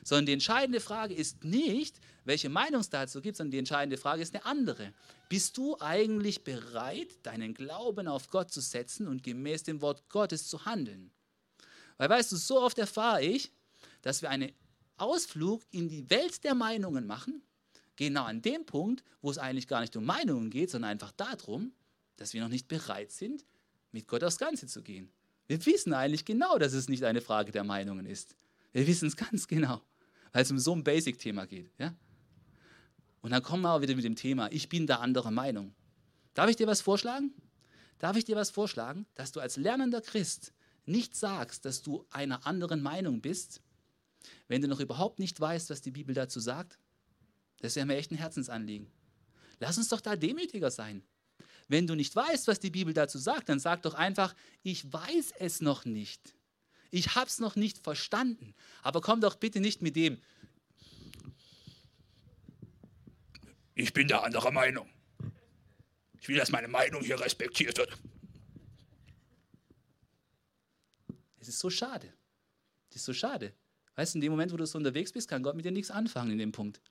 sondern 0.05 0.27
die 0.27 0.34
entscheidende 0.34 0.79
Frage 0.79 1.15
ist 1.15 1.43
nicht, 1.43 1.99
welche 2.25 2.47
Meinung 2.47 2.81
es 2.81 2.91
dazu 2.91 3.21
gibt, 3.21 3.38
sondern 3.38 3.51
die 3.51 3.58
entscheidende 3.58 3.97
Frage 3.97 4.21
ist 4.21 4.36
eine 4.36 4.45
andere. 4.45 4.93
Bist 5.29 5.58
du 5.58 5.77
eigentlich 5.79 6.43
bereit, 6.43 7.08
deinen 7.23 7.55
Glauben 7.55 8.08
auf 8.08 8.29
Gott 8.29 8.51
zu 8.51 8.62
setzen 8.62 9.08
und 9.08 9.23
gemäß 9.23 9.63
dem 9.63 9.81
Wort 9.81 10.08
Gottes 10.10 10.47
zu 10.47 10.63
handeln? 10.63 11.12
Weil 11.97 12.10
weißt 12.10 12.31
du, 12.31 12.36
so 12.36 12.62
oft 12.62 12.77
erfahre 12.77 13.23
ich, 13.23 13.51
dass 14.03 14.21
wir 14.21 14.29
einen 14.29 14.51
Ausflug 14.97 15.63
in 15.71 15.88
die 15.89 16.10
Welt 16.10 16.43
der 16.43 16.55
Meinungen 16.55 17.05
machen, 17.05 17.41
genau 17.95 18.23
an 18.23 18.41
dem 18.41 18.65
Punkt, 18.65 19.03
wo 19.21 19.31
es 19.31 19.38
eigentlich 19.38 19.67
gar 19.67 19.81
nicht 19.81 19.95
um 19.95 20.05
Meinungen 20.05 20.49
geht, 20.49 20.69
sondern 20.69 20.91
einfach 20.91 21.12
darum, 21.12 21.73
dass 22.17 22.34
wir 22.34 22.41
noch 22.41 22.49
nicht 22.49 22.67
bereit 22.67 23.12
sind, 23.12 23.45
mit 23.91 24.08
Gott 24.08 24.23
aufs 24.23 24.38
Ganze 24.38 24.67
zu 24.67 24.81
gehen. 24.81 25.12
Wir 25.47 25.63
wissen 25.65 25.93
eigentlich 25.93 26.25
genau, 26.25 26.58
dass 26.58 26.73
es 26.73 26.89
nicht 26.89 27.03
eine 27.03 27.21
Frage 27.21 27.51
der 27.51 27.63
Meinungen 27.63 28.05
ist. 28.05 28.36
Wir 28.73 28.88
wissen 28.88 29.08
es 29.08 29.15
ganz 29.15 29.47
genau 29.47 29.81
weil 30.36 30.41
es 30.41 30.51
um 30.51 30.60
so 30.60 30.75
ein 30.75 30.84
Basic-Thema 30.84 31.47
geht. 31.47 31.71
Ja? 31.77 31.95
Und 33.21 33.31
dann 33.31 33.41
kommen 33.41 33.63
wir 33.63 33.71
auch 33.71 33.79
wieder 33.79 33.95
mit 33.95 34.03
dem 34.03 34.17
Thema, 34.17 34.51
ich 34.51 34.67
bin 34.67 34.86
da 34.86 34.97
anderer 34.97 35.31
Meinung. 35.31 35.73
Darf 36.34 36.49
ich 36.49 36.58
dir 36.58 36.67
was 36.67 36.81
vorschlagen? 36.81 37.34
Darf 37.99 38.17
ich 38.17 38.25
dir 38.25 38.36
was 38.36 38.49
vorschlagen, 38.49 39.05
dass 39.15 39.31
du 39.31 39.39
als 39.39 39.55
lernender 39.55 40.01
Christ 40.01 40.51
nicht 40.86 41.15
sagst, 41.15 41.63
dass 41.63 41.84
du 41.84 42.05
einer 42.12 42.45
anderen 42.45 42.81
Meinung 42.81 43.21
bist, 43.21 43.62
wenn 44.47 44.62
du 44.62 44.67
noch 44.67 44.79
überhaupt 44.79 45.19
nicht 45.19 45.39
weißt, 45.39 45.69
was 45.69 45.81
die 45.81 45.91
Bibel 45.91 46.13
dazu 46.13 46.39
sagt? 46.39 46.77
Das 47.62 47.75
wäre 47.75 47.86
mir 47.86 47.95
echt 47.95 48.12
ein 48.12 48.17
Herzensanliegen. 48.17 48.91
Lass 49.60 49.77
uns 49.77 49.89
doch 49.89 50.01
da 50.01 50.15
demütiger 50.15 50.71
sein. 50.71 51.03
Wenn 51.67 51.88
du 51.88 51.95
nicht 51.95 52.15
weißt, 52.15 52.47
was 52.47 52.60
die 52.60 52.69
Bibel 52.69 52.93
dazu 52.93 53.17
sagt, 53.17 53.49
dann 53.49 53.60
sag 53.60 53.81
doch 53.81 53.95
einfach, 53.95 54.36
ich 54.62 54.91
weiß 54.91 55.34
es 55.39 55.62
noch 55.62 55.86
nicht. 55.86 56.36
Ich 56.91 57.15
habe 57.15 57.27
es 57.27 57.39
noch 57.39 57.55
nicht 57.55 57.79
verstanden. 57.79 58.53
Aber 58.84 59.01
komm 59.01 59.21
doch 59.21 59.36
bitte 59.36 59.60
nicht 59.60 59.81
mit 59.81 59.95
dem, 59.95 60.19
ich 63.75 63.91
bin 63.91 64.08
der 64.08 64.23
anderer 64.23 64.51
Meinung. 64.51 64.89
Ich 66.21 66.29
will, 66.29 66.38
dass 66.38 66.49
meine 66.49 66.69
Meinung 66.69 67.03
hier 67.03 67.19
respektiert 67.19 67.77
wird. 67.77 67.99
Es 71.39 71.49
ist 71.49 71.60
so 71.60 71.69
schade. 71.69 72.12
Es 72.89 72.95
ist 72.95 73.05
so 73.05 73.13
schade. 73.13 73.53
Weißt 73.95 74.13
du, 74.13 74.17
in 74.17 74.21
dem 74.21 74.31
Moment, 74.31 74.51
wo 74.51 74.58
du 74.58 74.65
so 74.65 74.77
unterwegs 74.77 75.12
bist, 75.12 75.29
kann 75.29 75.43
Gott 75.43 75.55
mit 75.55 75.65
dir 75.65 75.71
nichts 75.71 75.91
anfangen 75.91 76.31
in 76.31 76.38
dem 76.38 76.51
Punkt. 76.51 76.81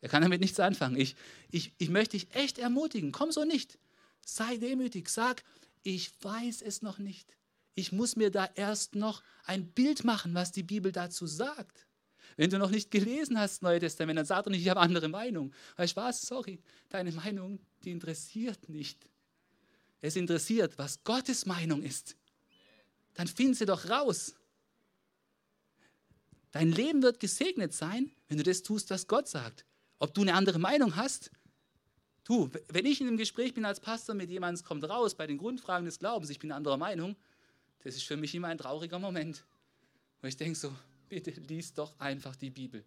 Er 0.00 0.08
kann 0.08 0.22
damit 0.22 0.40
nichts 0.40 0.58
anfangen. 0.58 0.96
Ich, 0.96 1.14
ich, 1.50 1.72
ich 1.78 1.90
möchte 1.90 2.16
dich 2.16 2.34
echt 2.34 2.58
ermutigen. 2.58 3.12
Komm 3.12 3.32
so 3.32 3.44
nicht. 3.44 3.78
Sei 4.24 4.56
demütig. 4.56 5.08
Sag, 5.08 5.42
ich 5.82 6.10
weiß 6.22 6.62
es 6.62 6.82
noch 6.82 6.98
nicht. 6.98 7.36
Ich 7.74 7.92
muss 7.92 8.16
mir 8.16 8.30
da 8.30 8.48
erst 8.54 8.94
noch 8.94 9.22
ein 9.44 9.70
Bild 9.72 10.04
machen, 10.04 10.34
was 10.34 10.52
die 10.52 10.62
Bibel 10.62 10.90
dazu 10.90 11.26
sagt. 11.26 11.86
Wenn 12.36 12.50
du 12.50 12.58
noch 12.58 12.70
nicht 12.70 12.90
gelesen 12.90 13.38
hast, 13.38 13.56
das 13.56 13.62
Neue 13.62 13.80
Testament, 13.80 14.18
dann 14.18 14.26
sag 14.26 14.44
doch 14.44 14.50
nicht, 14.50 14.62
ich 14.62 14.68
habe 14.68 14.80
andere 14.80 15.08
Meinung. 15.08 15.52
Weißt 15.76 15.96
du 15.96 16.00
was? 16.00 16.22
Sorry, 16.22 16.60
deine 16.88 17.12
Meinung, 17.12 17.60
die 17.84 17.90
interessiert 17.90 18.68
nicht. 18.68 19.08
Es 20.00 20.16
interessiert, 20.16 20.78
was 20.78 21.02
Gottes 21.04 21.44
Meinung 21.44 21.82
ist. 21.82 22.16
Dann 23.14 23.28
find 23.28 23.56
sie 23.56 23.66
doch 23.66 23.88
raus. 23.90 24.34
Dein 26.52 26.72
Leben 26.72 27.02
wird 27.02 27.20
gesegnet 27.20 27.72
sein, 27.72 28.10
wenn 28.28 28.38
du 28.38 28.42
das 28.42 28.62
tust, 28.62 28.90
was 28.90 29.06
Gott 29.06 29.28
sagt. 29.28 29.64
Ob 29.98 30.14
du 30.14 30.22
eine 30.22 30.34
andere 30.34 30.58
Meinung 30.58 30.96
hast, 30.96 31.30
du, 32.24 32.50
wenn 32.68 32.86
ich 32.86 33.00
in 33.00 33.06
einem 33.06 33.16
Gespräch 33.16 33.54
bin 33.54 33.64
als 33.64 33.80
Pastor 33.80 34.14
mit 34.14 34.30
jemandem, 34.30 34.64
kommt 34.64 34.84
raus 34.88 35.14
bei 35.14 35.26
den 35.26 35.38
Grundfragen 35.38 35.84
des 35.84 35.98
Glaubens, 35.98 36.30
ich 36.30 36.38
bin 36.38 36.52
anderer 36.52 36.76
Meinung, 36.76 37.16
das 37.82 37.94
ist 37.96 38.04
für 38.04 38.16
mich 38.16 38.34
immer 38.34 38.48
ein 38.48 38.58
trauriger 38.58 38.98
Moment, 38.98 39.44
wo 40.20 40.26
ich 40.26 40.36
denke 40.36 40.58
so, 40.58 40.74
bitte 41.08 41.30
lies 41.30 41.72
doch 41.72 41.98
einfach 41.98 42.36
die 42.36 42.50
Bibel. 42.50 42.84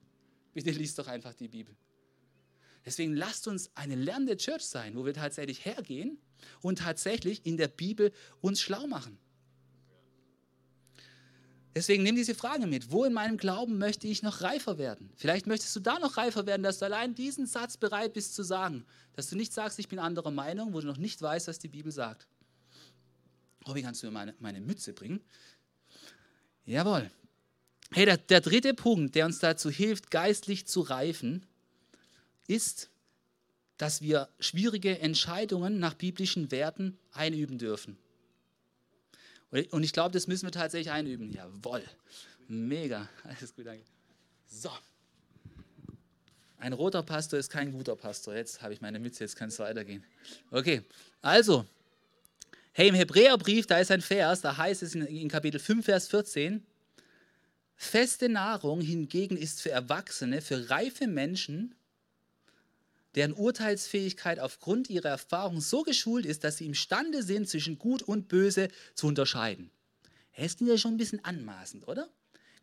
Bitte 0.54 0.72
lies 0.72 0.96
doch 0.96 1.08
einfach 1.08 1.34
die 1.34 1.48
Bibel. 1.48 1.76
Deswegen 2.86 3.16
lasst 3.16 3.48
uns 3.48 3.72
eine 3.76 3.96
lernende 3.96 4.38
Church 4.38 4.64
sein, 4.64 4.96
wo 4.96 5.06
wir 5.06 5.14
tatsächlich 5.14 5.66
hergehen 5.66 6.20
und 6.62 6.80
tatsächlich 6.80 7.46
in 7.46 7.58
der 7.58 7.70
Bibel 7.70 8.12
uns 8.42 8.60
schlau 8.62 8.88
machen. 8.88 9.18
Deswegen 11.76 12.04
nimm 12.04 12.16
diese 12.16 12.36
Frage 12.36 12.68
mit. 12.68 12.92
Wo 12.92 13.04
in 13.04 13.14
meinem 13.14 13.38
Glauben 13.38 13.78
möchte 13.80 14.08
ich 14.08 14.22
noch 14.22 14.42
reifer 14.42 14.78
werden? 14.78 15.12
Vielleicht 15.16 15.48
möchtest 15.48 15.76
du 15.76 15.80
da 15.80 15.98
noch 15.98 16.18
reifer 16.18 16.46
werden, 16.46 16.62
dass 16.62 16.80
du 16.80 16.86
allein 16.86 17.16
diesen 17.16 17.48
Satz 17.48 17.78
bereit 17.78 18.14
bist 18.14 18.36
zu 18.36 18.44
sagen. 18.44 18.86
Dass 19.16 19.30
du 19.30 19.36
nicht 19.36 19.54
sagst, 19.54 19.80
ich 19.80 19.88
bin 19.88 19.98
anderer 19.98 20.32
Meinung, 20.32 20.74
wo 20.74 20.82
du 20.82 20.88
noch 20.88 20.98
nicht 20.98 21.22
weißt, 21.22 21.48
was 21.48 21.58
die 21.58 21.68
Bibel 21.68 21.92
sagt. 21.92 22.28
Robby, 23.68 23.82
kannst 23.82 24.04
du 24.04 24.08
mir 24.08 24.12
meine, 24.12 24.36
meine 24.40 24.62
Mütze 24.62 24.94
bringen? 24.94 25.22
Jawohl. 26.66 27.10
Hey, 27.92 28.06
der, 28.06 28.18
der 28.18 28.42
dritte 28.42 28.74
Punkt, 28.74 29.16
der 29.16 29.26
uns 29.26 29.40
dazu 29.40 29.70
hilft, 29.70 30.12
geistlich 30.12 30.68
zu 30.68 30.82
reifen, 30.82 31.46
ist, 32.48 32.90
dass 33.78 34.02
wir 34.02 34.30
schwierige 34.40 35.00
Entscheidungen 35.00 35.80
nach 35.80 35.94
biblischen 35.94 36.52
Werten 36.52 36.98
einüben 37.12 37.58
dürfen. 37.58 37.98
Und 39.72 39.84
ich 39.84 39.94
glaube, 39.94 40.12
das 40.12 40.28
müssen 40.28 40.48
wir 40.48 40.52
tatsächlich 40.52 40.92
einüben. 40.92 41.32
Jawohl. 41.32 41.84
Mega. 42.48 43.08
Alles 43.24 43.56
gut, 43.56 43.66
danke. 43.66 43.84
So. 44.48 44.72
Ein 46.58 46.74
roter 46.74 47.04
Pastor 47.04 47.40
ist 47.40 47.50
kein 47.50 47.72
guter 47.72 47.96
Pastor. 47.96 48.36
Jetzt 48.36 48.62
habe 48.62 48.74
ich 48.74 48.82
meine 48.82 49.00
Mütze, 49.00 49.24
jetzt 49.24 49.36
kann 49.36 49.50
es 49.50 49.60
weitergehen. 49.60 50.04
Okay, 50.50 50.82
also, 51.22 51.66
Hey, 52.76 52.88
im 52.88 52.96
Hebräerbrief, 52.96 53.68
da 53.68 53.78
ist 53.78 53.92
ein 53.92 54.02
Vers, 54.02 54.42
da 54.42 54.58
heißt 54.58 54.82
es 54.82 54.96
in, 54.96 55.06
in 55.06 55.30
Kapitel 55.30 55.60
5, 55.60 55.86
Vers 55.86 56.08
14, 56.08 56.66
feste 57.76 58.30
Nahrung 58.30 58.82
hingegen 58.82 59.38
ist 59.38 59.62
für 59.62 59.70
Erwachsene, 59.70 60.42
für 60.42 60.72
reife 60.72 61.06
Menschen, 61.06 61.76
deren 63.16 63.34
Urteilsfähigkeit 63.34 64.40
aufgrund 64.40 64.90
ihrer 64.90 65.10
Erfahrung 65.10 65.62
so 65.62 65.84
geschult 65.84 66.26
ist, 66.26 66.44
dass 66.44 66.58
sie 66.58 66.66
imstande 66.66 67.24
sind, 67.24 67.48
zwischen 67.48 67.78
Gut 67.78 68.02
und 68.02 68.28
Böse 68.28 68.70
zu 68.96 69.08
unterscheiden. 69.08 69.72
Es 70.34 70.58
klingt 70.58 70.72
ja 70.72 70.78
schon 70.78 70.96
ein 70.96 70.98
bisschen 70.98 71.24
anmaßend, 71.24 71.88
oder? 71.88 72.10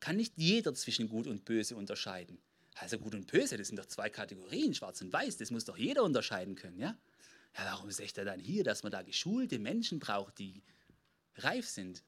Kann 0.00 0.16
nicht 0.16 0.34
jeder 0.36 0.74
zwischen 0.74 1.08
Gut 1.08 1.26
und 1.26 1.44
Böse 1.44 1.76
unterscheiden. 1.76 2.38
Also 2.74 2.98
Gut 2.98 3.14
und 3.14 3.30
Böse, 3.30 3.56
das 3.56 3.68
sind 3.68 3.78
doch 3.78 3.86
zwei 3.86 4.10
Kategorien, 4.10 4.74
Schwarz 4.74 5.00
und 5.02 5.12
Weiß, 5.12 5.36
das 5.36 5.50
muss 5.50 5.64
doch 5.64 5.76
jeder 5.76 6.02
unterscheiden 6.02 6.54
können, 6.54 6.78
ja? 6.78 6.96
Ja, 7.56 7.64
warum 7.64 7.90
sagt 7.90 8.16
er 8.18 8.24
dann 8.24 8.40
hier, 8.40 8.64
dass 8.64 8.82
man 8.82 8.92
da 8.92 9.02
geschulte 9.02 9.58
Menschen 9.58 9.98
braucht, 9.98 10.38
die 10.38 10.62
reif 11.36 11.68
sind? 11.68 12.04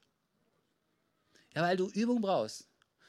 Ja, 1.53 1.61
weil 1.61 1.77
du 1.77 1.89
Übung 1.89 2.21
brauchst. 2.21 2.67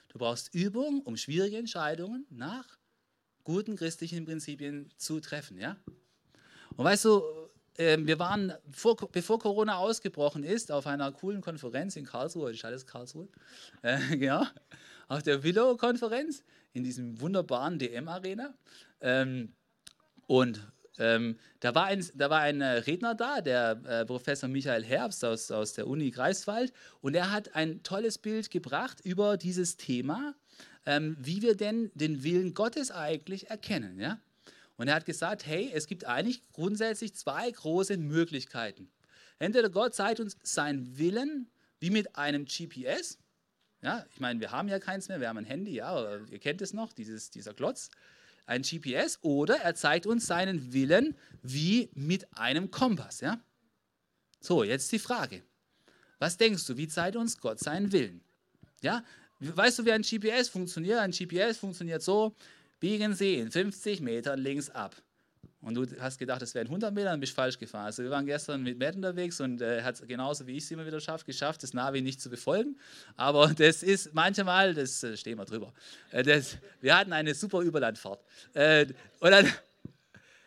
Du 0.09 0.19
brauchst 0.19 0.53
Übung, 0.55 1.01
um 1.03 1.17
schwierige 1.17 1.57
Entscheidungen 1.57 2.27
nach 2.31 2.79
guten 3.45 3.77
christlichen 3.77 4.25
Prinzipien 4.25 4.91
zu 4.97 5.21
treffen. 5.21 5.59
Ja? 5.59 5.77
Und 6.77 6.85
weißt 6.85 7.05
du, 7.05 7.23
ähm, 7.77 8.07
wir 8.07 8.19
waren, 8.19 8.53
vor, 8.71 8.97
bevor 9.11 9.39
Corona 9.39 9.77
ausgebrochen 9.77 10.45
ist, 10.45 10.71
auf 10.71 10.87
einer 10.87 11.11
coolen 11.13 11.41
Konferenz 11.41 11.97
in 11.97 12.05
Karlsruhe, 12.05 12.53
ist 12.53 12.65
alles 12.65 12.87
Karlsruhe, 12.87 13.29
äh, 13.83 14.17
genau, 14.17 14.45
auf 15.09 15.23
der 15.23 15.43
Willow-Konferenz 15.43 16.43
in 16.73 16.85
diesem 16.85 17.21
wunderbaren 17.21 17.79
DM-Arena. 17.79 18.55
Ähm, 19.01 19.53
und 20.27 20.61
ähm, 20.99 21.39
da, 21.61 21.75
war 21.75 21.87
ein, 21.87 22.07
da 22.15 22.31
war 22.31 22.41
ein 22.41 22.61
äh, 22.61 22.67
Redner 22.67 23.15
da, 23.15 23.41
der 23.41 23.81
äh, 23.85 24.05
Professor 24.07 24.49
Michael 24.49 24.85
Herbst 24.85 25.25
aus, 25.25 25.51
aus 25.51 25.73
der 25.73 25.89
Uni 25.89 26.11
Greifswald, 26.11 26.73
und 27.01 27.15
er 27.15 27.33
hat 27.33 27.55
ein 27.57 27.83
tolles 27.83 28.19
Bild 28.19 28.51
gebracht 28.51 29.01
über 29.03 29.37
dieses 29.37 29.77
Thema, 29.77 30.35
ähm, 30.87 31.17
wie 31.21 31.43
wir 31.43 31.57
denn 31.57 31.91
den 31.95 32.23
Willen 32.23 32.55
Gottes 32.55 32.91
eigentlich 32.91 33.51
erkennen. 33.51 33.99
Ja? 33.99 34.21
Und 34.77 34.89
er 34.89 34.95
hat 34.95 35.07
gesagt, 35.07 35.47
hey, 35.47 35.71
es 35.73 35.87
gibt 35.87 36.05
eigentlich 36.05 36.43
grundsätzlich 36.53 37.15
zwei 37.15 37.51
große 37.51 37.97
Möglichkeiten. 37.97 38.91
Entweder 39.39 39.71
Gott 39.71 39.95
zeigt 39.95 40.21
uns 40.21 40.37
seinen 40.43 40.99
Willen 40.99 41.49
wie 41.81 41.91
mit 41.91 42.17
einem 42.17 42.47
GPS, 42.47 43.19
Ja, 43.83 44.07
ich 44.11 44.21
meine, 44.21 44.41
wir 44.41 44.53
haben 44.53 44.69
ja 44.69 44.79
keins 44.79 45.09
mehr, 45.09 45.21
wir 45.21 45.29
haben 45.29 45.39
ein 45.39 45.45
Handy, 45.45 45.75
ja, 45.75 46.19
ihr 46.31 46.39
kennt 46.39 46.63
es 46.63 46.73
noch, 46.73 46.93
dieses, 46.93 47.31
dieser 47.31 47.53
Klotz, 47.53 47.91
ein 48.47 48.63
GPS, 48.63 49.19
oder 49.23 49.57
er 49.57 49.75
zeigt 49.75 50.07
uns 50.07 50.27
seinen 50.27 50.73
Willen 50.73 51.17
wie 51.43 51.91
mit 51.95 52.27
einem 52.37 52.71
Kompass. 52.71 53.21
Ja? 53.21 53.41
So, 54.41 54.65
jetzt 54.65 54.91
die 54.93 54.99
Frage. 54.99 55.43
Was 56.19 56.37
denkst 56.37 56.67
du, 56.67 56.77
wie 56.77 56.89
zeigt 56.89 57.17
uns 57.17 57.39
Gott 57.39 57.59
seinen 57.59 57.93
Willen? 57.93 58.23
Ja, 58.83 59.05
weißt 59.41 59.79
du, 59.79 59.85
wie 59.85 59.93
ein 59.93 60.03
GPS 60.03 60.49
funktioniert? 60.49 60.99
Ein 60.99 61.11
GPS 61.11 61.59
funktioniert 61.59 62.03
so, 62.03 62.35
biegen 62.81 63.15
Sie 63.15 63.37
in 63.37 63.51
50 63.51 64.01
Metern 64.01 64.39
links 64.41 64.71
ab. 64.71 64.95
Und 65.65 65.75
du 65.75 65.87
hast 65.99 66.19
gedacht, 66.19 66.43
es 66.43 66.55
wären 66.55 66.67
100 66.67 66.93
Meter, 66.93 67.11
dann 67.11 67.21
bist 67.21 67.33
du 67.33 67.37
falsch 67.37 67.59
gefahren. 67.59 67.87
Also 67.87 68.03
wir 68.03 68.11
waren 68.11 68.27
gestern 68.27 68.63
mit 68.63 68.79
Matt 68.79 68.97
unterwegs 68.97 69.41
und 69.41 69.63
äh, 69.63 69.83
hat 69.83 69.95
es 69.95 70.07
genauso 70.07 70.47
wie 70.47 70.59
ich 70.59 70.65
es 70.65 70.71
immer 70.71 70.85
wieder 70.85 71.01
schafft, 71.01 71.25
geschafft, 71.25 71.63
das 71.63 71.73
Navi 71.73 72.03
nicht 72.03 72.21
zu 72.21 72.29
befolgen. 72.29 72.77
Aber 73.17 73.49
das 73.57 73.83
ist 73.83 74.13
manchmal, 74.13 74.75
das 74.75 75.03
äh, 75.03 75.17
stehen 75.17 75.39
wir 75.39 75.47
drüber. 75.47 75.73
Äh, 76.11 76.23
das, 76.23 76.59
wir 76.83 76.97
hatten 76.97 77.15
eine 77.15 77.35
super 77.35 77.61
Überlandfahrt. 77.61 78.23
Äh, 78.53 78.87
und 79.21 79.31
dann, 79.31 79.51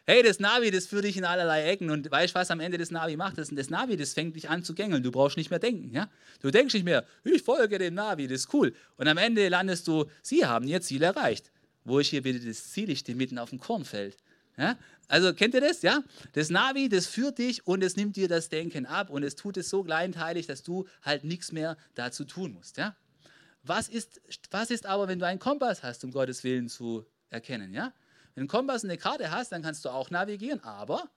hey, 0.07 0.23
das 0.23 0.39
Navi, 0.39 0.71
das 0.71 0.87
führt 0.87 1.03
dich 1.03 1.17
in 1.17 1.25
allerlei 1.25 1.69
Ecken 1.69 1.89
und 1.89 2.09
weißt 2.09 2.33
was 2.33 2.49
am 2.49 2.61
Ende 2.61 2.77
das 2.77 2.91
Navi 2.91 3.17
macht? 3.17 3.37
Das, 3.37 3.49
das 3.49 3.69
Navi, 3.69 3.97
das 3.97 4.13
fängt 4.13 4.37
dich 4.37 4.49
an 4.49 4.63
zu 4.63 4.73
gängeln. 4.73 5.03
Du 5.03 5.11
brauchst 5.11 5.35
nicht 5.35 5.49
mehr 5.49 5.59
denken. 5.59 5.93
Ja? 5.93 6.09
Du 6.41 6.49
denkst 6.49 6.73
nicht 6.73 6.85
mehr, 6.85 7.05
ich 7.25 7.43
folge 7.43 7.77
dem 7.77 7.93
Navi, 7.93 8.27
das 8.27 8.41
ist 8.41 8.53
cool. 8.53 8.73
Und 8.95 9.07
am 9.09 9.17
Ende 9.17 9.47
landest 9.49 9.87
du, 9.87 10.05
sie 10.21 10.45
haben 10.45 10.65
ihr 10.65 10.81
Ziel 10.81 11.03
erreicht. 11.03 11.51
Wo 11.83 11.99
ist 11.99 12.07
hier 12.07 12.23
bitte 12.23 12.45
das 12.45 12.71
Ziel? 12.71 12.89
Ich 12.89 12.99
stehe 12.99 13.17
mitten 13.17 13.37
auf 13.37 13.49
dem 13.49 13.59
Kornfeld. 13.59 14.15
Ja? 14.57 14.77
Also 15.09 15.33
kennt 15.33 15.53
ihr 15.53 15.61
das? 15.61 15.81
Ja? 15.81 16.01
Das 16.31 16.49
Navi, 16.49 16.87
das 16.87 17.05
führt 17.05 17.37
dich 17.37 17.67
und 17.67 17.83
es 17.83 17.97
nimmt 17.97 18.15
dir 18.15 18.29
das 18.29 18.47
Denken 18.47 18.85
ab 18.85 19.09
und 19.09 19.23
es 19.23 19.35
tut 19.35 19.57
es 19.57 19.69
so 19.69 19.83
kleinteilig, 19.83 20.47
dass 20.47 20.63
du 20.63 20.87
halt 21.01 21.25
nichts 21.25 21.51
mehr 21.51 21.75
dazu 21.95 22.23
tun 22.23 22.53
musst. 22.53 22.77
Ja? 22.77 22.95
Was, 23.63 23.89
ist, 23.89 24.21
was 24.51 24.71
ist 24.71 24.85
aber, 24.85 25.09
wenn 25.09 25.19
du 25.19 25.25
einen 25.25 25.39
Kompass 25.39 25.83
hast, 25.83 26.05
um 26.05 26.11
Gottes 26.11 26.45
Willen 26.45 26.69
zu 26.69 27.05
erkennen? 27.29 27.73
Ja? 27.73 27.93
Wenn 28.37 28.45
du 28.47 28.53
einen 28.53 28.59
Kompass 28.59 28.83
und 28.83 28.91
eine 28.91 28.99
Karte 28.99 29.31
hast, 29.31 29.51
dann 29.51 29.63
kannst 29.63 29.83
du 29.83 29.89
auch 29.89 30.11
navigieren, 30.11 30.63
aber 30.63 31.09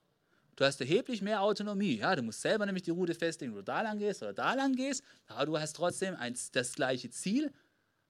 du 0.55 0.65
hast 0.65 0.81
erheblich 0.81 1.21
mehr 1.21 1.43
Autonomie. 1.43 1.97
Ja? 1.97 2.15
Du 2.15 2.23
musst 2.23 2.41
selber 2.41 2.65
nämlich 2.65 2.81
die 2.81 2.89
Route 2.89 3.13
festlegen, 3.13 3.53
wo 3.53 3.57
du 3.57 3.63
da 3.63 3.83
lang 3.83 3.99
gehst 3.99 4.23
oder 4.23 4.33
da 4.33 4.55
lang 4.55 4.75
gehst, 4.75 5.03
aber 5.27 5.45
du 5.45 5.59
hast 5.59 5.73
trotzdem 5.73 6.15
ein, 6.15 6.35
das 6.53 6.73
gleiche 6.73 7.11
Ziel, 7.11 7.53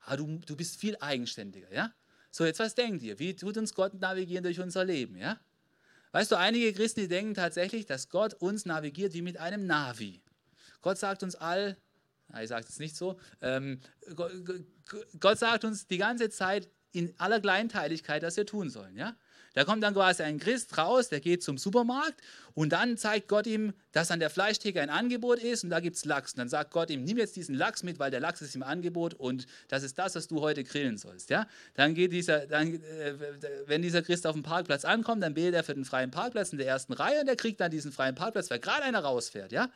aber 0.06 0.16
du, 0.16 0.40
du 0.46 0.56
bist 0.56 0.80
viel 0.80 0.96
eigenständiger. 1.02 1.70
Ja? 1.74 1.92
So, 2.32 2.46
jetzt 2.46 2.62
was 2.62 2.74
denkt 2.74 3.04
ihr? 3.04 3.20
Wie 3.20 3.36
tut 3.36 3.58
uns 3.58 3.74
Gott 3.74 3.96
navigieren 3.96 4.46
durch 4.46 4.62
unser 4.62 4.86
Leben? 4.86 5.18
Ja? 5.18 5.38
Weißt 6.14 6.32
du, 6.32 6.38
einige 6.38 6.72
Christen, 6.72 7.02
die 7.02 7.10
denken 7.10 7.34
tatsächlich, 7.34 7.86
dass 7.86 8.08
Gott 8.08 8.36
uns 8.36 8.66
navigiert 8.66 9.14
wie 9.14 9.22
mit 9.22 9.36
einem 9.36 9.66
Navi. 9.66 10.22
Gott 10.82 10.98
sagt 10.98 11.22
uns 11.22 11.36
all, 11.36 11.76
ich 12.42 12.48
sage 12.48 12.66
es 12.66 12.80
nicht 12.80 12.96
so, 12.96 13.20
ähm, 13.42 13.82
Gott 15.20 15.38
sagt 15.38 15.66
uns 15.66 15.86
die 15.88 15.98
ganze 15.98 16.30
Zeit 16.30 16.70
in 16.92 17.14
aller 17.18 17.40
Kleinteiligkeit, 17.40 18.24
was 18.24 18.38
wir 18.38 18.46
tun 18.46 18.70
sollen. 18.70 18.98
Ja? 18.98 19.16
Da 19.54 19.66
kommt 19.66 19.84
dann 19.84 19.94
quasi 19.94 20.24
ein 20.24 20.40
Christ 20.40 20.78
raus, 20.78 21.10
der 21.10 21.20
geht 21.20 21.44
zum 21.44 21.58
Supermarkt 21.58 22.22
und 22.54 22.72
dann 22.72 22.98
zeigt 22.98 23.28
Gott 23.28 23.48
ihm, 23.48 23.74
dass 23.92 24.10
an 24.10 24.22
der 24.22 24.30
Fleischtheke 24.30 24.82
ein 24.82 24.90
Angebot 24.90 25.40
ist 25.40 25.66
und 25.66 25.70
da 25.70 25.82
gibt 25.82 25.98
es 25.98 26.06
Lachs. 26.06 26.34
Und 26.34 26.40
dann 26.40 26.50
sagt 26.50 26.72
Gott 26.72 26.90
ihm, 26.90 27.04
nimm 27.04 27.18
jetzt 27.18 27.36
diesen 27.36 27.56
Lachs 27.56 27.84
mit, 27.84 28.00
weil 28.00 28.12
der 28.12 28.22
Lachs 28.22 28.42
ist 28.42 28.56
im 28.56 28.64
Angebot 28.64 29.14
und 29.14 29.48
das 29.68 29.84
ist 29.84 30.00
das, 30.00 30.16
was 30.16 30.28
du 30.28 30.40
heute 30.40 30.64
grillen 30.64 30.98
sollst. 30.98 31.30
Ja? 31.30 31.48
Dann 31.74 31.96
geht 31.96 32.14
dieser, 32.14 32.48
dann, 32.48 32.76
äh, 32.76 33.14
wenn 33.66 33.82
dieser 33.82 34.02
Christ 34.02 34.26
auf 34.26 34.34
dem 34.34 34.44
Parkplatz 34.44 34.86
ankommt, 34.86 35.22
dann 35.22 35.34
betet 35.34 35.56
er 35.56 35.64
für 35.66 35.74
den 35.74 35.86
freien 35.86 36.12
Parkplatz 36.12 36.54
in 36.54 36.58
der 36.58 36.68
ersten 36.68 36.94
Reihe 36.94 37.20
und 37.20 37.26
der 37.26 37.36
kriegt 37.36 37.60
dann 37.60 37.72
diesen 37.72 37.92
freien 37.92 38.16
Parkplatz, 38.16 38.50
weil 38.50 38.60
gerade 38.60 38.84
einer 38.84 39.00
rausfährt. 39.00 39.52
Ja? 39.52 39.70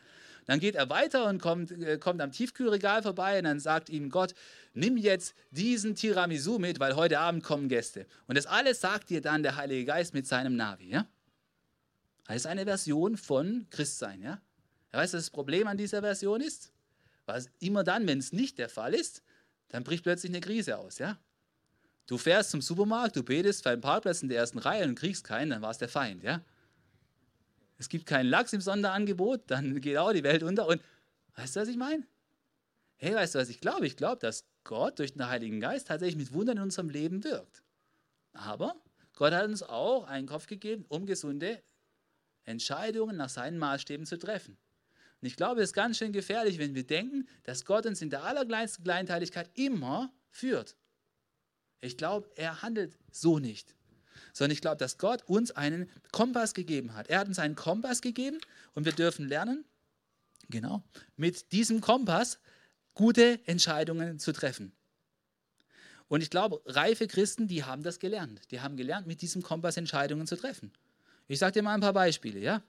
Dann 0.46 0.60
geht 0.60 0.76
er 0.76 0.88
weiter 0.88 1.26
und 1.26 1.42
kommt, 1.42 1.70
äh, 1.72 1.98
kommt 1.98 2.22
am 2.22 2.32
Tiefkühlregal 2.32 3.02
vorbei 3.02 3.38
und 3.38 3.44
dann 3.44 3.60
sagt 3.60 3.90
ihm 3.90 4.08
Gott, 4.08 4.34
nimm 4.76 4.96
jetzt 4.96 5.34
diesen 5.50 5.94
Tiramisu 5.94 6.58
mit, 6.58 6.80
weil 6.80 6.96
heute 6.96 7.18
Abend 7.18 7.42
kommen 7.42 7.68
Gäste. 7.68 8.06
Und 8.26 8.36
das 8.36 8.46
alles 8.46 8.80
sagt 8.80 9.10
dir 9.10 9.20
dann 9.20 9.42
der 9.42 9.56
Heilige 9.56 9.84
Geist 9.84 10.14
mit 10.14 10.26
seinem 10.26 10.56
Navi. 10.56 10.88
Ja? 10.90 11.06
Das 12.26 12.36
ist 12.36 12.46
eine 12.46 12.64
Version 12.64 13.16
von 13.16 13.66
Christsein. 13.70 14.22
Ja? 14.22 14.40
Weißt 14.92 15.14
du, 15.14 15.18
was 15.18 15.24
das 15.24 15.30
Problem 15.30 15.66
an 15.66 15.76
dieser 15.76 16.00
Version 16.00 16.40
ist? 16.40 16.72
Was 17.24 17.48
immer 17.58 17.82
dann, 17.82 18.06
wenn 18.06 18.18
es 18.18 18.32
nicht 18.32 18.58
der 18.58 18.68
Fall 18.68 18.94
ist, 18.94 19.22
dann 19.68 19.82
bricht 19.82 20.04
plötzlich 20.04 20.30
eine 20.30 20.40
Krise 20.40 20.78
aus. 20.78 20.98
Ja? 20.98 21.18
Du 22.06 22.18
fährst 22.18 22.50
zum 22.50 22.62
Supermarkt, 22.62 23.16
du 23.16 23.22
betest 23.22 23.62
für 23.62 23.70
einen 23.70 23.80
Parkplatz 23.80 24.22
in 24.22 24.28
der 24.28 24.38
ersten 24.38 24.58
Reihe 24.58 24.84
und 24.84 24.94
kriegst 24.94 25.24
keinen, 25.24 25.50
dann 25.50 25.62
war 25.62 25.70
es 25.70 25.78
der 25.78 25.88
Feind. 25.88 26.22
Ja? 26.22 26.40
es 27.78 27.88
gibt 27.88 28.06
keinen 28.06 28.28
Lachs 28.28 28.52
im 28.52 28.60
Sonderangebot, 28.60 29.42
dann 29.48 29.80
geht 29.80 29.96
auch 29.98 30.12
die 30.12 30.22
Welt 30.22 30.42
unter. 30.42 30.66
Und 30.66 30.80
weißt 31.36 31.56
du, 31.56 31.60
was 31.60 31.68
ich 31.68 31.76
meine? 31.76 32.06
Hey, 32.96 33.14
weißt 33.14 33.34
du, 33.34 33.38
was 33.38 33.48
ich 33.48 33.60
glaube? 33.60 33.86
Ich 33.86 33.96
glaube, 33.96 34.18
dass 34.20 34.44
Gott 34.66 34.98
durch 34.98 35.14
den 35.14 35.26
Heiligen 35.26 35.60
Geist 35.60 35.86
tatsächlich 35.86 36.16
mit 36.16 36.32
Wundern 36.32 36.58
in 36.58 36.64
unserem 36.64 36.90
Leben 36.90 37.24
wirkt. 37.24 37.62
Aber 38.32 38.74
Gott 39.14 39.32
hat 39.32 39.46
uns 39.46 39.62
auch 39.62 40.04
einen 40.04 40.26
Kopf 40.26 40.46
gegeben, 40.46 40.84
um 40.88 41.06
gesunde 41.06 41.62
Entscheidungen 42.44 43.16
nach 43.16 43.30
seinen 43.30 43.58
Maßstäben 43.58 44.04
zu 44.04 44.18
treffen. 44.18 44.58
Und 45.22 45.26
ich 45.26 45.36
glaube, 45.36 45.62
es 45.62 45.70
ist 45.70 45.74
ganz 45.74 45.96
schön 45.96 46.12
gefährlich, 46.12 46.58
wenn 46.58 46.74
wir 46.74 46.86
denken, 46.86 47.26
dass 47.44 47.64
Gott 47.64 47.86
uns 47.86 48.02
in 48.02 48.10
der 48.10 48.24
allerkleinsten 48.24 48.84
Kleinteiligkeit 48.84 49.50
immer 49.54 50.12
führt. 50.30 50.76
Ich 51.80 51.96
glaube, 51.96 52.28
er 52.36 52.62
handelt 52.62 52.98
so 53.10 53.38
nicht 53.38 53.76
sondern 54.32 54.52
ich 54.52 54.60
glaube, 54.60 54.76
dass 54.76 54.98
Gott 54.98 55.22
uns 55.26 55.50
einen 55.50 55.90
Kompass 56.12 56.54
gegeben 56.54 56.94
hat. 56.94 57.08
Er 57.08 57.20
hat 57.20 57.28
uns 57.28 57.38
einen 57.38 57.54
Kompass 57.54 58.02
gegeben 58.02 58.38
und 58.74 58.84
wir 58.84 58.92
dürfen 58.92 59.28
lernen, 59.28 59.64
genau, 60.48 60.82
mit 61.16 61.52
diesem 61.52 61.80
Kompass 61.80 62.38
gute 62.96 63.38
Entscheidungen 63.46 64.18
zu 64.18 64.32
treffen. 64.32 64.72
Und 66.08 66.22
ich 66.22 66.30
glaube, 66.30 66.60
reife 66.66 67.06
Christen, 67.06 67.46
die 67.46 67.62
haben 67.64 67.82
das 67.82 67.98
gelernt. 67.98 68.40
Die 68.50 68.60
haben 68.60 68.76
gelernt, 68.76 69.06
mit 69.06 69.22
diesem 69.22 69.42
Kompass 69.42 69.76
Entscheidungen 69.76 70.26
zu 70.26 70.36
treffen. 70.36 70.72
Ich 71.28 71.38
sage 71.38 71.52
dir 71.52 71.62
mal 71.62 71.74
ein 71.74 71.80
paar 71.80 71.92
Beispiele. 71.92 72.40
Ja? 72.40 72.62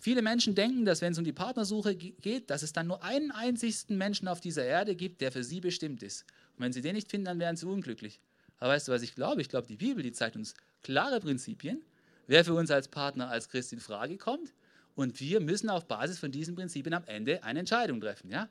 Viele 0.00 0.22
Menschen 0.22 0.54
denken, 0.54 0.84
dass 0.84 1.00
wenn 1.00 1.12
es 1.12 1.18
um 1.18 1.24
die 1.24 1.32
Partnersuche 1.32 1.96
geht, 1.96 2.50
dass 2.50 2.62
es 2.62 2.72
dann 2.72 2.86
nur 2.86 3.02
einen 3.02 3.30
einzigsten 3.30 3.98
Menschen 3.98 4.28
auf 4.28 4.40
dieser 4.40 4.64
Erde 4.64 4.94
gibt, 4.94 5.20
der 5.20 5.32
für 5.32 5.44
sie 5.44 5.60
bestimmt 5.60 6.02
ist. 6.02 6.24
Und 6.56 6.64
wenn 6.64 6.72
sie 6.72 6.80
den 6.80 6.94
nicht 6.94 7.10
finden, 7.10 7.26
dann 7.26 7.40
wären 7.40 7.56
sie 7.56 7.66
unglücklich. 7.66 8.20
Aber 8.58 8.72
weißt 8.72 8.88
du, 8.88 8.92
was 8.92 9.02
ich 9.02 9.14
glaube? 9.14 9.40
Ich 9.40 9.48
glaube, 9.48 9.66
die 9.66 9.76
Bibel, 9.76 10.02
die 10.02 10.12
zeigt 10.12 10.36
uns 10.36 10.54
klare 10.82 11.20
Prinzipien, 11.20 11.82
wer 12.28 12.44
für 12.44 12.54
uns 12.54 12.70
als 12.70 12.88
Partner, 12.88 13.28
als 13.28 13.48
Christ 13.48 13.72
in 13.72 13.80
Frage 13.80 14.16
kommt. 14.16 14.54
Und 14.94 15.18
wir 15.20 15.40
müssen 15.40 15.68
auf 15.68 15.86
Basis 15.86 16.20
von 16.20 16.30
diesen 16.30 16.54
Prinzipien 16.54 16.94
am 16.94 17.04
Ende 17.04 17.42
eine 17.42 17.58
Entscheidung 17.58 18.00
treffen. 18.00 18.30
Ja? 18.30 18.48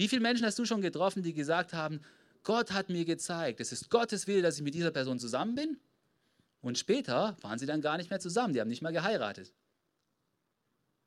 Wie 0.00 0.08
viele 0.08 0.22
Menschen 0.22 0.46
hast 0.46 0.58
du 0.58 0.64
schon 0.64 0.80
getroffen, 0.80 1.22
die 1.22 1.34
gesagt 1.34 1.74
haben, 1.74 2.00
Gott 2.42 2.72
hat 2.72 2.88
mir 2.88 3.04
gezeigt, 3.04 3.60
es 3.60 3.70
ist 3.70 3.90
Gottes 3.90 4.26
Wille, 4.26 4.40
dass 4.40 4.56
ich 4.56 4.62
mit 4.62 4.72
dieser 4.72 4.90
Person 4.90 5.18
zusammen 5.18 5.54
bin? 5.54 5.76
Und 6.62 6.78
später 6.78 7.36
waren 7.42 7.58
sie 7.58 7.66
dann 7.66 7.82
gar 7.82 7.98
nicht 7.98 8.08
mehr 8.08 8.18
zusammen, 8.18 8.54
die 8.54 8.62
haben 8.62 8.68
nicht 8.68 8.80
mehr 8.80 8.92
geheiratet. 8.92 9.52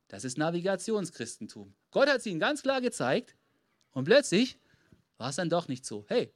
Das 0.09 0.23
ist 0.23 0.37
Navigationschristentum. 0.37 1.73
Gott 1.89 2.07
hat 2.07 2.19
es 2.19 2.27
ihnen 2.27 2.39
ganz 2.39 2.61
klar 2.61 2.81
gezeigt 2.81 3.35
und 3.93 4.03
plötzlich 4.03 4.59
war 5.17 5.31
es 5.31 5.37
dann 5.37 5.49
doch 5.49 5.67
nicht 5.67 5.87
so. 5.87 6.05
Hey, 6.07 6.31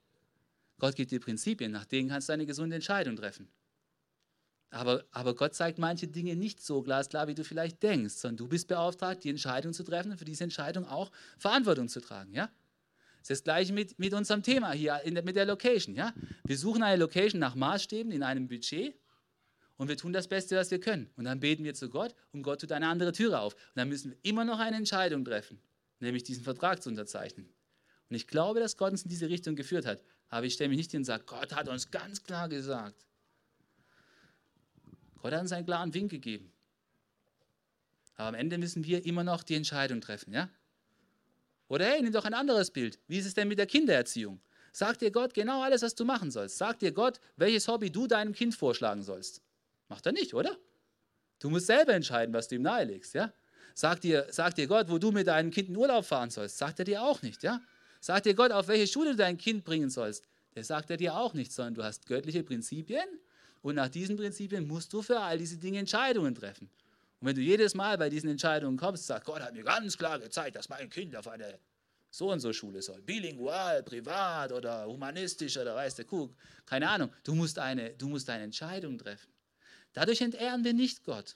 Gott 0.79 0.95
gibt 0.95 1.11
dir 1.11 1.19
Prinzipien, 1.19 1.71
nach 1.71 1.85
denen 1.85 2.09
kannst 2.09 2.27
du 2.27 2.33
eine 2.33 2.47
gesunde 2.47 2.77
Entscheidung 2.77 3.17
treffen. 3.17 3.51
Aber, 4.69 5.05
aber 5.11 5.33
Gott 5.35 5.55
zeigt 5.55 5.79
manche 5.79 6.07
Dinge 6.07 6.35
nicht 6.35 6.61
so 6.61 6.81
glasklar, 6.81 7.27
wie 7.27 7.35
du 7.35 7.43
vielleicht 7.43 7.81
denkst, 7.83 8.15
sondern 8.15 8.37
du 8.37 8.47
bist 8.47 8.67
beauftragt, 8.67 9.23
die 9.23 9.29
Entscheidung 9.29 9.73
zu 9.73 9.83
treffen 9.83 10.11
und 10.11 10.17
für 10.17 10.25
diese 10.25 10.43
Entscheidung 10.43 10.85
auch 10.85 11.11
Verantwortung 11.37 11.87
zu 11.87 12.01
tragen. 12.01 12.33
Ja? 12.33 12.49
Das 13.19 13.29
ist 13.29 13.29
das 13.29 13.43
gleiche 13.43 13.73
mit, 13.73 13.97
mit 13.97 14.13
unserem 14.13 14.43
Thema 14.43 14.71
hier, 14.71 14.99
der, 15.05 15.23
mit 15.23 15.35
der 15.35 15.45
Location. 15.45 15.95
Ja? 15.95 16.13
Wir 16.43 16.57
suchen 16.57 16.83
eine 16.83 16.97
Location 16.97 17.39
nach 17.39 17.55
Maßstäben 17.55 18.11
in 18.11 18.23
einem 18.23 18.47
Budget 18.47 18.99
und 19.77 19.87
wir 19.87 19.95
tun 19.95 20.11
das 20.11 20.27
Beste, 20.27 20.57
was 20.57 20.69
wir 20.69 20.79
können. 20.79 21.09
Und 21.15 21.25
dann 21.25 21.39
beten 21.39 21.63
wir 21.63 21.73
zu 21.73 21.89
Gott 21.89 22.13
und 22.33 22.41
Gott 22.41 22.59
tut 22.59 22.71
eine 22.73 22.87
andere 22.87 23.13
Türe 23.13 23.39
auf. 23.39 23.53
Und 23.53 23.75
dann 23.75 23.87
müssen 23.87 24.11
wir 24.11 24.17
immer 24.23 24.43
noch 24.43 24.59
eine 24.59 24.75
Entscheidung 24.75 25.23
treffen, 25.23 25.61
nämlich 25.99 26.23
diesen 26.23 26.43
Vertrag 26.43 26.83
zu 26.83 26.89
unterzeichnen. 26.89 27.47
Und 28.09 28.15
ich 28.15 28.27
glaube, 28.27 28.59
dass 28.59 28.75
Gott 28.75 28.91
uns 28.91 29.03
in 29.03 29.09
diese 29.09 29.29
Richtung 29.29 29.55
geführt 29.55 29.85
hat. 29.85 30.03
Aber 30.29 30.45
ich 30.45 30.53
stelle 30.53 30.69
mich 30.69 30.77
nicht 30.77 30.91
hin 30.91 31.01
und 31.01 31.05
sage, 31.05 31.23
Gott 31.25 31.55
hat 31.55 31.69
uns 31.69 31.89
ganz 31.89 32.23
klar 32.23 32.49
gesagt. 32.49 33.05
Gott 35.21 35.33
hat 35.33 35.41
uns 35.41 35.51
einen 35.51 35.65
klaren 35.65 35.93
Wink 35.93 36.11
gegeben. 36.11 36.51
Aber 38.15 38.29
am 38.29 38.35
Ende 38.35 38.57
müssen 38.57 38.83
wir 38.83 39.05
immer 39.05 39.23
noch 39.23 39.43
die 39.43 39.55
Entscheidung 39.55 40.01
treffen, 40.01 40.33
ja? 40.33 40.49
Oder 41.67 41.85
hey, 41.85 42.01
nimm 42.01 42.13
doch 42.13 42.25
ein 42.25 42.33
anderes 42.33 42.71
Bild. 42.71 42.99
Wie 43.07 43.17
ist 43.17 43.25
es 43.25 43.33
denn 43.33 43.47
mit 43.47 43.59
der 43.59 43.67
Kindererziehung? 43.67 44.39
Sagt 44.71 45.01
dir 45.01 45.11
Gott 45.11 45.33
genau 45.33 45.61
alles, 45.61 45.81
was 45.81 45.95
du 45.95 46.05
machen 46.05 46.31
sollst? 46.31 46.57
Sagt 46.57 46.81
dir 46.81 46.91
Gott, 46.91 47.19
welches 47.35 47.67
Hobby 47.67 47.91
du 47.91 48.07
deinem 48.07 48.33
Kind 48.33 48.55
vorschlagen 48.55 49.03
sollst? 49.03 49.41
Macht 49.89 50.05
er 50.05 50.11
nicht, 50.11 50.33
oder? 50.33 50.57
Du 51.39 51.49
musst 51.49 51.67
selber 51.67 51.93
entscheiden, 51.93 52.33
was 52.33 52.47
du 52.47 52.55
ihm 52.55 52.61
nahelegst, 52.63 53.13
ja? 53.13 53.33
Sagt 53.75 54.03
dir, 54.03 54.27
sagt 54.31 54.57
dir 54.57 54.67
Gott, 54.67 54.89
wo 54.89 54.97
du 54.97 55.11
mit 55.11 55.27
deinem 55.27 55.51
Kind 55.51 55.69
in 55.69 55.77
Urlaub 55.77 56.05
fahren 56.05 56.29
sollst? 56.29 56.57
Sagt 56.57 56.79
er 56.79 56.85
dir 56.85 57.03
auch 57.03 57.21
nicht, 57.21 57.43
ja? 57.43 57.61
Sagt 57.99 58.25
dir 58.25 58.33
Gott, 58.33 58.51
auf 58.51 58.67
welche 58.67 58.87
Schule 58.87 59.11
du 59.11 59.17
dein 59.17 59.37
Kind 59.37 59.63
bringen 59.63 59.89
sollst? 59.89 60.27
Der 60.55 60.63
sagt 60.63 60.89
er 60.89 60.97
dir 60.97 61.15
auch 61.15 61.33
nicht, 61.33 61.51
sondern 61.51 61.75
du 61.75 61.83
hast 61.83 62.07
göttliche 62.07 62.43
Prinzipien 62.43 63.07
und 63.67 63.75
nach 63.75 63.89
diesen 63.89 64.15
Prinzipien 64.15 64.65
musst 64.65 64.93
du 64.93 65.01
für 65.01 65.19
all 65.19 65.37
diese 65.37 65.57
Dinge 65.57 65.79
Entscheidungen 65.79 66.33
treffen. 66.33 66.69
Und 67.19 67.27
wenn 67.27 67.35
du 67.35 67.41
jedes 67.41 67.75
Mal 67.75 67.97
bei 67.97 68.09
diesen 68.09 68.29
Entscheidungen 68.29 68.77
kommst, 68.77 69.05
sagst, 69.05 69.25
Gott 69.25 69.41
hat 69.41 69.53
mir 69.53 69.63
ganz 69.63 69.97
klar 69.97 70.17
gezeigt, 70.19 70.55
dass 70.55 70.69
mein 70.69 70.89
Kind 70.89 71.13
auf 71.17 71.27
eine 71.27 71.59
so 72.09 72.31
und 72.31 72.39
so 72.39 72.53
Schule 72.53 72.81
soll. 72.81 73.01
Bilingual, 73.01 73.83
privat 73.83 74.53
oder 74.53 74.85
humanistisch 74.85 75.57
oder 75.57 75.75
weiß 75.75 75.95
der 75.95 76.05
Kuck. 76.05 76.33
Keine 76.65 76.89
Ahnung. 76.89 77.11
Du 77.25 77.35
musst 77.35 77.59
eine, 77.59 77.89
du 77.89 78.07
musst 78.07 78.29
eine 78.29 78.45
Entscheidung 78.45 78.97
treffen. 78.97 79.33
Dadurch 79.91 80.21
entehren 80.21 80.63
wir 80.63 80.73
nicht 80.73 81.03
Gott. 81.03 81.35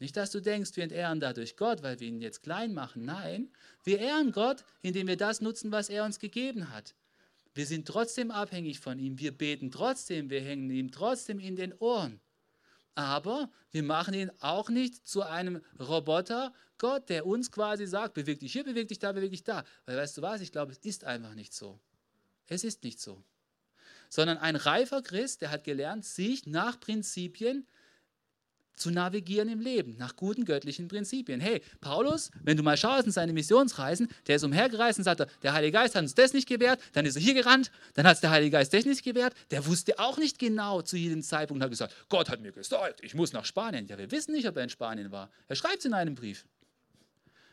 Nicht, 0.00 0.18
dass 0.18 0.30
du 0.30 0.40
denkst, 0.40 0.76
wir 0.76 0.84
entehren 0.84 1.18
dadurch 1.18 1.56
Gott, 1.56 1.82
weil 1.82 1.98
wir 1.98 2.08
ihn 2.08 2.20
jetzt 2.20 2.42
klein 2.42 2.74
machen. 2.74 3.06
Nein, 3.06 3.50
wir 3.84 4.00
ehren 4.00 4.32
Gott, 4.32 4.64
indem 4.82 5.06
wir 5.06 5.16
das 5.16 5.40
nutzen, 5.40 5.72
was 5.72 5.88
er 5.88 6.04
uns 6.04 6.18
gegeben 6.18 6.68
hat. 6.68 6.94
Wir 7.54 7.66
sind 7.66 7.86
trotzdem 7.86 8.30
abhängig 8.30 8.80
von 8.80 8.98
ihm. 8.98 9.18
Wir 9.18 9.32
beten 9.36 9.70
trotzdem. 9.70 10.30
Wir 10.30 10.40
hängen 10.40 10.70
ihm 10.70 10.92
trotzdem 10.92 11.40
in 11.40 11.56
den 11.56 11.74
Ohren. 11.74 12.20
Aber 12.94 13.50
wir 13.70 13.82
machen 13.82 14.14
ihn 14.14 14.30
auch 14.40 14.68
nicht 14.68 15.06
zu 15.06 15.22
einem 15.22 15.62
Roboter 15.78 16.52
Gott, 16.78 17.08
der 17.08 17.26
uns 17.26 17.52
quasi 17.52 17.86
sagt, 17.86 18.14
beweg 18.14 18.40
dich 18.40 18.52
hier, 18.52 18.64
beweg 18.64 18.88
dich 18.88 18.98
da, 18.98 19.12
beweg 19.12 19.30
dich 19.30 19.44
da. 19.44 19.64
Weil 19.86 19.96
weißt 19.96 20.18
du 20.18 20.22
was, 20.22 20.40
ich 20.40 20.52
glaube, 20.52 20.72
es 20.72 20.78
ist 20.78 21.04
einfach 21.04 21.34
nicht 21.34 21.52
so. 21.52 21.78
Es 22.46 22.64
ist 22.64 22.82
nicht 22.82 23.00
so. 23.00 23.22
Sondern 24.08 24.38
ein 24.38 24.56
reifer 24.56 25.02
Christ, 25.02 25.40
der 25.40 25.50
hat 25.50 25.64
gelernt, 25.64 26.04
sich 26.04 26.46
nach 26.46 26.80
Prinzipien 26.80 27.66
zu 28.80 28.90
navigieren 28.90 29.48
im 29.48 29.60
Leben, 29.60 29.96
nach 29.98 30.16
guten 30.16 30.44
göttlichen 30.44 30.88
Prinzipien. 30.88 31.40
Hey, 31.40 31.62
Paulus, 31.80 32.30
wenn 32.42 32.56
du 32.56 32.62
mal 32.62 32.76
schaust 32.76 33.06
in 33.06 33.12
seine 33.12 33.32
Missionsreisen, 33.32 34.08
der 34.26 34.36
ist 34.36 34.44
umhergereist 34.44 34.98
und 34.98 35.04
sagt, 35.04 35.26
der 35.42 35.52
Heilige 35.52 35.72
Geist 35.72 35.94
hat 35.94 36.02
uns 36.02 36.14
das 36.14 36.32
nicht 36.32 36.48
gewährt, 36.48 36.80
dann 36.92 37.04
ist 37.04 37.16
er 37.16 37.22
hier 37.22 37.34
gerannt, 37.34 37.70
dann 37.94 38.06
hat 38.06 38.14
es 38.14 38.20
der 38.20 38.30
Heilige 38.30 38.52
Geist 38.52 38.72
das 38.72 38.84
nicht 38.84 39.04
gewährt, 39.04 39.34
der 39.50 39.66
wusste 39.66 39.98
auch 39.98 40.18
nicht 40.18 40.38
genau 40.38 40.82
zu 40.82 40.96
jedem 40.96 41.22
Zeitpunkt, 41.22 41.62
hat 41.62 41.70
gesagt, 41.70 41.94
Gott 42.08 42.30
hat 42.30 42.40
mir 42.40 42.52
gesagt, 42.52 43.00
ich 43.02 43.14
muss 43.14 43.32
nach 43.32 43.44
Spanien. 43.44 43.86
Ja, 43.86 43.98
wir 43.98 44.10
wissen 44.10 44.32
nicht, 44.32 44.48
ob 44.48 44.56
er 44.56 44.64
in 44.64 44.70
Spanien 44.70 45.12
war. 45.12 45.30
Er 45.48 45.56
schreibt 45.56 45.78
es 45.78 45.84
in 45.84 45.92
einem 45.92 46.14
Brief. 46.14 46.46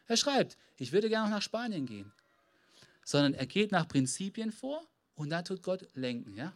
Er 0.08 0.18
schreibt, 0.18 0.58
ich 0.78 0.94
würde 0.94 1.10
gerne 1.10 1.30
nach 1.30 1.42
Spanien 1.42 1.86
gehen. 1.86 2.12
Sondern 3.04 3.34
er 3.34 3.46
geht 3.46 3.72
nach 3.72 3.88
Prinzipien 3.88 4.52
vor 4.52 4.82
und 5.16 5.30
dann 5.30 5.44
tut 5.44 5.64
Gott 5.64 5.88
lenken. 5.94 6.36
Ja? 6.36 6.54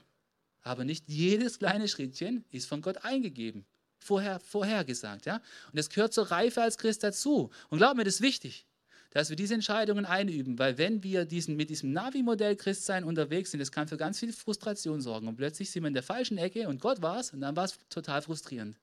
Aber 0.63 0.86
nicht 0.86 1.07
jedes 1.07 1.59
kleine 1.59 1.88
Schrittchen 1.88 2.45
ist 2.51 2.67
von 2.67 2.82
Gott 2.82 3.03
eingegeben 3.03 3.65
vorher, 4.04 4.39
vorhergesagt. 4.39 5.26
Ja? 5.26 5.36
Und 5.36 5.78
das 5.78 5.89
gehört 5.89 6.14
zur 6.14 6.32
Reife 6.32 6.62
als 6.62 6.78
Christ 6.78 7.04
dazu. 7.04 7.49
Und 7.70 7.78
glaub 7.78 7.95
mir, 7.95 8.04
das 8.04 8.16
ist 8.16 8.22
wichtig, 8.22 8.66
dass 9.12 9.30
wir 9.30 9.36
diese 9.36 9.54
Entscheidungen 9.54 10.06
einüben, 10.06 10.58
weil 10.58 10.78
wenn 10.78 11.04
wir 11.04 11.26
diesen, 11.26 11.56
mit 11.56 11.70
diesem 11.70 11.91
Navi-Modell 11.91 12.56
Christsein 12.56 13.04
unterwegs 13.04 13.52
sind, 13.52 13.60
das 13.60 13.72
kann 13.72 13.88
für 13.88 13.97
ganz 13.97 14.20
viel 14.20 14.32
Frustration 14.32 15.02
sorgen. 15.02 15.28
Und 15.28 15.36
plötzlich 15.36 15.70
sind 15.70 15.84
wir 15.84 15.88
in 15.88 15.93
der 15.93 16.04
falschen 16.04 16.38
Ecke 16.38 16.68
und 16.68 16.80
Gott 16.80 17.02
war 17.02 17.20
es 17.20 17.32
und 17.32 17.41
dann 17.41 17.56
war 17.56 17.66
es 17.66 17.78
total 17.89 18.22
frustrierend. 18.22 18.78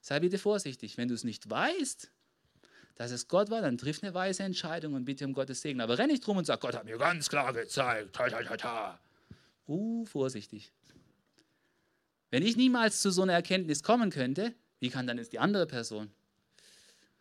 Sei 0.00 0.18
bitte 0.18 0.38
vorsichtig. 0.38 0.98
Wenn 0.98 1.06
du 1.06 1.14
es 1.14 1.22
nicht 1.22 1.48
weißt, 1.48 2.10
dass 2.96 3.12
es 3.12 3.28
Gott 3.28 3.50
war, 3.50 3.62
dann 3.62 3.78
triff 3.78 4.02
eine 4.02 4.12
weise 4.12 4.42
Entscheidung 4.42 4.94
und 4.94 5.04
bitte 5.04 5.24
um 5.24 5.32
Gottes 5.32 5.62
Segen. 5.62 5.80
Aber 5.80 5.98
renn 5.98 6.08
nicht 6.08 6.26
drum 6.26 6.36
und 6.36 6.44
sag, 6.44 6.60
Gott 6.60 6.74
hat 6.74 6.84
mir 6.84 6.98
ganz 6.98 7.28
klar 7.28 7.52
gezeigt. 7.52 8.12
Ta, 8.12 8.28
ta, 8.28 8.42
ta, 8.42 8.56
ta. 8.56 9.00
Uh, 9.68 10.04
vorsichtig. 10.06 10.72
Wenn 12.32 12.42
ich 12.42 12.56
niemals 12.56 13.02
zu 13.02 13.10
so 13.10 13.20
einer 13.20 13.34
Erkenntnis 13.34 13.82
kommen 13.82 14.08
könnte, 14.08 14.54
wie 14.80 14.88
kann 14.88 15.06
dann 15.06 15.18
jetzt 15.18 15.34
die 15.34 15.38
andere 15.38 15.66
Person? 15.66 16.10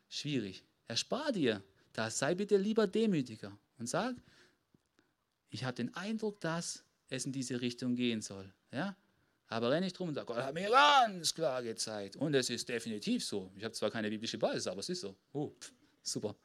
Schwierig. 0.08 0.64
Erspar 0.88 1.34
dir 1.34 1.62
das. 1.92 2.18
Sei 2.18 2.34
bitte 2.34 2.56
lieber 2.56 2.88
demütiger 2.88 3.52
und 3.78 3.90
sag, 3.90 4.16
ich 5.50 5.66
habe 5.66 5.76
den 5.76 5.94
Eindruck, 5.96 6.40
dass 6.40 6.86
es 7.10 7.26
in 7.26 7.34
diese 7.34 7.60
Richtung 7.60 7.96
gehen 7.96 8.22
soll. 8.22 8.54
Ja? 8.72 8.96
Aber 9.50 9.72
renn 9.72 9.84
nicht 9.84 10.00
drum 10.00 10.08
und 10.08 10.16
sag, 10.16 10.28
Gott 10.28 10.38
hat 10.38 10.54
mir 10.54 10.70
ganz 10.70 11.36
klar 11.36 11.62
gezeigt. 11.62 12.16
Und 12.16 12.34
es 12.34 12.50
ist 12.50 12.70
definitiv 12.70 13.26
so. 13.26 13.52
Ich 13.58 13.66
habe 13.66 13.74
zwar 13.74 13.92
keine 13.92 14.10
biblische 14.10 14.38
Basis, 14.38 14.66
aber 14.68 14.80
es 14.80 14.88
ist 14.88 15.02
so. 15.02 15.18
Oh, 15.34 15.50
pff, 15.60 15.74
super. 16.04 16.38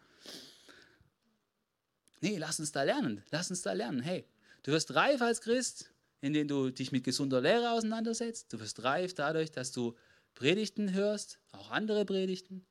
Nee, 2.20 2.36
lass 2.38 2.58
uns 2.58 2.72
da 2.72 2.82
lernen. 2.82 3.22
Lass 3.30 3.48
uns 3.48 3.62
da 3.62 3.72
lernen. 3.72 4.00
Hey, 4.00 4.26
du 4.64 4.72
wirst 4.72 4.92
reif 4.96 5.22
als 5.22 5.40
Christ, 5.40 5.88
indem 6.26 6.48
du 6.48 6.70
dich 6.70 6.92
mit 6.92 7.04
gesunder 7.04 7.40
Lehre 7.40 7.70
auseinandersetzt. 7.70 8.52
Du 8.52 8.60
wirst 8.60 8.82
reif 8.82 9.14
dadurch, 9.14 9.50
dass 9.52 9.72
du 9.72 9.94
Predigten 10.34 10.92
hörst, 10.92 11.38
auch 11.52 11.70
andere 11.70 12.04
Predigten, 12.04 12.66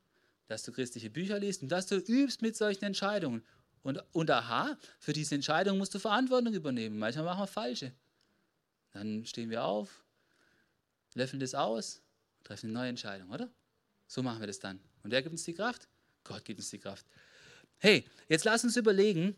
dass 0.47 0.63
du 0.63 0.71
christliche 0.71 1.09
Bücher 1.09 1.39
liest 1.39 1.63
und 1.63 1.69
dass 1.69 1.87
du 1.87 1.95
übst 1.95 2.41
mit 2.41 2.55
solchen 2.55 2.85
Entscheidungen. 2.85 3.43
Und, 3.81 4.03
und 4.13 4.29
aha, 4.29 4.77
für 4.99 5.13
diese 5.13 5.35
Entscheidung 5.35 5.77
musst 5.77 5.93
du 5.93 5.99
Verantwortung 5.99 6.53
übernehmen. 6.53 6.97
Manchmal 6.97 7.25
machen 7.25 7.41
wir 7.41 7.47
falsche. 7.47 7.91
Dann 8.91 9.25
stehen 9.25 9.49
wir 9.49 9.63
auf, 9.63 10.03
löffeln 11.13 11.39
das 11.39 11.55
aus, 11.55 12.01
treffen 12.43 12.67
eine 12.67 12.73
neue 12.73 12.89
Entscheidung, 12.89 13.29
oder? 13.31 13.49
So 14.07 14.21
machen 14.23 14.39
wir 14.39 14.47
das 14.47 14.59
dann. 14.59 14.79
Und 15.03 15.11
wer 15.11 15.21
gibt 15.21 15.33
uns 15.33 15.43
die 15.43 15.53
Kraft? 15.53 15.87
Gott 16.23 16.45
gibt 16.45 16.59
uns 16.59 16.69
die 16.69 16.79
Kraft. 16.79 17.05
Hey, 17.77 18.05
jetzt 18.29 18.45
lass 18.45 18.63
uns 18.63 18.77
überlegen, 18.77 19.35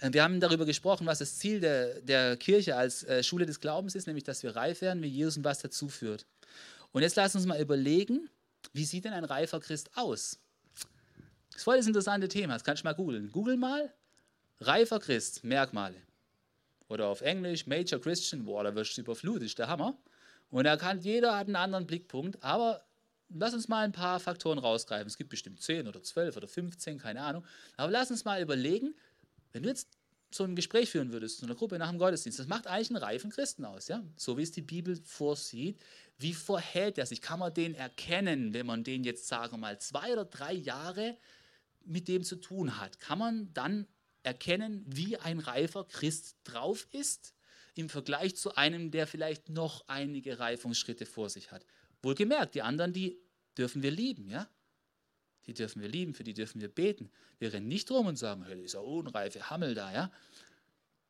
wir 0.00 0.22
haben 0.22 0.40
darüber 0.40 0.64
gesprochen, 0.64 1.06
was 1.06 1.18
das 1.18 1.38
Ziel 1.38 1.60
der, 1.60 2.00
der 2.00 2.36
Kirche 2.36 2.76
als 2.76 3.02
äh, 3.04 3.22
Schule 3.22 3.46
des 3.46 3.60
Glaubens 3.60 3.94
ist, 3.94 4.06
nämlich 4.06 4.24
dass 4.24 4.42
wir 4.42 4.54
reif 4.54 4.80
werden, 4.80 5.02
wie 5.02 5.08
Jesus 5.08 5.36
und 5.36 5.44
was 5.44 5.58
dazu 5.58 5.88
führt. 5.88 6.26
Und 6.92 7.02
jetzt 7.02 7.16
lass 7.16 7.34
uns 7.34 7.46
mal 7.46 7.60
überlegen, 7.60 8.30
wie 8.72 8.84
sieht 8.84 9.04
denn 9.04 9.12
ein 9.12 9.24
reifer 9.24 9.60
Christ 9.60 9.90
aus? 9.94 10.38
Das 11.50 11.56
ist 11.56 11.64
voll 11.64 11.76
das 11.76 11.86
interessante 11.86 12.28
Thema, 12.28 12.54
das 12.54 12.64
kannst 12.64 12.82
du 12.82 12.86
mal 12.86 12.94
googeln. 12.94 13.32
Google 13.32 13.56
mal, 13.56 13.92
reifer 14.60 15.00
Christ, 15.00 15.44
Merkmale. 15.44 15.96
Oder 16.88 17.08
auf 17.08 17.20
Englisch, 17.20 17.66
Major 17.66 18.00
Christian, 18.00 18.44
boah, 18.44 18.64
da 18.64 18.74
wirst 18.74 18.96
du 18.96 19.02
überflutet, 19.02 19.44
ist 19.44 19.58
der 19.58 19.68
Hammer. 19.68 19.98
Und 20.50 20.64
da 20.64 20.76
kann, 20.76 21.00
jeder 21.00 21.36
hat 21.36 21.46
einen 21.46 21.56
anderen 21.56 21.86
Blickpunkt, 21.86 22.42
aber 22.42 22.82
lass 23.28 23.52
uns 23.52 23.68
mal 23.68 23.84
ein 23.84 23.92
paar 23.92 24.20
Faktoren 24.20 24.58
rausgreifen. 24.58 25.06
Es 25.06 25.18
gibt 25.18 25.30
bestimmt 25.30 25.60
10 25.60 25.86
oder 25.86 26.02
12 26.02 26.36
oder 26.36 26.48
15, 26.48 26.98
keine 26.98 27.20
Ahnung. 27.20 27.44
Aber 27.76 27.90
lass 27.90 28.10
uns 28.10 28.24
mal 28.24 28.40
überlegen, 28.40 28.94
wenn 29.52 29.62
du 29.62 29.68
jetzt 29.68 29.88
so 30.30 30.44
ein 30.44 30.56
Gespräch 30.56 30.90
führen 30.90 31.12
würdest, 31.12 31.38
so 31.38 31.46
eine 31.46 31.54
Gruppe 31.54 31.78
nach 31.78 31.88
dem 31.88 31.98
Gottesdienst, 31.98 32.38
das 32.38 32.46
macht 32.46 32.66
eigentlich 32.66 32.90
einen 32.90 33.02
reifen 33.02 33.30
Christen 33.30 33.64
aus, 33.64 33.88
ja? 33.88 34.02
So 34.16 34.36
wie 34.36 34.42
es 34.42 34.52
die 34.52 34.62
Bibel 34.62 34.96
vorsieht. 34.96 35.80
Wie 36.18 36.34
verhält 36.34 36.98
er 36.98 37.06
sich? 37.06 37.22
Kann 37.22 37.38
man 37.38 37.54
den 37.54 37.74
erkennen, 37.74 38.52
wenn 38.52 38.66
man 38.66 38.84
den 38.84 39.04
jetzt, 39.04 39.26
sagen 39.26 39.52
wir 39.52 39.58
mal, 39.58 39.80
zwei 39.80 40.12
oder 40.12 40.24
drei 40.24 40.52
Jahre 40.52 41.16
mit 41.84 42.08
dem 42.08 42.24
zu 42.24 42.36
tun 42.36 42.78
hat? 42.78 43.00
Kann 43.00 43.18
man 43.18 43.52
dann 43.54 43.86
erkennen, 44.22 44.84
wie 44.86 45.16
ein 45.16 45.38
reifer 45.38 45.84
Christ 45.84 46.36
drauf 46.44 46.86
ist, 46.92 47.34
im 47.74 47.88
Vergleich 47.88 48.36
zu 48.36 48.54
einem, 48.56 48.90
der 48.90 49.06
vielleicht 49.06 49.48
noch 49.48 49.84
einige 49.88 50.38
Reifungsschritte 50.38 51.06
vor 51.06 51.30
sich 51.30 51.52
hat? 51.52 51.64
Wohlgemerkt, 52.02 52.54
die 52.54 52.62
anderen, 52.62 52.92
die 52.92 53.18
dürfen 53.56 53.82
wir 53.82 53.90
lieben, 53.90 54.28
ja? 54.28 54.48
Die 55.48 55.54
dürfen 55.54 55.80
wir 55.80 55.88
lieben, 55.88 56.12
für 56.12 56.24
die 56.24 56.34
dürfen 56.34 56.60
wir 56.60 56.68
beten. 56.68 57.10
Wir 57.38 57.52
rennen 57.52 57.68
nicht 57.68 57.90
rum 57.90 58.06
und 58.06 58.16
sagen, 58.16 58.44
hey, 58.44 58.60
dieser 58.60 58.84
unreife 58.84 59.48
Hammel 59.48 59.74
da, 59.74 59.90
ja. 59.92 60.12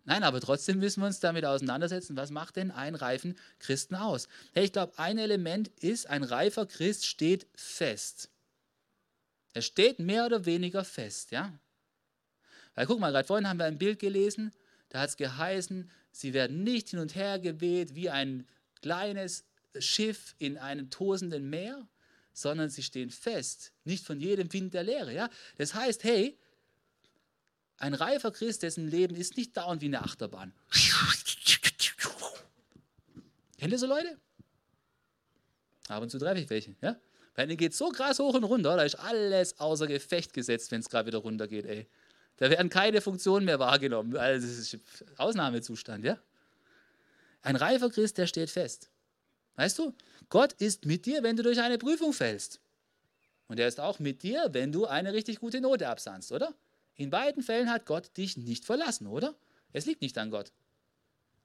Nein, 0.04 0.22
aber 0.22 0.40
trotzdem 0.40 0.78
müssen 0.78 1.02
wir 1.02 1.08
uns 1.08 1.18
damit 1.18 1.44
auseinandersetzen, 1.44 2.16
was 2.16 2.30
macht 2.30 2.54
denn 2.54 2.70
einen 2.70 2.94
reifen 2.94 3.36
Christen 3.58 3.96
aus? 3.96 4.28
Hey, 4.54 4.64
ich 4.64 4.72
glaube, 4.72 4.96
ein 4.96 5.18
Element 5.18 5.68
ist, 5.80 6.06
ein 6.06 6.22
reifer 6.22 6.66
Christ 6.66 7.04
steht 7.04 7.46
fest. 7.56 8.30
Er 9.54 9.62
steht 9.62 9.98
mehr 9.98 10.24
oder 10.24 10.46
weniger 10.46 10.84
fest, 10.84 11.32
ja. 11.32 11.52
Weil 12.76 12.86
guck 12.86 13.00
mal, 13.00 13.10
gerade 13.10 13.26
vorhin 13.26 13.48
haben 13.48 13.58
wir 13.58 13.66
ein 13.66 13.76
Bild 13.76 13.98
gelesen, 13.98 14.52
da 14.88 15.00
hat 15.00 15.10
es 15.10 15.16
geheißen, 15.16 15.90
sie 16.12 16.32
werden 16.32 16.62
nicht 16.62 16.90
hin 16.90 17.00
und 17.00 17.16
her 17.16 17.40
geweht 17.40 17.96
wie 17.96 18.08
ein 18.08 18.46
kleines 18.80 19.44
Schiff 19.80 20.36
in 20.38 20.58
einem 20.58 20.90
tosenden 20.90 21.50
Meer, 21.50 21.88
sondern 22.40 22.70
sie 22.70 22.82
stehen 22.82 23.10
fest, 23.10 23.72
nicht 23.84 24.04
von 24.04 24.20
jedem 24.20 24.52
Wind 24.52 24.74
der 24.74 24.84
Lehre. 24.84 25.12
Ja? 25.12 25.28
Das 25.56 25.74
heißt, 25.74 26.04
hey, 26.04 26.38
ein 27.78 27.94
reifer 27.94 28.30
Christ, 28.30 28.62
dessen 28.62 28.88
Leben 28.88 29.14
ist 29.16 29.36
nicht 29.36 29.56
dauernd 29.56 29.82
wie 29.82 29.86
eine 29.86 30.02
Achterbahn. 30.02 30.52
Kennt 33.58 33.72
ihr 33.72 33.78
so 33.78 33.86
Leute? 33.86 34.18
Ab 35.88 36.02
und 36.02 36.10
zu 36.10 36.18
treffe 36.18 36.40
ich 36.40 36.50
welche. 36.50 36.76
Ja? 36.80 36.96
Bei 37.34 37.46
denen 37.46 37.56
geht 37.56 37.74
so 37.74 37.88
krass 37.90 38.18
hoch 38.18 38.34
und 38.34 38.44
runter, 38.44 38.76
da 38.76 38.82
ist 38.82 38.96
alles 38.96 39.58
außer 39.58 39.86
Gefecht 39.86 40.32
gesetzt, 40.32 40.70
wenn 40.70 40.80
es 40.80 40.88
gerade 40.88 41.06
wieder 41.06 41.18
runter 41.18 41.46
geht. 41.48 41.66
Ey. 41.66 41.88
Da 42.36 42.50
werden 42.50 42.68
keine 42.68 43.00
Funktionen 43.00 43.46
mehr 43.46 43.58
wahrgenommen. 43.58 44.16
Also 44.16 44.46
das 44.46 44.58
ist 44.58 44.78
Ausnahmezustand. 45.16 46.04
Ja? 46.04 46.18
Ein 47.42 47.56
reifer 47.56 47.90
Christ, 47.90 48.18
der 48.18 48.26
steht 48.26 48.50
fest. 48.50 48.90
Weißt 49.58 49.76
du, 49.80 49.92
Gott 50.28 50.52
ist 50.52 50.86
mit 50.86 51.04
dir, 51.04 51.24
wenn 51.24 51.36
du 51.36 51.42
durch 51.42 51.60
eine 51.60 51.78
Prüfung 51.78 52.12
fällst. 52.12 52.60
Und 53.48 53.58
er 53.58 53.66
ist 53.66 53.80
auch 53.80 53.98
mit 53.98 54.22
dir, 54.22 54.50
wenn 54.52 54.70
du 54.70 54.86
eine 54.86 55.12
richtig 55.12 55.40
gute 55.40 55.60
Note 55.60 55.88
absahnst, 55.88 56.30
oder? 56.30 56.54
In 56.94 57.10
beiden 57.10 57.42
Fällen 57.42 57.68
hat 57.68 57.84
Gott 57.84 58.16
dich 58.16 58.36
nicht 58.36 58.64
verlassen, 58.64 59.08
oder? 59.08 59.34
Es 59.72 59.84
liegt 59.84 60.00
nicht 60.00 60.16
an 60.16 60.30
Gott. 60.30 60.52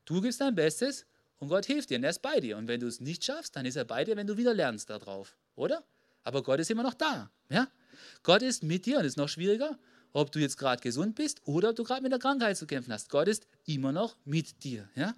Du 0.05 0.21
gibst 0.21 0.41
dein 0.41 0.53
Bestes 0.53 1.07
und 1.39 1.49
Gott 1.49 1.65
hilft 1.65 1.89
dir 1.89 1.97
und 1.97 2.03
er 2.03 2.11
ist 2.11 2.21
bei 2.21 2.39
dir. 2.39 2.57
Und 2.57 2.67
wenn 2.67 2.79
du 2.79 2.85
es 2.85 2.99
nicht 2.99 3.25
schaffst, 3.25 3.55
dann 3.55 3.65
ist 3.65 3.77
er 3.77 3.85
bei 3.85 4.03
dir, 4.03 4.15
wenn 4.15 4.27
du 4.27 4.37
wieder 4.37 4.53
lernst 4.53 4.91
darauf, 4.91 5.35
oder? 5.55 5.83
Aber 6.21 6.43
Gott 6.43 6.59
ist 6.59 6.69
immer 6.69 6.83
noch 6.83 6.93
da. 6.93 7.31
Ja? 7.49 7.67
Gott 8.21 8.43
ist 8.43 8.61
mit 8.61 8.85
dir 8.85 8.99
und 8.99 9.05
es 9.05 9.13
ist 9.13 9.17
noch 9.17 9.29
schwieriger, 9.29 9.79
ob 10.11 10.31
du 10.31 10.37
jetzt 10.37 10.57
gerade 10.57 10.83
gesund 10.83 11.15
bist 11.15 11.41
oder 11.47 11.71
ob 11.71 11.77
du 11.77 11.83
gerade 11.83 12.03
mit 12.03 12.11
der 12.11 12.19
Krankheit 12.19 12.57
zu 12.57 12.67
kämpfen 12.67 12.93
hast. 12.93 13.09
Gott 13.09 13.27
ist 13.27 13.47
immer 13.65 13.91
noch 13.91 14.17
mit 14.23 14.63
dir. 14.63 14.87
Ja? 14.93 15.15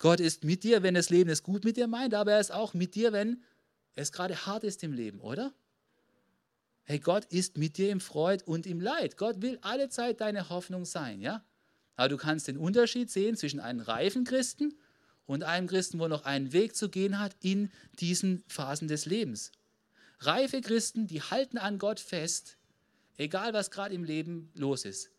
Gott 0.00 0.18
ist 0.18 0.44
mit 0.44 0.64
dir, 0.64 0.82
wenn 0.82 0.94
das 0.94 1.10
Leben 1.10 1.30
es 1.30 1.42
gut 1.42 1.62
mit 1.62 1.76
dir 1.76 1.86
meint, 1.86 2.14
aber 2.14 2.32
er 2.32 2.40
ist 2.40 2.52
auch 2.52 2.72
mit 2.72 2.94
dir, 2.94 3.12
wenn 3.12 3.44
es 3.94 4.10
gerade 4.10 4.46
hart 4.46 4.64
ist 4.64 4.82
im 4.82 4.94
Leben, 4.94 5.20
oder? 5.20 5.52
Hey, 6.84 6.98
Gott 6.98 7.26
ist 7.26 7.58
mit 7.58 7.76
dir 7.76 7.90
im 7.90 8.00
Freud 8.00 8.42
und 8.46 8.66
im 8.66 8.80
Leid. 8.80 9.18
Gott 9.18 9.42
will 9.42 9.58
alle 9.60 9.90
Zeit 9.90 10.22
deine 10.22 10.48
Hoffnung 10.48 10.86
sein, 10.86 11.20
ja? 11.20 11.44
Aber 11.96 12.08
du 12.08 12.16
kannst 12.16 12.48
den 12.48 12.56
Unterschied 12.56 13.10
sehen 13.10 13.36
zwischen 13.36 13.60
einem 13.60 13.80
reifen 13.80 14.24
Christen 14.24 14.74
und 15.26 15.44
einem 15.44 15.66
Christen, 15.66 15.98
wo 15.98 16.08
noch 16.08 16.24
einen 16.24 16.54
Weg 16.54 16.74
zu 16.74 16.88
gehen 16.88 17.18
hat 17.18 17.36
in 17.40 17.70
diesen 18.00 18.42
Phasen 18.48 18.88
des 18.88 19.04
Lebens. 19.04 19.52
Reife 20.20 20.62
Christen, 20.62 21.08
die 21.08 21.20
halten 21.20 21.58
an 21.58 21.78
Gott 21.78 22.00
fest, 22.00 22.56
egal 23.18 23.52
was 23.52 23.70
gerade 23.70 23.94
im 23.94 24.04
Leben 24.04 24.50
los 24.54 24.86
ist. 24.86 25.10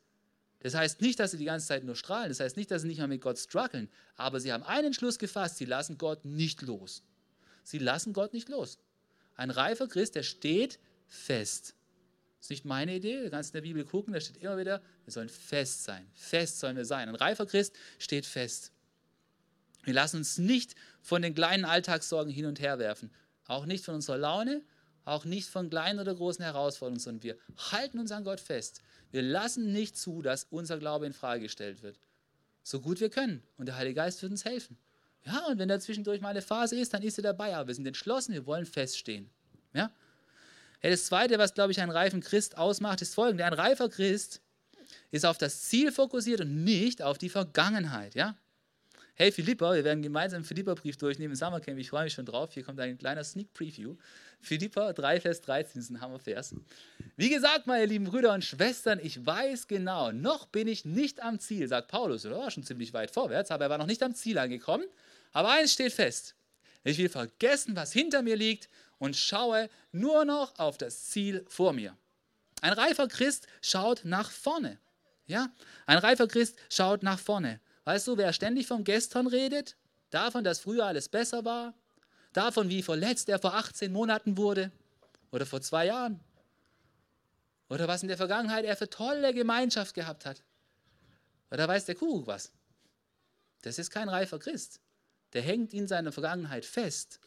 Das 0.61 0.75
heißt 0.75 1.01
nicht, 1.01 1.19
dass 1.19 1.31
sie 1.31 1.37
die 1.37 1.45
ganze 1.45 1.67
Zeit 1.67 1.83
nur 1.83 1.95
strahlen, 1.95 2.29
das 2.29 2.39
heißt 2.39 2.55
nicht, 2.55 2.69
dass 2.69 2.83
sie 2.83 2.87
nicht 2.87 2.99
mal 2.99 3.07
mit 3.07 3.21
Gott 3.21 3.39
strugglen, 3.39 3.89
aber 4.15 4.39
sie 4.39 4.53
haben 4.53 4.63
einen 4.63 4.93
Schluss 4.93 5.17
gefasst, 5.17 5.57
sie 5.57 5.65
lassen 5.65 5.97
Gott 5.97 6.23
nicht 6.23 6.61
los. 6.61 7.03
Sie 7.63 7.79
lassen 7.79 8.13
Gott 8.13 8.33
nicht 8.33 8.49
los. 8.49 8.77
Ein 9.35 9.49
reifer 9.49 9.87
Christ, 9.87 10.15
der 10.15 10.23
steht 10.23 10.79
fest. 11.07 11.75
Das 12.37 12.45
ist 12.45 12.49
nicht 12.51 12.65
meine 12.65 12.95
Idee, 12.95 13.23
du 13.23 13.29
kannst 13.29 13.51
in 13.51 13.53
der 13.53 13.61
Bibel 13.61 13.85
gucken, 13.85 14.13
da 14.13 14.19
steht 14.19 14.37
immer 14.37 14.57
wieder, 14.57 14.81
wir 15.05 15.11
sollen 15.11 15.29
fest 15.29 15.83
sein. 15.83 16.07
Fest 16.13 16.59
sollen 16.59 16.77
wir 16.77 16.85
sein. 16.85 17.09
Ein 17.09 17.15
reifer 17.15 17.45
Christ 17.45 17.75
steht 17.97 18.25
fest. 18.25 18.71
Wir 19.83 19.93
lassen 19.93 20.17
uns 20.17 20.37
nicht 20.37 20.75
von 21.01 21.21
den 21.21 21.33
kleinen 21.33 21.65
Alltagssorgen 21.65 22.31
hin 22.31 22.45
und 22.45 22.59
her 22.59 22.77
werfen. 22.77 23.11
Auch 23.45 23.65
nicht 23.65 23.83
von 23.83 23.95
unserer 23.95 24.17
Laune, 24.17 24.61
auch 25.05 25.25
nicht 25.25 25.49
von 25.49 25.69
kleinen 25.69 25.99
oder 25.99 26.13
großen 26.13 26.43
Herausforderungen, 26.43 26.99
sondern 26.99 27.23
wir 27.23 27.37
halten 27.71 27.99
uns 27.99 28.11
an 28.11 28.23
Gott 28.23 28.39
fest. 28.39 28.81
Wir 29.11 29.21
lassen 29.21 29.71
nicht 29.71 29.97
zu, 29.97 30.21
dass 30.21 30.47
unser 30.49 30.77
Glaube 30.77 31.05
in 31.05 31.13
Frage 31.13 31.43
gestellt 31.43 31.83
wird. 31.83 31.99
So 32.63 32.79
gut 32.79 32.99
wir 32.99 33.09
können. 33.09 33.43
Und 33.57 33.67
der 33.67 33.75
Heilige 33.75 33.95
Geist 33.95 34.21
wird 34.21 34.31
uns 34.31 34.45
helfen. 34.45 34.77
Ja, 35.25 35.47
und 35.47 35.59
wenn 35.59 35.69
da 35.69 35.79
zwischendurch 35.79 36.21
mal 36.21 36.29
eine 36.29 36.41
Phase 36.41 36.79
ist, 36.79 36.93
dann 36.93 37.03
ist 37.03 37.17
er 37.19 37.23
dabei. 37.23 37.55
Aber 37.55 37.67
wir 37.67 37.75
sind 37.75 37.85
entschlossen, 37.85 38.33
wir 38.33 38.45
wollen 38.45 38.65
feststehen. 38.65 39.29
Ja? 39.73 39.91
Ja, 40.81 40.89
das 40.89 41.05
Zweite, 41.05 41.37
was, 41.37 41.53
glaube 41.53 41.71
ich, 41.71 41.81
einen 41.81 41.91
reifen 41.91 42.21
Christ 42.21 42.57
ausmacht, 42.57 43.01
ist 43.01 43.13
folgendes. 43.13 43.45
Ein 43.45 43.53
reifer 43.53 43.89
Christ 43.89 44.41
ist 45.11 45.25
auf 45.25 45.37
das 45.37 45.63
Ziel 45.63 45.91
fokussiert 45.91 46.41
und 46.41 46.63
nicht 46.63 47.01
auf 47.01 47.17
die 47.17 47.29
Vergangenheit. 47.29 48.15
Ja? 48.15 48.35
Hey 49.21 49.31
Philippa, 49.31 49.75
wir 49.75 49.83
werden 49.83 50.01
gemeinsam 50.01 50.37
einen 50.37 50.45
Philippa-Brief 50.45 50.97
durchnehmen 50.97 51.33
im 51.33 51.35
Summercamp. 51.35 51.77
Ich 51.77 51.91
freue 51.91 52.05
mich 52.05 52.13
schon 52.13 52.25
drauf. 52.25 52.55
Hier 52.55 52.63
kommt 52.63 52.79
ein 52.79 52.97
kleiner 52.97 53.23
Sneak 53.23 53.53
Preview. 53.53 53.95
Philippa 54.39 54.93
3, 54.93 55.21
Vers 55.21 55.41
13 55.41 55.79
ist 55.79 55.91
ein 55.91 56.01
Hammervers. 56.01 56.55
Wie 57.17 57.29
gesagt, 57.29 57.67
meine 57.67 57.85
lieben 57.85 58.05
Brüder 58.05 58.33
und 58.33 58.43
Schwestern, 58.43 58.99
ich 58.99 59.23
weiß 59.23 59.67
genau, 59.67 60.11
noch 60.11 60.47
bin 60.47 60.67
ich 60.67 60.85
nicht 60.85 61.21
am 61.21 61.37
Ziel, 61.37 61.67
sagt 61.67 61.89
Paulus. 61.89 62.25
Er 62.25 62.31
war 62.31 62.49
schon 62.49 62.63
ziemlich 62.63 62.93
weit 62.93 63.11
vorwärts, 63.11 63.51
aber 63.51 63.65
er 63.65 63.69
war 63.69 63.77
noch 63.77 63.85
nicht 63.85 64.01
am 64.01 64.15
Ziel 64.15 64.39
angekommen. 64.39 64.85
Aber 65.33 65.51
eins 65.51 65.73
steht 65.73 65.93
fest. 65.93 66.33
Ich 66.83 66.97
will 66.97 67.09
vergessen, 67.09 67.75
was 67.75 67.93
hinter 67.93 68.23
mir 68.23 68.35
liegt 68.35 68.69
und 68.97 69.15
schaue 69.15 69.69
nur 69.91 70.25
noch 70.25 70.57
auf 70.57 70.79
das 70.79 71.09
Ziel 71.11 71.45
vor 71.47 71.73
mir. 71.73 71.95
Ein 72.61 72.73
reifer 72.73 73.07
Christ 73.07 73.45
schaut 73.61 74.01
nach 74.03 74.31
vorne. 74.31 74.79
Ja? 75.27 75.51
Ein 75.85 75.99
reifer 75.99 76.27
Christ 76.27 76.57
schaut 76.71 77.03
nach 77.03 77.19
vorne. 77.19 77.59
Weißt 77.83 78.07
du, 78.07 78.17
wer 78.17 78.33
ständig 78.33 78.67
vom 78.67 78.83
Gestern 78.83 79.27
redet, 79.27 79.75
davon, 80.09 80.43
dass 80.43 80.59
früher 80.59 80.85
alles 80.85 81.09
besser 81.09 81.45
war, 81.45 81.73
davon, 82.33 82.69
wie 82.69 82.83
verletzt 82.83 83.29
er 83.29 83.39
vor 83.39 83.55
18 83.55 83.91
Monaten 83.91 84.37
wurde 84.37 84.71
oder 85.31 85.45
vor 85.45 85.61
zwei 85.61 85.87
Jahren 85.87 86.19
oder 87.69 87.87
was 87.87 88.01
in 88.01 88.07
der 88.07 88.17
Vergangenheit 88.17 88.65
er 88.65 88.75
für 88.75 88.89
tolle 88.89 89.33
Gemeinschaft 89.33 89.95
gehabt 89.95 90.25
hat. 90.25 90.43
Oder 91.49 91.67
weiß 91.67 91.85
der 91.85 91.95
Kuckuck 91.95 92.27
was? 92.27 92.51
Das 93.61 93.79
ist 93.79 93.89
kein 93.89 94.09
reifer 94.09 94.39
Christ. 94.39 94.79
Der 95.33 95.41
hängt 95.41 95.73
in 95.73 95.87
seiner 95.87 96.11
Vergangenheit 96.11 96.65
fest 96.65 97.19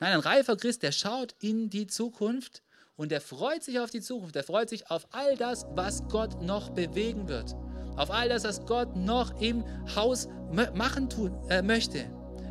Nein, 0.00 0.12
ein 0.12 0.20
reifer 0.20 0.56
Christ, 0.56 0.82
der 0.82 0.92
schaut 0.92 1.34
in 1.40 1.70
die 1.70 1.86
Zukunft 1.86 2.62
und 2.96 3.10
der 3.10 3.20
freut 3.20 3.62
sich 3.62 3.78
auf 3.78 3.90
die 3.90 4.00
Zukunft. 4.00 4.34
Der 4.34 4.44
freut 4.44 4.68
sich 4.68 4.90
auf 4.90 5.06
all 5.12 5.36
das, 5.36 5.66
was 5.70 6.02
Gott 6.08 6.42
noch 6.42 6.70
bewegen 6.70 7.28
wird. 7.28 7.54
Auf 7.96 8.10
all 8.10 8.28
das, 8.28 8.44
was 8.44 8.64
Gott 8.66 8.96
noch 8.96 9.40
im 9.40 9.64
Haus 9.94 10.28
machen 10.74 11.08
tun, 11.08 11.32
äh, 11.48 11.62
möchte. 11.62 12.04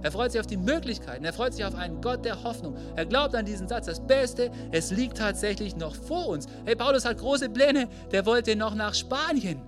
Er 0.04 0.12
freut 0.12 0.34
sich 0.34 0.42
auf 0.42 0.48
die 0.48 0.58
Möglichkeiten. 0.58 1.24
Er 1.24 1.32
freut 1.32 1.54
sich 1.54 1.64
auf 1.64 1.76
einen 1.76 2.02
Gott 2.02 2.26
der 2.26 2.44
Hoffnung. 2.44 2.76
Er 2.96 3.06
glaubt 3.06 3.34
an 3.36 3.46
diesen 3.46 3.70
Satz. 3.70 3.86
Das 3.86 4.06
Beste, 4.06 4.52
es 4.72 4.92
liegt 4.92 5.18
tatsächlich 5.18 5.78
noch 5.78 5.96
vor 5.96 6.28
uns. 6.28 6.46
Hey, 6.66 6.76
Paulus 6.76 7.06
hat 7.06 7.18
große 7.18 7.50
Pläne. 7.50 7.88
Der 8.12 8.26
wollte 8.26 8.56
noch 8.58 8.76
nach 8.76 8.94
Spanien. 8.94 9.62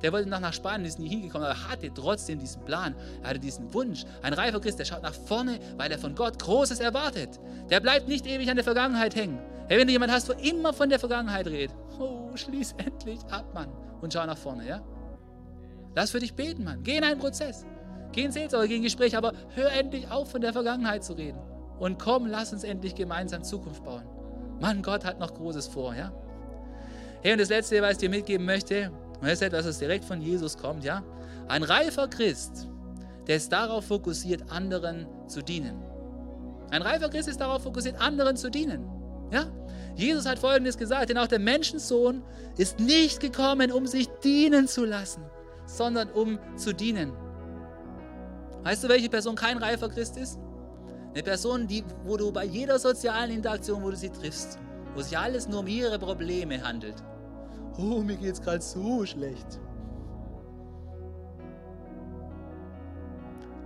Der 0.00 0.12
wollte 0.12 0.28
noch 0.28 0.38
nach 0.38 0.52
Spanien, 0.52 0.86
ist 0.86 1.00
nie 1.00 1.08
hingekommen, 1.08 1.48
aber 1.48 1.68
hatte 1.68 1.92
trotzdem 1.92 2.38
diesen 2.38 2.64
Plan. 2.64 2.94
Er 3.22 3.30
hatte 3.30 3.40
diesen 3.40 3.74
Wunsch. 3.74 4.04
Ein 4.22 4.32
reifer 4.32 4.60
Christ, 4.60 4.78
der 4.78 4.84
schaut 4.84 5.02
nach 5.02 5.14
vorne, 5.14 5.58
weil 5.76 5.90
er 5.90 5.98
von 5.98 6.14
Gott 6.14 6.38
Großes 6.38 6.78
erwartet. 6.78 7.40
Der 7.68 7.80
bleibt 7.80 8.06
nicht 8.06 8.26
ewig 8.26 8.48
an 8.48 8.56
der 8.56 8.64
Vergangenheit 8.64 9.16
hängen. 9.16 9.40
Hey, 9.66 9.76
wenn 9.78 9.88
du 9.88 9.92
jemanden 9.92 10.14
hast, 10.14 10.28
wo 10.28 10.34
immer 10.34 10.72
von 10.72 10.88
der 10.88 11.00
Vergangenheit 11.00 11.48
redet, 11.48 11.74
oh, 11.98 12.30
schließ 12.36 12.76
endlich 12.78 13.18
ab, 13.28 13.44
Mann, 13.54 13.68
und 14.00 14.12
schau 14.12 14.24
nach 14.26 14.38
vorne, 14.38 14.66
ja? 14.66 14.80
Lass 15.94 16.10
für 16.10 16.20
dich 16.20 16.34
beten, 16.34 16.64
Mann. 16.64 16.82
Geh 16.82 16.96
in 16.96 17.04
einen 17.04 17.18
Prozess. 17.18 17.66
Geh 18.12 18.24
in 18.24 18.32
Seelsorge, 18.32 18.68
geh 18.68 18.76
in 18.76 18.82
Gespräch, 18.82 19.16
aber 19.16 19.32
hör 19.54 19.70
endlich 19.72 20.10
auf, 20.10 20.30
von 20.30 20.40
der 20.40 20.52
Vergangenheit 20.52 21.04
zu 21.04 21.14
reden. 21.14 21.38
Und 21.78 21.98
komm, 21.98 22.26
lass 22.26 22.52
uns 22.52 22.64
endlich 22.64 22.94
gemeinsam 22.94 23.42
Zukunft 23.44 23.84
bauen. 23.84 24.04
Mann, 24.60 24.82
Gott 24.82 25.04
hat 25.04 25.20
noch 25.20 25.34
Großes 25.34 25.68
vor, 25.68 25.94
ja? 25.94 26.12
Hey, 27.22 27.32
und 27.32 27.40
das 27.40 27.48
Letzte, 27.48 27.80
was 27.82 27.92
ich 27.92 27.98
dir 27.98 28.10
mitgeben 28.10 28.46
möchte, 28.46 28.90
und 29.20 29.24
das 29.24 29.34
ist 29.34 29.42
etwas, 29.42 29.66
was 29.66 29.78
direkt 29.78 30.04
von 30.04 30.20
Jesus 30.20 30.56
kommt, 30.56 30.84
ja? 30.84 31.02
Ein 31.48 31.62
reifer 31.62 32.08
Christ, 32.08 32.68
der 33.26 33.36
ist 33.36 33.52
darauf 33.52 33.86
fokussiert, 33.86 34.50
anderen 34.50 35.06
zu 35.26 35.42
dienen. 35.42 35.82
Ein 36.70 36.82
reifer 36.82 37.08
Christ 37.08 37.28
ist 37.28 37.40
darauf 37.40 37.62
fokussiert, 37.62 38.00
anderen 38.00 38.36
zu 38.36 38.50
dienen. 38.50 38.88
Ja? 39.30 39.46
Jesus 39.98 40.26
hat 40.26 40.38
Folgendes 40.38 40.78
gesagt, 40.78 41.10
denn 41.10 41.18
auch 41.18 41.26
der 41.26 41.40
Menschensohn 41.40 42.22
ist 42.56 42.78
nicht 42.78 43.18
gekommen, 43.18 43.72
um 43.72 43.84
sich 43.84 44.06
dienen 44.22 44.68
zu 44.68 44.84
lassen, 44.84 45.24
sondern 45.66 46.08
um 46.10 46.38
zu 46.54 46.72
dienen. 46.72 47.12
Weißt 48.62 48.84
du, 48.84 48.88
welche 48.88 49.08
Person 49.08 49.34
kein 49.34 49.58
reifer 49.58 49.88
Christ 49.88 50.16
ist? 50.16 50.38
Eine 51.14 51.24
Person, 51.24 51.66
die, 51.66 51.82
wo 52.04 52.16
du 52.16 52.30
bei 52.30 52.44
jeder 52.44 52.78
sozialen 52.78 53.32
Interaktion, 53.32 53.82
wo 53.82 53.90
du 53.90 53.96
sie 53.96 54.10
triffst, 54.10 54.60
wo 54.94 55.02
sich 55.02 55.18
alles 55.18 55.48
nur 55.48 55.60
um 55.60 55.66
ihre 55.66 55.98
Probleme 55.98 56.62
handelt, 56.62 57.02
oh, 57.76 58.00
mir 58.00 58.16
geht's 58.16 58.40
gerade 58.40 58.62
so 58.62 59.04
schlecht. 59.04 59.58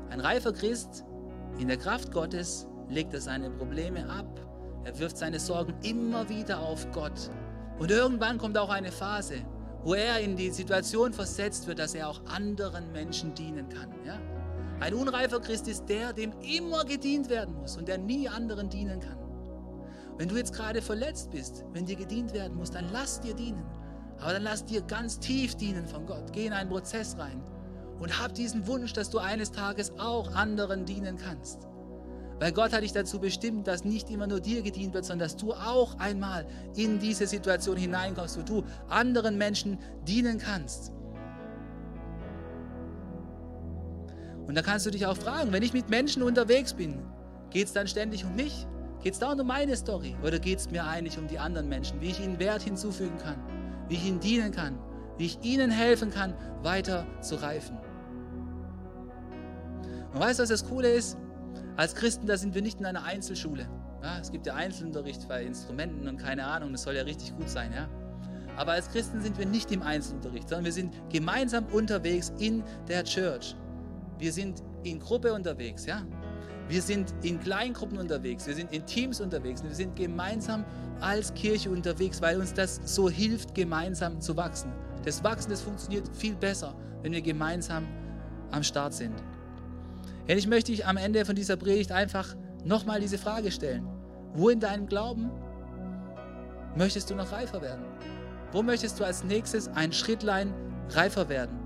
Ein 0.09 0.21
reifer 0.21 0.55
Christ 0.55 1.05
in 1.59 1.69
der 1.69 1.77
Kraft 1.77 2.11
Gottes 2.11 2.67
legt 2.89 3.13
er 3.13 3.21
seine 3.21 3.51
Probleme 3.51 4.09
ab. 4.09 4.52
Er 4.85 4.99
wirft 4.99 5.19
seine 5.19 5.39
Sorgen 5.39 5.75
immer 5.83 6.29
wieder 6.29 6.61
auf 6.61 6.91
Gott. 6.93 7.31
Und 7.79 7.91
irgendwann 7.91 8.39
kommt 8.39 8.59
auch 8.59 8.71
eine 8.71 8.93
Phase, 8.93 9.37
wo 9.85 9.95
er 9.95 10.21
in 10.21 10.37
die 10.37 10.51
Situation 10.51 11.13
versetzt 11.13 11.67
wird, 11.67 11.79
dass 11.79 11.95
er 11.95 12.09
auch 12.09 12.21
anderen 12.27 12.91
Menschen 12.93 13.35
dienen 13.35 13.69
kann. 13.69 13.89
Ja? 14.05 14.19
Ein 14.81 14.95
unreifer 14.95 15.41
Christ 15.41 15.69
ist 15.69 15.89
der, 15.89 16.13
dem 16.13 16.33
immer 16.41 16.85
gedient 16.85 17.29
werden 17.29 17.55
muss 17.55 17.77
und 17.77 17.89
der 17.89 17.99
nie 17.99 18.29
anderen 18.29 18.69
dienen 18.69 19.01
kann. 19.01 19.19
Wenn 20.19 20.29
du 20.29 20.37
jetzt 20.37 20.55
gerade 20.55 20.83
verletzt 20.83 21.31
bist, 21.31 21.65
wenn 21.73 21.87
dir 21.87 21.97
gedient 21.97 22.33
werden 22.33 22.57
muss, 22.57 22.71
dann 22.71 22.87
lass 22.93 23.21
dir 23.21 23.35
dienen. 23.35 23.65
Aber 24.21 24.33
dann 24.33 24.43
lass 24.43 24.65
dir 24.65 24.83
ganz 24.83 25.19
tief 25.19 25.57
dienen 25.57 25.87
von 25.87 26.07
Gott. 26.07 26.33
Geh 26.33 26.47
in 26.47 26.53
einen 26.53 26.71
Prozess 26.71 27.17
rein 27.19 27.43
und 27.99 28.21
hab 28.21 28.35
diesen 28.35 28.67
Wunsch, 28.67 28.93
dass 28.93 29.11
du 29.11 29.19
eines 29.19 29.53
Tages 29.53 29.93
auch 29.99 30.35
anderen 30.35 30.85
dienen 30.85 31.17
kannst. 31.17 31.69
Weil 32.43 32.51
Gott 32.53 32.73
hat 32.73 32.83
dich 32.83 32.93
dazu 32.93 33.21
bestimmt, 33.21 33.69
dass 33.69 33.85
nicht 33.85 34.11
immer 34.11 34.27
nur 34.27 34.41
dir 34.41 34.63
gedient 34.63 34.95
wird, 34.95 35.05
sondern 35.05 35.29
dass 35.29 35.37
du 35.37 35.53
auch 35.53 35.97
einmal 36.01 36.45
in 36.75 36.99
diese 36.99 37.29
Situation 37.29 37.77
hineinkommst, 37.77 38.37
wo 38.37 38.43
du 38.43 38.65
anderen 38.89 39.39
Menschen 39.39 39.79
dienen 40.09 40.39
kannst. 40.39 40.93
Und 44.49 44.57
da 44.57 44.63
kannst 44.63 44.87
du 44.87 44.91
dich 44.91 45.07
auch 45.07 45.17
fragen, 45.17 45.53
wenn 45.53 45.63
ich 45.63 45.73
mit 45.73 45.89
Menschen 45.89 46.23
unterwegs 46.25 46.75
bin, 46.75 46.99
geht 47.51 47.69
es 47.69 47.73
dann 47.73 47.87
ständig 47.87 48.25
um 48.25 48.35
mich? 48.35 48.67
Geht 49.05 49.13
es 49.13 49.21
da 49.21 49.31
um 49.33 49.47
meine 49.47 49.77
Story? 49.77 50.17
Oder 50.25 50.41
geht 50.41 50.59
es 50.59 50.69
mir 50.69 50.85
eigentlich 50.85 51.19
um 51.19 51.29
die 51.29 51.39
anderen 51.39 51.69
Menschen, 51.69 52.01
wie 52.01 52.11
ich 52.11 52.19
ihnen 52.19 52.41
Wert 52.41 52.63
hinzufügen 52.63 53.19
kann? 53.19 53.37
wie 53.93 53.95
ich 53.95 54.07
ihnen 54.07 54.21
dienen 54.21 54.53
kann, 54.53 54.79
wie 55.19 55.27
ich 55.27 55.39
ihnen 55.43 55.71
helfen 55.71 56.11
kann, 56.11 56.35
weiter 56.63 57.07
zu 57.21 57.37
reifen. 57.37 57.77
Und 60.15 60.21
weißt 60.21 60.39
du, 60.39 60.43
was 60.43 60.49
das 60.49 60.67
Coole 60.67 60.91
ist? 60.91 61.19
Als 61.77 61.95
Christen, 61.95 62.27
da 62.27 62.37
sind 62.37 62.55
wir 62.55 62.63
nicht 62.63 62.81
in 62.81 62.87
einer 62.87 63.05
Einzelschule. 63.05 63.69
Ja, 64.03 64.19
es 64.19 64.31
gibt 64.31 64.47
ja 64.47 64.55
Einzelunterricht 64.55 65.27
bei 65.29 65.45
Instrumenten 65.45 66.07
und 66.09 66.19
keine 66.19 66.47
Ahnung, 66.47 66.73
das 66.73 66.83
soll 66.83 66.97
ja 66.97 67.03
richtig 67.03 67.35
gut 67.37 67.49
sein. 67.49 67.73
Ja? 67.73 67.89
Aber 68.57 68.73
als 68.73 68.91
Christen 68.91 69.21
sind 69.23 69.39
wir 69.39 69.47
nicht 69.47 69.73
im 69.73 69.83
Einzelunterricht, 69.83 70.49
sondern 70.49 70.67
wir 70.67 70.73
sind 70.73 70.93
gemeinsam 71.11 71.65
unterwegs 71.67 72.33
in 72.39 72.63
der 72.89 73.05
Church. 73.05 73.57
Wir 74.19 74.33
sind 74.33 74.63
in 74.83 74.99
Gruppe 75.01 75.33
unterwegs, 75.33 75.87
ja. 75.87 76.03
Wir 76.69 76.83
sind 76.83 77.13
in 77.23 77.41
Kleingruppen 77.41 77.99
unterwegs, 77.99 78.47
wir 78.47 78.55
sind 78.55 78.73
in 78.73 78.85
Teams 78.87 79.21
unterwegs, 79.21 79.63
wir 79.63 79.75
sind 79.75 79.97
gemeinsam 79.97 80.65
als 81.01 81.35
Kirche 81.35 81.71
unterwegs, 81.71 82.23
weil 82.23 82.39
uns 82.39 82.55
das 82.55 82.81
so 82.85 83.11
hilft, 83.11 83.55
gemeinsam 83.55 84.21
zu 84.21 84.37
wachsen. 84.37 84.73
Das 85.05 85.25
Wachsen, 85.25 85.51
das 85.51 85.61
funktioniert 85.61 86.09
viel 86.15 86.35
besser, 86.35 86.75
wenn 87.03 87.13
wir 87.13 87.21
gemeinsam 87.21 87.87
am 88.53 88.63
Start 88.63 88.95
sind. 88.95 89.15
Und 90.29 90.37
ich 90.37 90.47
möchte 90.47 90.73
dich 90.73 90.87
am 90.87 90.97
Ende 90.97 91.25
von 91.25 91.35
dieser 91.35 91.57
Predigt 91.57 91.93
einfach 91.93 92.37
nochmal 92.65 93.01
diese 93.01 93.19
Frage 93.19 93.51
stellen. 93.51 93.87
Wo 94.35 94.49
in 94.49 94.61
deinem 94.61 94.87
Glauben 94.87 95.31
möchtest 96.77 97.11
du 97.11 97.15
noch 97.15 97.33
reifer 97.33 97.61
werden? 97.61 97.85
Wo 98.53 98.63
möchtest 98.63 99.01
du 99.01 99.05
als 99.05 99.25
nächstes 99.25 99.69
ein 99.69 99.93
Schrittlein 99.93 100.55
reifer 100.91 101.29
werden? 101.29 101.59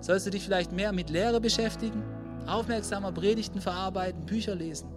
Sollst 0.00 0.26
du 0.26 0.30
dich 0.30 0.44
vielleicht 0.44 0.72
mehr 0.72 0.92
mit 0.92 1.10
Lehre 1.10 1.40
beschäftigen, 1.40 2.02
aufmerksamer 2.46 3.12
Predigten 3.12 3.60
verarbeiten, 3.60 4.24
Bücher 4.26 4.54
lesen? 4.54 4.88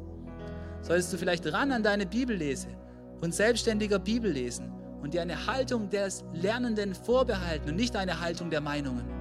Solltest 0.82 1.14
du 1.14 1.18
vielleicht 1.18 1.52
ran 1.52 1.72
an 1.72 1.84
deine 1.84 2.06
Bibel 2.06 2.36
lesen 2.36 2.76
und 3.22 3.36
selbstständiger 3.36 4.00
Bibel 4.00 4.32
lesen 4.32 4.72
und 5.02 5.14
dir 5.14 5.22
eine 5.22 5.48
Haltung 5.48 5.90
des 5.90 6.24
Lernenden 6.34 6.96
vorbehalten 6.96 7.70
und 7.70 7.76
nicht 7.76 7.96
eine 7.96 8.20
Haltung 8.20 8.50
der 8.50 8.62
Meinungen? 8.62 9.15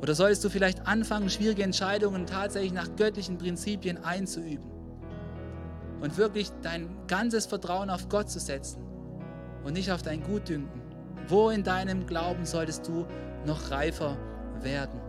Oder 0.00 0.14
solltest 0.14 0.44
du 0.44 0.48
vielleicht 0.48 0.86
anfangen, 0.86 1.28
schwierige 1.28 1.62
Entscheidungen 1.62 2.26
tatsächlich 2.26 2.72
nach 2.72 2.88
göttlichen 2.96 3.38
Prinzipien 3.38 4.04
einzuüben 4.04 4.70
und 6.00 6.16
wirklich 6.16 6.50
dein 6.62 6.88
ganzes 7.08 7.46
Vertrauen 7.46 7.90
auf 7.90 8.08
Gott 8.08 8.30
zu 8.30 8.38
setzen 8.38 8.82
und 9.64 9.72
nicht 9.72 9.90
auf 9.90 10.02
dein 10.02 10.22
Gutdünken? 10.22 10.80
Wo 11.26 11.50
in 11.50 11.64
deinem 11.64 12.06
Glauben 12.06 12.46
solltest 12.46 12.86
du 12.86 13.06
noch 13.44 13.70
reifer 13.70 14.16
werden? 14.62 15.00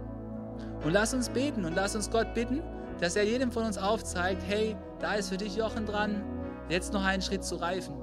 Und 0.84 0.92
lass 0.92 1.14
uns 1.14 1.30
beten 1.30 1.66
und 1.66 1.76
lass 1.76 1.96
uns 1.96 2.10
Gott 2.10 2.34
bitten, 2.34 2.62
dass 3.00 3.16
er 3.16 3.24
jedem 3.24 3.52
von 3.52 3.66
uns 3.66 3.78
aufzeigt, 3.78 4.42
hey, 4.48 4.76
da 5.00 5.14
ist 5.14 5.30
für 5.30 5.38
dich 5.38 5.56
Jochen 5.56 5.86
dran, 5.86 6.24
jetzt 6.68 6.94
noch 6.94 7.06
einen 7.06 7.22
Schritt 7.22 7.44
zu 7.44 7.56
reifen. 7.56 7.96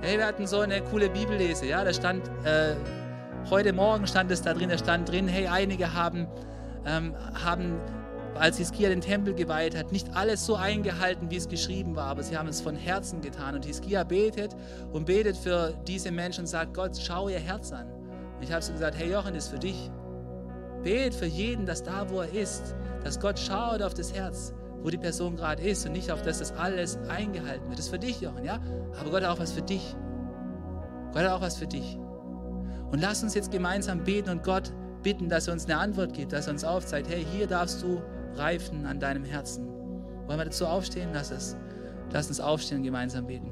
Hey, 0.00 0.18
wir 0.18 0.26
hatten 0.26 0.46
so 0.46 0.60
eine 0.60 0.82
coole 0.82 1.08
Bibellese, 1.08 1.66
ja, 1.66 1.84
da 1.84 1.92
stand, 1.92 2.28
äh, 2.44 2.74
heute 3.50 3.72
Morgen 3.72 4.06
stand 4.06 4.30
es 4.30 4.42
da 4.42 4.54
drin, 4.54 4.68
da 4.68 4.78
stand 4.78 5.08
drin, 5.08 5.28
hey, 5.28 5.46
einige 5.46 5.94
haben, 5.94 6.26
ähm, 6.86 7.14
haben 7.44 7.80
als 8.34 8.56
Hiskia 8.56 8.88
den 8.88 9.00
Tempel 9.00 9.34
geweiht 9.34 9.76
hat, 9.76 9.92
nicht 9.92 10.14
alles 10.14 10.46
so 10.46 10.56
eingehalten, 10.56 11.30
wie 11.30 11.36
es 11.36 11.48
geschrieben 11.48 11.96
war, 11.96 12.06
aber 12.06 12.22
sie 12.22 12.36
haben 12.36 12.48
es 12.48 12.60
von 12.60 12.76
Herzen 12.76 13.20
getan. 13.20 13.54
Und 13.54 13.64
Hiskia 13.64 14.04
betet 14.04 14.56
und 14.92 15.06
betet 15.06 15.36
für 15.36 15.74
diese 15.86 16.10
Menschen 16.10 16.42
und 16.42 16.46
sagt, 16.46 16.74
Gott, 16.74 16.96
schau 16.96 17.28
ihr 17.28 17.38
Herz 17.38 17.72
an. 17.72 17.86
Und 18.36 18.42
ich 18.42 18.52
habe 18.52 18.62
so 18.62 18.72
gesagt, 18.72 18.96
hey 18.98 19.10
Jochen, 19.12 19.34
das 19.34 19.44
ist 19.44 19.50
für 19.50 19.58
dich. 19.58 19.90
Bet 20.82 21.14
für 21.14 21.26
jeden, 21.26 21.66
dass 21.66 21.82
da, 21.82 22.08
wo 22.10 22.20
er 22.20 22.32
ist, 22.32 22.74
dass 23.04 23.20
Gott 23.20 23.38
schaut 23.38 23.82
auf 23.82 23.94
das 23.94 24.12
Herz, 24.14 24.52
wo 24.82 24.90
die 24.90 24.98
Person 24.98 25.36
gerade 25.36 25.62
ist 25.62 25.86
und 25.86 25.92
nicht 25.92 26.10
auf 26.10 26.22
das, 26.22 26.38
dass 26.38 26.50
das 26.50 26.58
alles 26.58 26.98
eingehalten 27.08 27.68
wird. 27.68 27.78
Das 27.78 27.86
ist 27.86 27.92
für 27.92 27.98
dich, 27.98 28.20
Jochen, 28.20 28.44
ja? 28.44 28.58
Aber 29.00 29.10
Gott 29.10 29.22
hat 29.22 29.30
auch 29.30 29.38
was 29.38 29.52
für 29.52 29.62
dich. 29.62 29.94
Gott 31.12 31.22
hat 31.22 31.30
auch 31.30 31.40
was 31.40 31.56
für 31.56 31.66
dich. 31.66 31.98
Und 32.92 33.00
lass 33.00 33.22
uns 33.22 33.34
jetzt 33.34 33.50
gemeinsam 33.50 34.04
beten 34.04 34.28
und 34.28 34.44
Gott 34.44 34.70
bitten, 35.02 35.28
dass 35.28 35.48
er 35.48 35.54
uns 35.54 35.64
eine 35.64 35.78
Antwort 35.78 36.12
gibt, 36.12 36.32
dass 36.32 36.46
er 36.46 36.52
uns 36.52 36.62
aufzeigt, 36.62 37.08
hey, 37.08 37.26
hier 37.32 37.46
darfst 37.46 37.82
du 37.82 38.02
reifen 38.34 38.86
an 38.86 39.00
deinem 39.00 39.24
Herzen. 39.24 39.66
Wollen 40.26 40.38
wir 40.38 40.44
dazu 40.44 40.66
aufstehen? 40.66 41.08
Lass 41.12 41.30
es. 41.30 41.56
Lass 42.12 42.28
uns 42.28 42.38
aufstehen 42.38 42.78
und 42.78 42.84
gemeinsam 42.84 43.26
beten. 43.26 43.50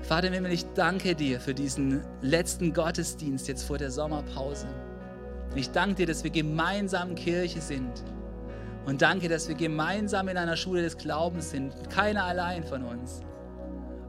Vater 0.00 0.28
im 0.28 0.32
Himmel, 0.32 0.52
ich 0.52 0.64
danke 0.74 1.14
dir 1.14 1.40
für 1.40 1.54
diesen 1.54 2.02
letzten 2.22 2.72
Gottesdienst 2.72 3.46
jetzt 3.48 3.64
vor 3.64 3.78
der 3.78 3.90
Sommerpause. 3.90 4.66
Ich 5.54 5.70
danke 5.70 5.96
dir, 5.96 6.06
dass 6.06 6.24
wir 6.24 6.30
gemeinsam 6.30 7.14
Kirche 7.14 7.60
sind. 7.60 8.02
Und 8.86 9.02
danke, 9.02 9.28
dass 9.28 9.46
wir 9.46 9.54
gemeinsam 9.54 10.28
in 10.28 10.38
einer 10.38 10.56
Schule 10.56 10.82
des 10.82 10.96
Glaubens 10.96 11.50
sind. 11.50 11.72
Keiner 11.90 12.24
allein 12.24 12.64
von 12.64 12.82
uns. 12.82 13.20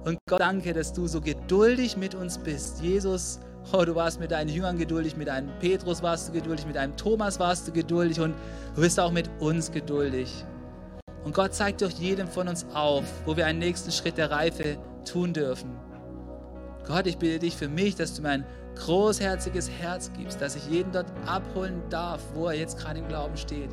Und 0.06 0.20
Gott, 0.28 0.42
danke, 0.42 0.74
dass 0.74 0.92
du 0.92 1.08
so 1.08 1.22
geduldig 1.22 1.96
mit 1.96 2.14
uns 2.14 2.38
bist. 2.38 2.82
Jesus, 2.82 3.40
oh, 3.72 3.86
du 3.86 3.96
warst 3.96 4.20
mit 4.20 4.32
deinen 4.32 4.50
Jüngern 4.50 4.78
geduldig, 4.78 5.16
mit 5.16 5.30
einem 5.30 5.50
Petrus 5.60 6.04
warst 6.04 6.30
du 6.30 6.34
geduldig, 6.34 6.66
mit 6.66 6.78
einem 6.78 6.96
Thomas 6.98 7.40
warst 7.40 7.68
du 7.68 7.72
geduldig 7.72 8.20
und 8.20 8.36
du 8.76 8.82
bist 8.82 9.00
auch 9.00 9.12
mit 9.12 9.30
uns 9.40 9.72
geduldig. 9.72 10.46
Und 11.24 11.34
Gott 11.34 11.54
zeigt 11.54 11.82
durch 11.82 11.94
jedem 11.94 12.28
von 12.28 12.50
uns 12.50 12.66
auf, 12.74 13.06
wo 13.26 13.38
wir 13.38 13.46
einen 13.46 13.60
nächsten 13.60 13.92
Schritt 13.92 14.18
der 14.18 14.30
Reife 14.30 14.78
tun 15.06 15.34
dürfen. 15.34 15.72
Gott, 16.86 17.08
ich 17.08 17.18
bitte 17.18 17.40
dich 17.40 17.56
für 17.56 17.70
mich, 17.70 17.96
dass 17.96 18.14
du 18.14 18.24
mir 18.24 18.30
ein 18.30 18.46
großherziges 18.76 19.70
Herz 19.70 20.12
gibst, 20.18 20.42
dass 20.42 20.58
ich 20.58 20.68
jeden 20.68 20.92
dort 20.92 21.08
abholen 21.26 21.82
darf, 21.90 22.22
wo 22.34 22.48
er 22.48 22.56
jetzt 22.56 22.78
gerade 22.78 23.00
im 23.00 23.08
Glauben 23.08 23.38
steht. 23.38 23.70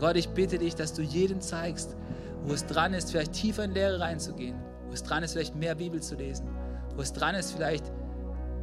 Gott, 0.00 0.16
ich 0.16 0.28
bitte 0.30 0.58
dich, 0.58 0.74
dass 0.74 0.92
du 0.92 1.02
jedem 1.02 1.40
zeigst, 1.40 1.96
wo 2.44 2.52
es 2.52 2.66
dran 2.66 2.94
ist, 2.94 3.12
vielleicht 3.12 3.34
tiefer 3.34 3.62
in 3.62 3.70
Lehre 3.70 4.00
reinzugehen, 4.00 4.56
wo 4.92 4.94
es 4.94 5.02
dran 5.02 5.22
ist, 5.22 5.32
vielleicht 5.32 5.56
mehr 5.56 5.74
Bibel 5.74 6.02
zu 6.02 6.16
lesen, 6.16 6.46
wo 6.94 7.00
es 7.00 7.14
dran 7.14 7.34
ist, 7.34 7.52
vielleicht 7.52 7.90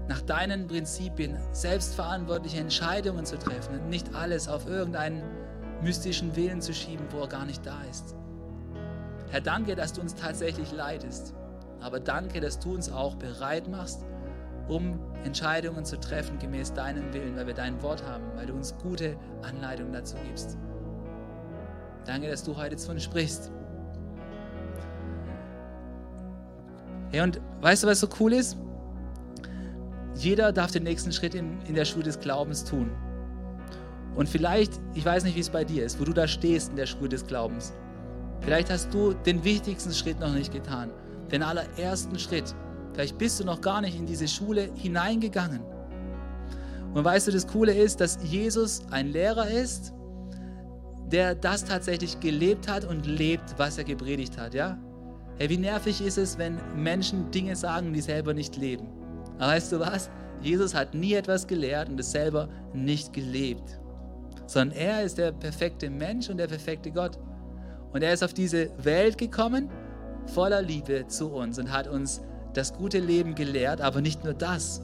nach 0.08 0.22
deinen 0.22 0.68
Prinzipien 0.68 1.36
selbstverantwortliche 1.54 2.60
Entscheidungen 2.60 3.26
zu 3.26 3.40
treffen 3.40 3.80
und 3.80 3.90
nicht 3.90 4.14
alles 4.14 4.48
auf 4.48 4.68
irgendeinen 4.68 5.24
mystischen 5.82 6.36
Willen 6.36 6.62
zu 6.62 6.72
schieben, 6.72 7.08
wo 7.10 7.22
er 7.22 7.30
gar 7.30 7.46
nicht 7.46 7.66
da 7.66 7.82
ist. 7.90 8.16
Herr, 9.32 9.42
danke, 9.42 9.76
dass 9.76 9.94
du 9.94 10.02
uns 10.02 10.14
tatsächlich 10.14 10.72
leidest. 10.72 11.34
Aber 11.82 12.00
danke, 12.00 12.42
dass 12.42 12.60
du 12.60 12.76
uns 12.76 12.92
auch 12.92 13.16
bereit 13.16 13.68
machst, 13.68 14.06
um 14.68 15.00
Entscheidungen 15.24 15.84
zu 15.84 16.00
treffen 16.00 16.38
gemäß 16.38 16.74
deinem 16.74 17.12
Willen, 17.12 17.38
weil 17.38 17.48
wir 17.48 17.56
dein 17.56 17.82
Wort 17.82 18.06
haben, 18.06 18.26
weil 18.36 18.46
du 18.46 18.54
uns 18.54 18.76
gute 18.78 19.18
Anleitungen 19.42 19.94
dazu 19.94 20.16
gibst. 20.28 20.60
Danke, 22.06 22.30
dass 22.30 22.44
du 22.44 22.56
heute 22.56 22.78
zu 22.78 22.92
uns 22.92 23.02
sprichst. 23.02 23.52
Ja, 27.12 27.24
und 27.24 27.40
weißt 27.62 27.84
du, 27.84 27.88
was 27.88 28.00
so 28.00 28.08
cool 28.20 28.34
ist? 28.34 28.58
Jeder 30.16 30.52
darf 30.52 30.72
den 30.72 30.84
nächsten 30.84 31.12
Schritt 31.12 31.34
in, 31.34 31.62
in 31.68 31.76
der 31.76 31.86
Schule 31.86 32.04
des 32.04 32.20
Glaubens 32.20 32.64
tun. 32.66 32.92
Und 34.16 34.28
vielleicht, 34.28 34.80
ich 34.94 35.06
weiß 35.06 35.24
nicht, 35.24 35.36
wie 35.36 35.40
es 35.40 35.50
bei 35.50 35.64
dir 35.64 35.86
ist, 35.86 36.00
wo 36.00 36.04
du 36.04 36.14
da 36.14 36.28
stehst 36.28 36.72
in 36.72 36.76
der 36.76 36.86
Schule 36.86 37.10
des 37.10 37.26
Glaubens. 37.26 37.74
Vielleicht 38.42 38.70
hast 38.70 38.94
du 38.94 39.14
den 39.14 39.44
wichtigsten 39.44 39.94
Schritt 39.94 40.20
noch 40.20 40.34
nicht 40.34 40.52
getan 40.52 40.92
den 41.30 41.44
allerersten 41.44 42.18
Schritt. 42.20 42.56
Vielleicht 42.94 43.18
bist 43.18 43.40
du 43.40 43.46
noch 43.46 43.62
gar 43.62 43.82
nicht 43.82 43.98
in 43.98 44.06
diese 44.06 44.28
Schule 44.28 44.70
hineingegangen. 44.76 45.62
Und 46.94 47.04
weißt 47.04 47.28
du, 47.28 47.32
das 47.32 47.48
Coole 47.48 47.74
ist, 47.74 48.02
dass 48.02 48.18
Jesus 48.24 48.82
ein 48.90 49.08
Lehrer 49.08 49.50
ist, 49.50 49.94
der 51.12 51.36
das 51.36 51.66
tatsächlich 51.66 52.20
gelebt 52.20 52.68
hat 52.68 52.84
und 52.84 53.06
lebt, 53.06 53.58
was 53.58 53.78
er 53.78 53.84
gepredigt 53.84 54.38
hat, 54.38 54.54
ja? 54.54 54.78
Hey, 55.40 55.50
wie 55.50 55.58
nervig 55.58 56.02
ist 56.02 56.18
es, 56.18 56.38
wenn 56.38 56.60
Menschen 56.76 57.32
Dinge 57.32 57.56
sagen, 57.56 57.94
die 57.94 58.02
selber 58.02 58.34
nicht 58.34 58.58
leben? 58.58 58.90
Aber 59.38 59.54
weißt 59.54 59.72
du 59.72 59.80
was? 59.80 60.10
Jesus 60.42 60.76
hat 60.76 60.94
nie 60.94 61.14
etwas 61.14 61.48
gelehrt 61.48 61.88
und 61.88 61.98
es 61.98 62.12
selber 62.12 62.50
nicht 62.74 63.14
gelebt. 63.14 63.80
Sondern 64.48 64.78
er 64.78 65.02
ist 65.02 65.18
der 65.18 65.32
perfekte 65.32 65.90
Mensch 65.90 66.30
und 66.30 66.36
der 66.36 66.48
perfekte 66.48 66.92
Gott. 66.92 67.18
Und 67.94 68.04
er 68.04 68.12
ist 68.12 68.22
auf 68.22 68.34
diese 68.34 68.70
Welt 68.84 69.18
gekommen, 69.18 69.70
voller 70.26 70.62
Liebe 70.62 71.08
zu 71.08 71.30
uns 71.30 71.58
und 71.58 71.72
hat 71.72 71.88
uns 71.88 72.20
das 72.54 72.74
gute 72.74 73.00
Leben 73.00 73.34
gelehrt, 73.34 73.80
aber 73.80 74.02
nicht 74.02 74.26
nur 74.26 74.34
das. 74.34 74.82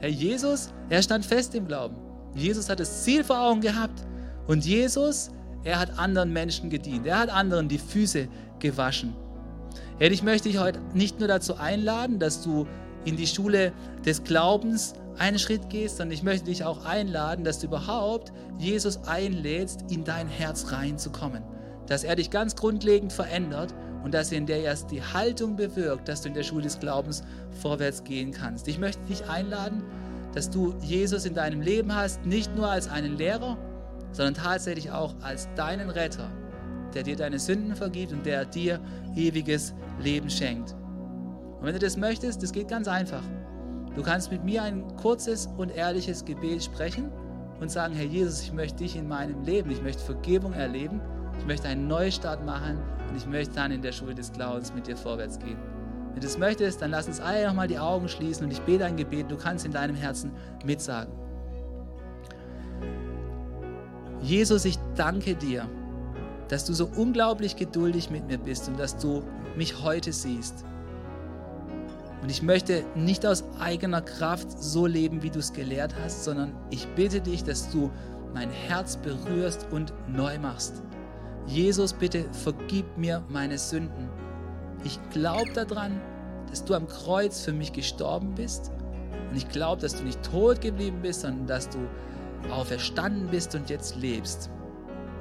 Herr 0.00 0.08
Jesus, 0.08 0.74
er 0.88 1.02
stand 1.02 1.24
fest 1.24 1.54
im 1.54 1.68
Glauben. 1.68 1.94
Jesus 2.34 2.68
hat 2.68 2.80
das 2.80 3.04
Ziel 3.04 3.22
vor 3.22 3.38
Augen 3.38 3.60
gehabt 3.60 4.02
und 4.48 4.66
Jesus, 4.66 5.30
er 5.62 5.78
hat 5.78 6.00
anderen 6.00 6.32
Menschen 6.32 6.68
gedient. 6.68 7.06
Er 7.06 7.20
hat 7.20 7.30
anderen 7.30 7.68
die 7.68 7.78
Füße 7.78 8.26
gewaschen. 8.58 9.14
Herr, 9.98 10.10
ich 10.10 10.22
möchte 10.22 10.50
dich 10.50 10.58
heute 10.58 10.78
nicht 10.92 11.20
nur 11.20 11.28
dazu 11.28 11.56
einladen, 11.56 12.18
dass 12.18 12.42
du 12.42 12.66
in 13.06 13.16
die 13.16 13.26
Schule 13.26 13.72
des 14.04 14.24
Glaubens 14.24 14.92
einen 15.16 15.38
Schritt 15.38 15.70
gehst, 15.70 15.96
sondern 15.96 16.12
ich 16.12 16.22
möchte 16.22 16.46
dich 16.46 16.64
auch 16.64 16.84
einladen, 16.84 17.44
dass 17.44 17.60
du 17.60 17.68
überhaupt 17.68 18.30
Jesus 18.58 18.98
einlädst, 19.04 19.90
in 19.90 20.04
dein 20.04 20.28
Herz 20.28 20.70
reinzukommen. 20.70 21.42
Dass 21.86 22.04
er 22.04 22.14
dich 22.14 22.28
ganz 22.28 22.56
grundlegend 22.56 23.10
verändert 23.10 23.72
und 24.04 24.12
dass 24.12 24.32
in 24.32 24.44
der 24.44 24.60
erst 24.60 24.90
die 24.90 25.02
Haltung 25.02 25.56
bewirkt, 25.56 26.08
dass 26.08 26.20
du 26.20 26.28
in 26.28 26.34
der 26.34 26.42
Schule 26.42 26.64
des 26.64 26.78
Glaubens 26.78 27.24
vorwärts 27.62 28.04
gehen 28.04 28.32
kannst. 28.32 28.68
Ich 28.68 28.78
möchte 28.78 29.02
dich 29.04 29.26
einladen, 29.30 29.82
dass 30.34 30.50
du 30.50 30.74
Jesus 30.82 31.24
in 31.24 31.32
deinem 31.32 31.62
Leben 31.62 31.94
hast, 31.94 32.26
nicht 32.26 32.54
nur 32.54 32.68
als 32.68 32.86
einen 32.88 33.16
Lehrer, 33.16 33.56
sondern 34.12 34.34
tatsächlich 34.34 34.90
auch 34.90 35.14
als 35.22 35.48
deinen 35.54 35.88
Retter, 35.88 36.30
der 36.96 37.02
dir 37.02 37.16
deine 37.16 37.38
Sünden 37.38 37.76
vergibt 37.76 38.12
und 38.12 38.24
der 38.24 38.46
dir 38.46 38.80
ewiges 39.14 39.74
Leben 40.00 40.30
schenkt. 40.30 40.74
Und 41.58 41.62
wenn 41.62 41.74
du 41.74 41.78
das 41.78 41.96
möchtest, 41.96 42.42
das 42.42 42.52
geht 42.52 42.68
ganz 42.68 42.88
einfach. 42.88 43.22
Du 43.94 44.02
kannst 44.02 44.30
mit 44.30 44.44
mir 44.44 44.62
ein 44.62 44.96
kurzes 44.96 45.46
und 45.58 45.70
ehrliches 45.70 46.24
Gebet 46.24 46.64
sprechen 46.64 47.10
und 47.60 47.70
sagen, 47.70 47.94
Herr 47.94 48.04
Jesus, 48.04 48.42
ich 48.42 48.52
möchte 48.52 48.78
dich 48.78 48.96
in 48.96 49.08
meinem 49.08 49.42
Leben, 49.42 49.70
ich 49.70 49.82
möchte 49.82 50.02
Vergebung 50.02 50.54
erleben, 50.54 51.00
ich 51.38 51.46
möchte 51.46 51.68
einen 51.68 51.86
Neustart 51.86 52.44
machen 52.44 52.78
und 53.08 53.16
ich 53.16 53.26
möchte 53.26 53.54
dann 53.54 53.70
in 53.72 53.82
der 53.82 53.92
Schule 53.92 54.14
des 54.14 54.32
Glaubens 54.32 54.72
mit 54.74 54.86
dir 54.86 54.96
vorwärts 54.96 55.38
gehen. 55.38 55.58
Wenn 56.12 56.20
du 56.22 56.26
es 56.26 56.38
möchtest, 56.38 56.80
dann 56.80 56.90
lass 56.90 57.06
uns 57.08 57.20
alle 57.20 57.46
nochmal 57.46 57.68
die 57.68 57.78
Augen 57.78 58.08
schließen 58.08 58.46
und 58.46 58.50
ich 58.50 58.60
bete 58.62 58.86
ein 58.86 58.96
Gebet. 58.96 59.30
Du 59.30 59.36
kannst 59.36 59.66
in 59.66 59.72
deinem 59.72 59.96
Herzen 59.96 60.32
mitsagen. 60.64 61.12
Jesus, 64.22 64.64
ich 64.64 64.78
danke 64.94 65.34
dir, 65.34 65.68
dass 66.48 66.64
du 66.64 66.72
so 66.72 66.88
unglaublich 66.96 67.56
geduldig 67.56 68.10
mit 68.10 68.26
mir 68.26 68.38
bist 68.38 68.68
und 68.68 68.78
dass 68.78 68.96
du 68.96 69.22
mich 69.56 69.82
heute 69.82 70.12
siehst. 70.12 70.64
Und 72.22 72.30
ich 72.30 72.42
möchte 72.42 72.84
nicht 72.94 73.24
aus 73.26 73.44
eigener 73.58 74.00
Kraft 74.00 74.50
so 74.50 74.86
leben, 74.86 75.22
wie 75.22 75.30
du 75.30 75.38
es 75.38 75.52
gelehrt 75.52 75.94
hast, 76.02 76.24
sondern 76.24 76.52
ich 76.70 76.86
bitte 76.88 77.20
dich, 77.20 77.44
dass 77.44 77.70
du 77.70 77.90
mein 78.34 78.50
Herz 78.50 78.96
berührst 78.96 79.66
und 79.70 79.92
neu 80.08 80.38
machst. 80.38 80.82
Jesus, 81.46 81.92
bitte 81.92 82.24
vergib 82.32 82.84
mir 82.96 83.22
meine 83.28 83.58
Sünden. 83.58 84.08
Ich 84.84 84.98
glaube 85.10 85.50
daran, 85.54 86.00
dass 86.50 86.64
du 86.64 86.74
am 86.74 86.88
Kreuz 86.88 87.40
für 87.42 87.52
mich 87.52 87.72
gestorben 87.72 88.34
bist. 88.34 88.72
Und 89.30 89.36
ich 89.36 89.48
glaube, 89.48 89.80
dass 89.82 89.96
du 89.96 90.04
nicht 90.04 90.22
tot 90.22 90.60
geblieben 90.60 91.00
bist, 91.02 91.20
sondern 91.20 91.46
dass 91.46 91.68
du 91.68 91.78
auferstanden 92.50 93.28
bist 93.28 93.54
und 93.54 93.70
jetzt 93.70 93.96
lebst. 93.96 94.50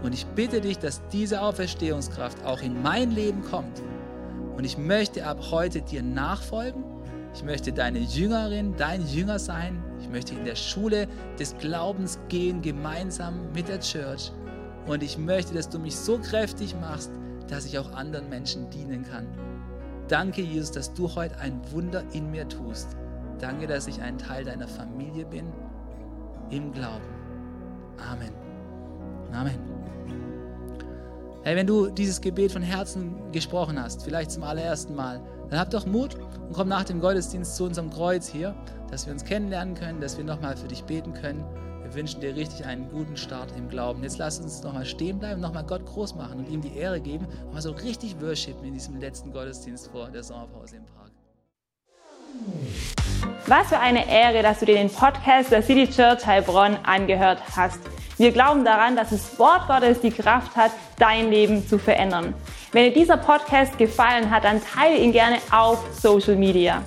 Und 0.05 0.13
ich 0.13 0.27
bitte 0.27 0.61
dich, 0.61 0.77
dass 0.77 1.01
diese 1.07 1.41
Auferstehungskraft 1.41 2.45
auch 2.45 2.61
in 2.61 2.79
mein 2.83 3.09
Leben 3.09 3.41
kommt. 3.41 3.81
Und 4.55 4.63
ich 4.63 4.77
möchte 4.77 5.25
ab 5.25 5.39
heute 5.49 5.81
dir 5.81 6.03
nachfolgen. 6.03 6.83
Ich 7.33 7.43
möchte 7.43 7.73
deine 7.73 7.97
Jüngerin, 7.97 8.75
dein 8.77 9.03
Jünger 9.07 9.39
sein. 9.39 9.83
Ich 9.99 10.07
möchte 10.07 10.35
in 10.35 10.45
der 10.45 10.55
Schule 10.55 11.07
des 11.39 11.57
Glaubens 11.57 12.19
gehen, 12.29 12.61
gemeinsam 12.61 13.51
mit 13.53 13.67
der 13.67 13.79
Church. 13.79 14.31
Und 14.85 15.01
ich 15.01 15.17
möchte, 15.17 15.55
dass 15.55 15.69
du 15.69 15.79
mich 15.79 15.95
so 15.95 16.19
kräftig 16.19 16.75
machst, 16.79 17.09
dass 17.47 17.65
ich 17.65 17.79
auch 17.79 17.91
anderen 17.91 18.29
Menschen 18.29 18.69
dienen 18.69 19.03
kann. 19.03 19.25
Danke, 20.07 20.43
Jesus, 20.43 20.69
dass 20.69 20.93
du 20.93 21.15
heute 21.15 21.39
ein 21.39 21.59
Wunder 21.71 22.03
in 22.13 22.29
mir 22.29 22.47
tust. 22.47 22.95
Danke, 23.39 23.65
dass 23.65 23.87
ich 23.87 23.99
ein 24.03 24.19
Teil 24.19 24.45
deiner 24.45 24.67
Familie 24.67 25.25
bin, 25.25 25.51
im 26.51 26.71
Glauben. 26.71 27.03
Amen. 27.97 28.31
Amen. 29.33 29.74
Hey, 31.45 31.55
wenn 31.55 31.67
du 31.67 31.91
dieses 31.91 32.21
Gebet 32.21 32.51
von 32.51 32.63
Herzen 32.63 33.31
gesprochen 33.31 33.79
hast, 33.79 34.03
vielleicht 34.03 34.31
zum 34.31 34.41
allerersten 34.41 34.95
Mal, 34.95 35.21
dann 35.51 35.59
hab 35.59 35.69
doch 35.69 35.85
Mut 35.85 36.15
und 36.15 36.53
komm 36.53 36.69
nach 36.69 36.85
dem 36.85 36.99
Gottesdienst 36.99 37.55
zu 37.55 37.65
unserem 37.65 37.91
Kreuz 37.91 38.27
hier, 38.27 38.55
dass 38.89 39.05
wir 39.05 39.13
uns 39.13 39.23
kennenlernen 39.23 39.75
können, 39.75 40.01
dass 40.01 40.17
wir 40.17 40.23
nochmal 40.23 40.57
für 40.57 40.67
dich 40.67 40.83
beten 40.85 41.13
können. 41.13 41.45
Wir 41.83 41.93
wünschen 41.93 42.19
dir 42.19 42.35
richtig 42.35 42.65
einen 42.65 42.89
guten 42.89 43.15
Start 43.15 43.55
im 43.55 43.69
Glauben. 43.69 44.01
Jetzt 44.01 44.17
lass 44.17 44.39
uns 44.39 44.63
nochmal 44.63 44.87
stehen 44.87 45.19
bleiben, 45.19 45.39
nochmal 45.39 45.63
Gott 45.63 45.85
groß 45.85 46.15
machen 46.15 46.39
und 46.39 46.49
ihm 46.49 46.61
die 46.61 46.75
Ehre 46.75 46.99
geben 46.99 47.27
und 47.45 47.53
mal 47.53 47.61
so 47.61 47.73
richtig 47.73 48.19
worshipen 48.19 48.65
in 48.65 48.73
diesem 48.73 48.99
letzten 48.99 49.31
Gottesdienst 49.31 49.91
vor 49.91 50.09
der 50.09 50.23
Sommerpause 50.23 50.77
im 50.77 50.85
Park. 50.85 51.11
Was 53.45 53.67
für 53.67 53.77
eine 53.77 54.09
Ehre, 54.09 54.41
dass 54.41 54.61
du 54.61 54.65
dir 54.65 54.77
den 54.77 54.89
Podcast 54.89 55.51
der 55.51 55.61
City 55.61 55.87
Church 55.87 56.25
Heilbronn 56.25 56.75
angehört 56.81 57.37
hast. 57.55 57.81
Wir 58.17 58.31
glauben 58.31 58.63
daran, 58.63 58.95
dass 58.95 59.09
das 59.09 59.37
Wort 59.37 59.67
Gottes 59.67 59.99
die 59.99 60.11
Kraft 60.11 60.55
hat, 60.55 60.71
dein 60.97 61.29
Leben 61.29 61.67
zu 61.67 61.77
verändern. 61.77 62.33
Wenn 62.71 62.85
dir 62.85 62.93
dieser 62.93 63.17
Podcast 63.17 63.77
gefallen 63.77 64.31
hat, 64.31 64.45
dann 64.45 64.61
teile 64.63 64.97
ihn 64.97 65.11
gerne 65.11 65.37
auf 65.51 65.83
Social 65.99 66.37
Media. 66.37 66.81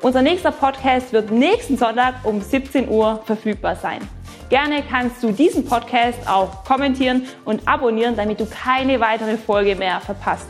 Unser 0.00 0.22
nächster 0.22 0.52
Podcast 0.52 1.12
wird 1.12 1.32
nächsten 1.32 1.76
Sonntag 1.76 2.14
um 2.22 2.40
17 2.40 2.88
Uhr 2.88 3.20
verfügbar 3.24 3.74
sein. 3.74 4.00
Gerne 4.48 4.82
kannst 4.88 5.22
du 5.22 5.32
diesen 5.32 5.64
Podcast 5.64 6.18
auch 6.28 6.64
kommentieren 6.64 7.26
und 7.44 7.66
abonnieren, 7.66 8.16
damit 8.16 8.38
du 8.38 8.46
keine 8.46 9.00
weitere 9.00 9.36
Folge 9.36 9.74
mehr 9.74 10.00
verpasst. 10.00 10.46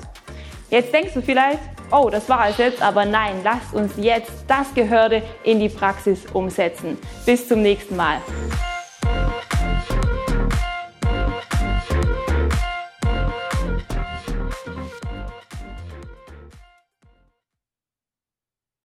Jetzt 0.69 0.93
denkst 0.93 1.15
du 1.15 1.23
vielleicht, 1.23 1.61
oh, 1.91 2.11
das 2.11 2.29
war 2.29 2.49
es 2.49 2.59
jetzt, 2.59 2.83
aber 2.83 3.07
nein, 3.07 3.41
lasst 3.43 3.73
uns 3.73 3.93
jetzt 3.97 4.33
das 4.47 4.73
Gehörte 4.75 5.23
in 5.45 5.61
die 5.61 5.71
Praxis 5.71 6.27
umsetzen. 6.33 6.99
Bis 7.25 7.49
zum 7.49 7.63
nächsten 7.63 7.97
Mal. 7.97 8.19